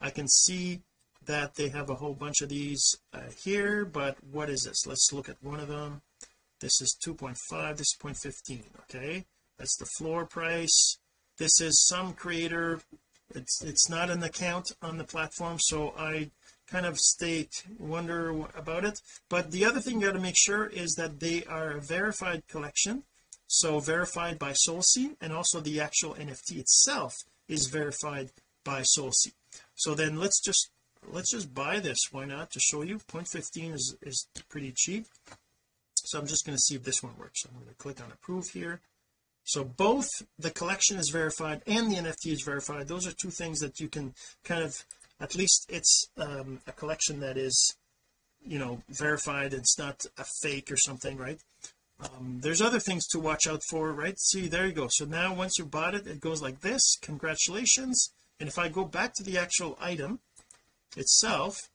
I 0.01 0.09
can 0.09 0.27
see 0.27 0.81
that 1.23 1.53
they 1.53 1.69
have 1.69 1.91
a 1.91 1.95
whole 1.95 2.15
bunch 2.15 2.41
of 2.41 2.49
these 2.49 2.97
uh, 3.13 3.29
here 3.43 3.85
but 3.85 4.17
what 4.23 4.49
is 4.49 4.63
this? 4.63 4.87
Let's 4.87 5.13
look 5.13 5.29
at 5.29 5.43
one 5.43 5.59
of 5.59 5.67
them. 5.67 6.01
This 6.61 6.81
is 6.81 6.97
2.5 7.05 7.77
this 7.77 7.81
is 7.81 7.97
0.15 8.01 8.63
okay? 8.89 9.25
That's 9.59 9.77
the 9.77 9.85
floor 9.85 10.25
price 10.25 10.97
this 11.37 11.59
is 11.61 11.85
some 11.87 12.13
creator 12.13 12.79
it's 13.35 13.63
it's 13.63 13.89
not 13.89 14.09
an 14.09 14.21
account 14.23 14.71
on 14.81 14.97
the 14.97 15.03
platform 15.03 15.57
so 15.59 15.93
I 15.97 16.29
kind 16.67 16.85
of 16.85 16.97
state 16.99 17.63
wonder 17.77 18.29
about 18.55 18.85
it. 18.85 19.01
But 19.29 19.51
the 19.51 19.65
other 19.65 19.79
thing 19.79 19.99
you 19.99 20.07
got 20.07 20.13
to 20.13 20.19
make 20.19 20.37
sure 20.37 20.65
is 20.65 20.95
that 20.95 21.19
they 21.19 21.43
are 21.45 21.71
a 21.71 21.81
verified 21.81 22.47
collection 22.47 23.03
so 23.47 23.79
verified 23.79 24.39
by 24.39 24.53
SolSea 24.53 25.15
and 25.21 25.33
also 25.33 25.59
the 25.59 25.79
actual 25.79 26.15
NFT 26.15 26.57
itself 26.57 27.15
is 27.47 27.67
verified 27.67 28.31
by 28.63 28.81
SolSea 28.81 29.33
so 29.75 29.95
then 29.95 30.19
let's 30.19 30.39
just 30.39 30.69
let's 31.11 31.31
just 31.31 31.53
buy 31.53 31.79
this 31.79 32.11
why 32.11 32.25
not 32.25 32.51
to 32.51 32.59
show 32.59 32.81
you? 32.81 32.97
0.15 32.97 33.73
is 33.73 33.95
is 34.01 34.27
pretty 34.49 34.73
cheap. 34.75 35.05
So 35.95 36.19
I'm 36.19 36.27
just 36.27 36.45
going 36.45 36.55
to 36.55 36.61
see 36.61 36.75
if 36.75 36.83
this 36.83 37.01
one 37.01 37.17
works. 37.17 37.45
I'm 37.45 37.53
going 37.53 37.67
to 37.67 37.75
click 37.75 38.01
on 38.01 38.11
approve 38.11 38.49
here 38.49 38.81
so 39.43 39.63
both 39.63 40.07
the 40.39 40.51
collection 40.51 40.97
is 40.97 41.09
verified 41.09 41.61
and 41.67 41.91
the 41.91 41.97
NFT 41.97 42.31
is 42.31 42.43
verified. 42.43 42.87
Those 42.87 43.05
are 43.05 43.13
two 43.13 43.29
things 43.29 43.59
that 43.59 43.79
you 43.79 43.89
can 43.89 44.13
kind 44.43 44.63
of 44.63 44.85
at 45.19 45.35
least 45.35 45.65
it's 45.69 46.07
um, 46.17 46.61
a 46.67 46.71
collection 46.71 47.19
that 47.19 47.37
is 47.37 47.75
you 48.45 48.57
know 48.57 48.81
verified. 48.89 49.53
It's 49.53 49.77
not 49.77 50.05
a 50.17 50.25
fake 50.41 50.71
or 50.71 50.77
something 50.77 51.17
right? 51.17 51.39
Um, 51.99 52.39
there's 52.41 52.61
other 52.61 52.79
things 52.79 53.05
to 53.07 53.19
watch 53.19 53.45
out 53.47 53.61
for 53.69 53.91
right? 53.91 54.17
See 54.19 54.47
there 54.47 54.65
you 54.65 54.73
go. 54.73 54.87
So 54.89 55.05
now 55.05 55.33
once 55.33 55.57
you 55.57 55.65
bought 55.65 55.95
it 55.95 56.07
it 56.07 56.21
goes 56.21 56.41
like 56.41 56.61
this. 56.61 56.97
Congratulations. 57.01 58.11
And 58.39 58.47
if 58.47 58.57
I 58.57 58.69
go 58.69 58.85
back 58.85 59.13
to 59.15 59.23
the 59.23 59.37
actual 59.37 59.77
item 59.79 60.19
itself 60.95 61.69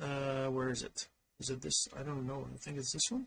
uh 0.00 0.46
where 0.48 0.68
is 0.68 0.82
it? 0.82 1.08
Is 1.40 1.48
it 1.48 1.62
this? 1.62 1.88
I 1.98 2.02
don't 2.02 2.26
know. 2.26 2.46
I 2.52 2.58
think 2.58 2.76
it's 2.76 2.92
this 2.92 3.10
one. 3.10 3.26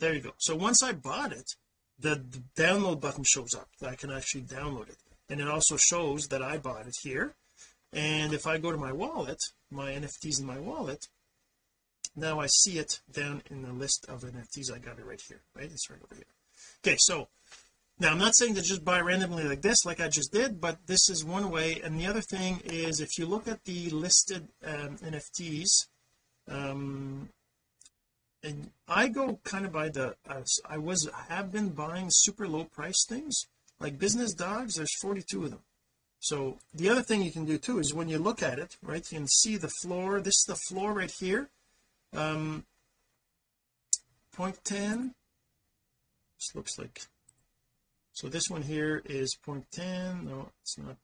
There 0.00 0.12
you 0.12 0.20
go. 0.20 0.32
So 0.38 0.56
once 0.56 0.82
I 0.82 0.92
bought 0.92 1.32
it 1.32 1.54
the, 1.98 2.16
the 2.16 2.42
download 2.56 3.00
button 3.00 3.24
shows 3.24 3.54
up 3.54 3.68
I 3.86 3.94
can 3.94 4.10
actually 4.10 4.42
download 4.42 4.88
it. 4.88 4.96
And 5.28 5.40
it 5.40 5.48
also 5.48 5.76
shows 5.76 6.28
that 6.28 6.42
I 6.42 6.58
bought 6.58 6.86
it 6.86 6.94
here. 7.02 7.34
And 7.92 8.32
if 8.32 8.46
I 8.46 8.58
go 8.58 8.70
to 8.72 8.78
my 8.78 8.92
wallet 8.92 9.38
my 9.70 9.92
NFTs 9.92 10.40
in 10.40 10.46
my 10.46 10.58
wallet 10.58 11.08
now 12.14 12.40
I 12.40 12.46
see 12.46 12.78
it 12.78 13.00
down 13.10 13.42
in 13.50 13.62
the 13.62 13.72
list 13.72 14.06
of 14.08 14.22
NFTs 14.22 14.72
I 14.72 14.78
got 14.78 14.98
it 14.98 15.06
right 15.06 15.20
here 15.28 15.40
right? 15.54 15.70
It's 15.70 15.90
right 15.90 16.00
over 16.02 16.14
here. 16.14 16.24
Okay 16.84 16.96
so 16.98 17.28
now 17.98 18.10
I'm 18.10 18.18
not 18.18 18.36
saying 18.36 18.54
to 18.56 18.62
just 18.62 18.84
buy 18.84 19.00
randomly 19.00 19.44
like 19.44 19.62
this 19.62 19.84
like 19.84 20.00
I 20.00 20.08
just 20.08 20.32
did 20.32 20.60
but 20.60 20.86
this 20.86 21.08
is 21.08 21.24
one 21.24 21.50
way. 21.50 21.80
And 21.82 21.98
the 21.98 22.06
other 22.06 22.20
thing 22.20 22.60
is 22.64 23.00
if 23.00 23.18
you 23.18 23.26
look 23.26 23.48
at 23.48 23.64
the 23.64 23.90
listed 23.90 24.48
um, 24.64 24.98
NFTs 24.98 25.86
um 26.48 27.30
and 28.46 28.70
I 28.86 29.08
go 29.08 29.40
kind 29.42 29.66
of 29.66 29.72
by 29.72 29.88
the 29.88 30.14
uh, 30.28 30.42
I 30.68 30.78
was 30.78 31.08
have 31.28 31.50
been 31.50 31.70
buying 31.70 32.06
super 32.10 32.46
low 32.46 32.64
price 32.64 33.04
things. 33.08 33.46
Like 33.80 33.98
business 33.98 34.32
dogs 34.34 34.76
there's 34.76 34.96
42 35.02 35.44
of 35.44 35.50
them. 35.50 35.64
So 36.20 36.58
the 36.72 36.88
other 36.88 37.02
thing 37.02 37.22
you 37.22 37.32
can 37.32 37.44
do 37.44 37.58
too 37.58 37.80
is 37.80 37.92
when 37.92 38.08
you 38.08 38.18
look 38.18 38.42
at 38.42 38.58
it 38.58 38.76
right 38.82 39.04
you 39.10 39.18
can 39.18 39.28
see 39.28 39.56
the 39.56 39.72
floor. 39.82 40.20
This 40.20 40.36
is 40.36 40.44
the 40.46 40.62
floor 40.68 40.92
right 40.92 41.12
here. 41.18 41.50
Um 42.14 42.64
0.10 44.36 45.12
this 46.38 46.54
looks 46.54 46.78
like 46.78 47.00
so 48.12 48.28
this 48.28 48.48
one 48.48 48.62
here 48.62 49.02
is 49.06 49.36
0.10 49.44 50.24
no 50.24 50.50
it's 50.62 50.78
not. 50.78 50.96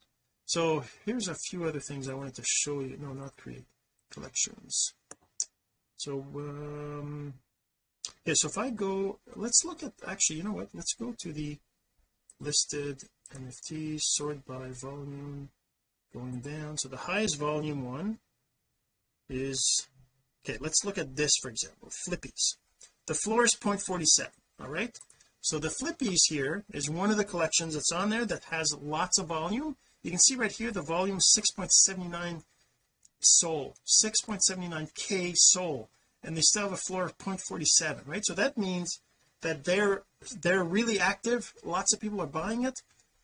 So 0.44 0.84
here's 1.04 1.28
a 1.28 1.34
few 1.34 1.64
other 1.64 1.80
things 1.80 2.08
I 2.08 2.14
wanted 2.14 2.36
to 2.36 2.44
show 2.44 2.80
you. 2.80 2.96
No 3.00 3.12
not 3.12 3.36
create 3.36 3.64
collections 4.10 4.92
so 6.02 6.26
um 6.34 7.34
yeah 8.24 8.34
so 8.34 8.48
if 8.48 8.58
I 8.58 8.70
go 8.70 9.20
let's 9.36 9.64
look 9.64 9.84
at 9.84 9.92
actually 10.04 10.38
you 10.38 10.42
know 10.42 10.52
what? 10.52 10.70
Let's 10.74 10.94
go 10.94 11.14
to 11.16 11.32
the 11.32 11.58
listed 12.40 13.04
NFTs 13.32 14.00
sort 14.00 14.44
by 14.44 14.70
volume 14.70 15.50
going 16.12 16.40
down. 16.40 16.76
So 16.76 16.88
the 16.88 17.04
highest 17.10 17.38
volume 17.38 17.84
one 17.84 18.18
is 19.28 19.86
okay 20.44 20.58
let's 20.60 20.84
look 20.84 20.98
at 20.98 21.14
this 21.14 21.30
for 21.40 21.50
example 21.50 21.90
flippies. 22.04 22.56
The 23.06 23.14
floor 23.14 23.44
is 23.44 23.54
0.47 23.54 24.26
all 24.60 24.68
right? 24.68 24.98
So 25.40 25.60
the 25.60 25.74
flippies 25.80 26.22
here 26.28 26.64
is 26.72 26.90
one 26.90 27.10
of 27.12 27.16
the 27.16 27.24
collections 27.32 27.74
that's 27.74 27.92
on 27.92 28.10
there 28.10 28.24
that 28.24 28.44
has 28.50 28.76
lots 28.80 29.18
of 29.18 29.26
volume. 29.26 29.76
You 30.02 30.10
can 30.10 30.20
see 30.20 30.34
right 30.34 30.50
here 30.50 30.72
the 30.72 30.82
volume 30.82 31.18
6.79 31.18 32.42
SOL 33.24 33.74
6.79k 33.86 35.34
SOL 35.36 35.88
and 36.22 36.36
they 36.36 36.40
still 36.40 36.62
have 36.62 36.72
a 36.72 36.76
floor 36.76 37.04
of 37.04 37.18
0.47 37.18 38.06
right? 38.06 38.24
So 38.24 38.34
that 38.34 38.56
means 38.56 39.00
that 39.42 39.64
they're 39.64 40.02
they're 40.40 40.64
really 40.64 41.00
active. 41.00 41.52
Lots 41.64 41.92
of 41.92 42.00
people 42.00 42.20
are 42.20 42.26
buying 42.26 42.64
it. 42.64 42.80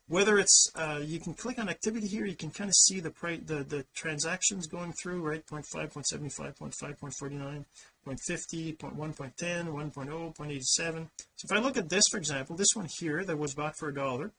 Whether 0.07 0.39
it's 0.39 0.71
uh, 0.75 0.99
you 1.03 1.19
can 1.19 1.33
click 1.33 1.59
on 1.59 1.69
activity 1.69 2.07
here 2.07 2.25
you 2.25 2.35
can 2.35 2.49
kind 2.49 2.69
of 2.69 2.75
see 2.75 2.99
the 2.99 3.11
price 3.11 3.41
the 3.45 3.63
the 3.63 3.85
transactions 3.95 4.67
going 4.67 4.93
through 4.93 5.21
right? 5.21 5.45
0.5 5.45 5.93
0.75 5.93 6.57
0.5 6.57 6.99
0.49 6.99 7.65
0.50 8.07 8.77
0.1 8.77 9.15
0.10 9.15 9.67
1.0 9.67 10.35
0.87 10.35 11.07
so 11.35 11.45
if 11.45 11.51
I 11.51 11.59
look 11.59 11.77
at 11.77 11.89
this 11.89 12.05
for 12.09 12.17
example 12.17 12.55
this 12.55 12.73
one 12.73 12.87
here 12.99 13.23
that 13.23 13.37
was 13.37 13.53
bought 13.53 13.77
for 13.77 13.89
a 13.89 13.93
dollar 13.93 14.31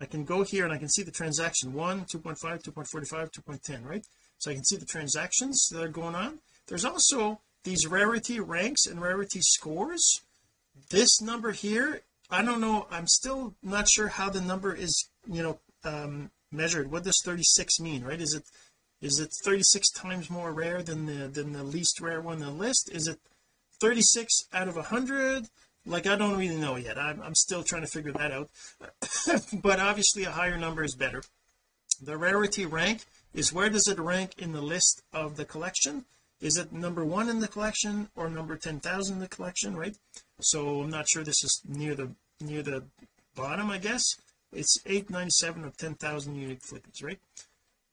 I 0.00 0.06
can 0.06 0.24
go 0.24 0.44
here 0.44 0.64
and 0.64 0.72
I 0.72 0.78
can 0.78 0.88
see 0.88 1.02
the 1.02 1.10
transaction. 1.10 1.72
1 1.72 2.04
2.5 2.04 2.38
2.45 2.62 3.30
2.10 3.32 3.84
right? 3.84 4.04
So 4.38 4.50
I 4.50 4.54
can 4.54 4.64
see 4.64 4.76
the 4.76 4.86
transactions 4.86 5.68
that 5.72 5.82
are 5.82 5.88
going 5.88 6.14
on. 6.14 6.38
There's 6.68 6.84
also 6.84 7.40
these 7.64 7.86
rarity 7.86 8.38
ranks 8.40 8.86
and 8.86 9.00
rarity 9.00 9.40
scores. 9.42 10.20
This 10.90 11.20
number 11.20 11.52
here 11.52 12.02
I 12.30 12.42
don't 12.44 12.60
know 12.60 12.86
I'm 12.90 13.06
still 13.06 13.54
not 13.62 13.88
sure 13.88 14.08
how 14.08 14.30
the 14.30 14.40
number 14.40 14.74
is 14.74 15.08
you 15.26 15.42
know 15.42 15.58
um 15.84 16.30
measured. 16.52 16.90
What 16.90 17.04
does 17.04 17.20
36 17.24 17.80
mean 17.80 18.04
right? 18.04 18.20
Is 18.20 18.34
it 18.34 18.44
is 19.00 19.20
it 19.20 19.30
36 19.44 19.90
times 19.90 20.28
more 20.28 20.52
rare 20.52 20.82
than 20.82 21.06
the 21.06 21.28
than 21.28 21.52
the 21.52 21.64
least 21.64 22.00
rare 22.00 22.20
one 22.20 22.42
on 22.42 22.48
the 22.48 22.50
list? 22.50 22.90
Is 22.92 23.06
it 23.08 23.18
36 23.80 24.44
out 24.52 24.68
of 24.68 24.76
100 24.76 25.48
like 25.86 26.06
I 26.06 26.16
don't 26.16 26.38
really 26.38 26.56
know 26.56 26.76
yet. 26.76 26.98
I'm, 26.98 27.20
I'm 27.22 27.34
still 27.34 27.62
trying 27.62 27.82
to 27.82 27.88
figure 27.88 28.12
that 28.12 28.32
out. 28.32 28.50
But 29.62 29.80
obviously 29.80 30.24
a 30.24 30.30
higher 30.30 30.56
number 30.56 30.82
is 30.84 30.94
better. 30.94 31.22
The 32.00 32.16
rarity 32.16 32.66
rank 32.66 33.04
is 33.34 33.52
where 33.52 33.70
does 33.70 33.88
it 33.88 33.98
rank 33.98 34.34
in 34.38 34.52
the 34.52 34.60
list 34.60 35.02
of 35.12 35.36
the 35.36 35.44
collection? 35.44 36.04
Is 36.40 36.56
it 36.56 36.72
number 36.72 37.04
one 37.04 37.28
in 37.28 37.40
the 37.40 37.48
collection 37.48 38.08
or 38.14 38.30
number 38.30 38.56
10,000 38.56 39.14
in 39.14 39.20
the 39.20 39.28
collection 39.28 39.76
right? 39.76 39.96
So 40.40 40.82
I'm 40.82 40.90
not 40.90 41.08
sure 41.08 41.24
this 41.24 41.42
is 41.42 41.60
near 41.66 41.94
the 41.94 42.10
near 42.40 42.62
the 42.62 42.84
bottom 43.34 43.70
I 43.70 43.78
guess. 43.78 44.04
It's 44.52 44.78
897 44.86 45.64
of 45.64 45.76
10,000 45.76 46.34
unique 46.34 46.62
flippies 46.62 47.02
right? 47.02 47.18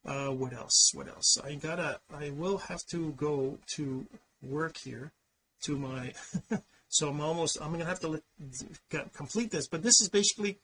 Uh 0.05 0.31
what 0.31 0.53
else? 0.53 0.91
What 0.93 1.07
else? 1.07 1.38
I 1.43 1.55
gotta 1.55 1.99
I 2.13 2.29
will 2.29 2.57
have 2.57 2.86
to 2.91 3.11
go 3.13 3.57
to 3.75 4.05
work 4.41 4.77
here 4.77 5.11
to 5.63 5.77
my 5.77 6.13
so 6.95 7.09
I'm 7.09 7.19
almost 7.19 7.57
I'm 7.61 7.73
gonna 7.73 7.83
have 7.83 7.99
to 8.01 8.07
let, 8.07 9.13
complete 9.13 9.51
this 9.51 9.67
but 9.67 9.83
this 9.83 9.99
is 9.99 10.07
basically 10.07 10.59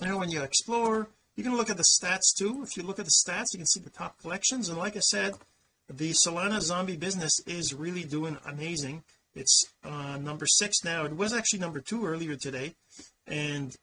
you 0.00 0.06
know 0.06 0.18
when 0.18 0.30
you 0.30 0.42
explore 0.42 1.08
you 1.34 1.42
can 1.42 1.56
look 1.56 1.70
at 1.70 1.76
the 1.76 1.84
stats 1.84 2.34
too. 2.36 2.62
If 2.62 2.76
you 2.76 2.82
look 2.82 2.98
at 2.98 3.06
the 3.06 3.10
stats 3.26 3.52
you 3.52 3.58
can 3.58 3.66
see 3.66 3.80
the 3.80 3.90
top 3.90 4.20
collections. 4.20 4.68
And 4.68 4.76
like 4.78 4.96
I 4.96 5.00
said 5.00 5.34
the 5.88 6.10
Solana 6.12 6.60
zombie 6.60 6.96
business 6.96 7.40
is 7.46 7.72
really 7.72 8.04
doing 8.04 8.36
amazing. 8.44 9.02
It's 9.34 9.64
uh 9.82 10.18
number 10.18 10.46
six 10.46 10.84
now. 10.84 11.06
It 11.06 11.16
was 11.16 11.32
actually 11.32 11.60
number 11.60 11.80
two 11.80 12.04
earlier 12.04 12.36
today. 12.36 12.74
And 13.26 13.74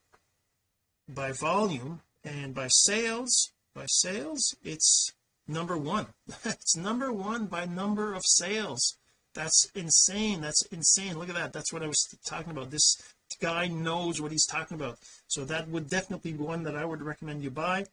by 1.08 1.32
volume 1.32 2.02
and 2.22 2.54
by 2.54 2.68
sales 2.68 3.50
by 3.74 3.86
sales 3.88 4.54
it's 4.62 5.12
number 5.48 5.76
one. 5.76 6.06
It's 6.44 6.76
number 6.76 7.12
one 7.12 7.46
by 7.46 7.64
number 7.64 8.14
of 8.14 8.22
sales 8.24 8.96
that's 9.34 9.68
insane. 9.74 10.40
That's 10.40 10.64
insane. 10.66 11.18
Look 11.18 11.28
at 11.28 11.34
that. 11.34 11.52
That's 11.52 11.72
what 11.72 11.82
I 11.82 11.86
was 11.86 12.16
talking 12.24 12.52
about. 12.52 12.70
This 12.70 12.96
guy 13.40 13.66
knows 13.66 14.20
what 14.20 14.32
he's 14.32 14.46
talking 14.46 14.76
about. 14.76 14.98
So 15.26 15.44
that 15.44 15.68
would 15.68 15.90
definitely 15.90 16.32
be 16.32 16.38
one 16.38 16.62
that 16.62 16.76
I 16.76 16.84
would 16.84 17.02
recommend 17.02 17.42
you 17.42 17.50
buy. 17.50 17.86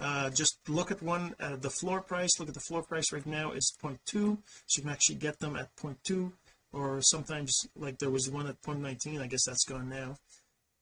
Uh 0.00 0.30
just 0.30 0.58
look 0.68 0.90
at 0.90 1.02
one 1.02 1.34
uh, 1.40 1.56
the 1.56 1.70
floor 1.70 2.02
price. 2.02 2.38
Look 2.38 2.48
at 2.48 2.54
the 2.54 2.68
floor 2.68 2.82
price 2.82 3.12
right 3.12 3.24
now. 3.24 3.52
It's 3.52 3.74
0.2 3.82 3.98
so 4.06 4.38
you 4.76 4.82
can 4.82 4.90
actually 4.90 5.16
get 5.16 5.38
them 5.38 5.56
at 5.56 5.74
0.2 5.76 6.32
or 6.72 7.00
sometimes 7.00 7.66
like 7.74 7.98
there 7.98 8.10
was 8.10 8.28
one 8.30 8.46
at 8.46 8.60
0.19 8.62 9.20
I 9.22 9.26
guess 9.26 9.44
that's 9.46 9.64
gone 9.64 9.88
now. 9.88 10.16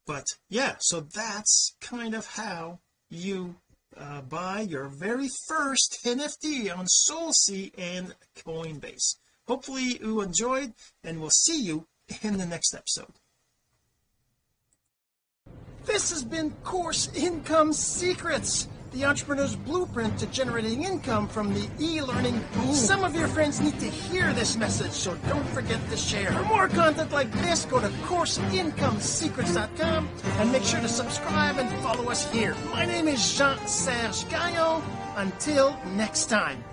But 0.07 0.25
yeah 0.49 0.77
so 0.81 1.01
that's 1.01 1.77
kind 1.81 2.15
of 2.15 2.27
how 2.27 2.81
you 3.09 3.57
uh, 3.97 4.23
buy 4.23 4.63
your 4.63 4.89
very 4.89 5.29
first 5.47 6.01
NFT 6.05 6.77
on 6.77 6.87
SolSea 6.87 7.71
and 7.79 8.15
Coinbase 8.45 9.17
hopefully 9.49 9.99
you 10.01 10.21
enjoyed 10.21 10.73
and 11.05 11.21
we'll 11.21 11.31
see 11.31 11.63
you 11.63 11.87
in 12.23 12.39
the 12.39 12.47
next 12.47 12.75
episode 12.75 13.13
this 15.85 16.11
has 16.11 16.25
been 16.25 16.51
course 16.63 17.11
income 17.15 17.73
secrets 17.73 18.69
the 18.97 19.05
entrepreneur's 19.05 19.55
blueprint 19.55 20.19
to 20.19 20.27
generating 20.27 20.83
income 20.85 21.29
from 21.29 21.53
the 21.53 21.69
e-learning 21.79 22.43
boom. 22.55 22.75
Some 22.75 23.05
of 23.05 23.15
your 23.15 23.29
friends 23.29 23.61
need 23.61 23.79
to 23.81 23.91
hear 23.91 24.33
this 24.33 24.57
message, 24.57 24.93
so 24.93 25.15
don't 25.29 25.47
forget 25.49 25.79
to 25.91 25.99
share. 25.99 26.33
For 26.33 26.45
more 26.45 26.69
content 26.69 27.13
like 27.13 27.31
this, 27.33 27.67
go 27.67 27.79
to 27.79 27.89
CourseIncomeSecrets.com 27.89 30.09
and 30.25 30.53
make 30.53 30.63
sure 30.63 30.81
to 30.81 30.89
subscribe 30.89 31.59
and 31.59 31.69
follow 31.83 32.11
us 32.11 32.33
here. 32.33 32.57
My 32.71 32.87
name 32.87 33.09
is 33.09 33.37
Jean-Serge 33.37 34.27
Gagnon. 34.31 34.83
Until 35.17 35.77
next 35.95 36.27
time. 36.27 36.65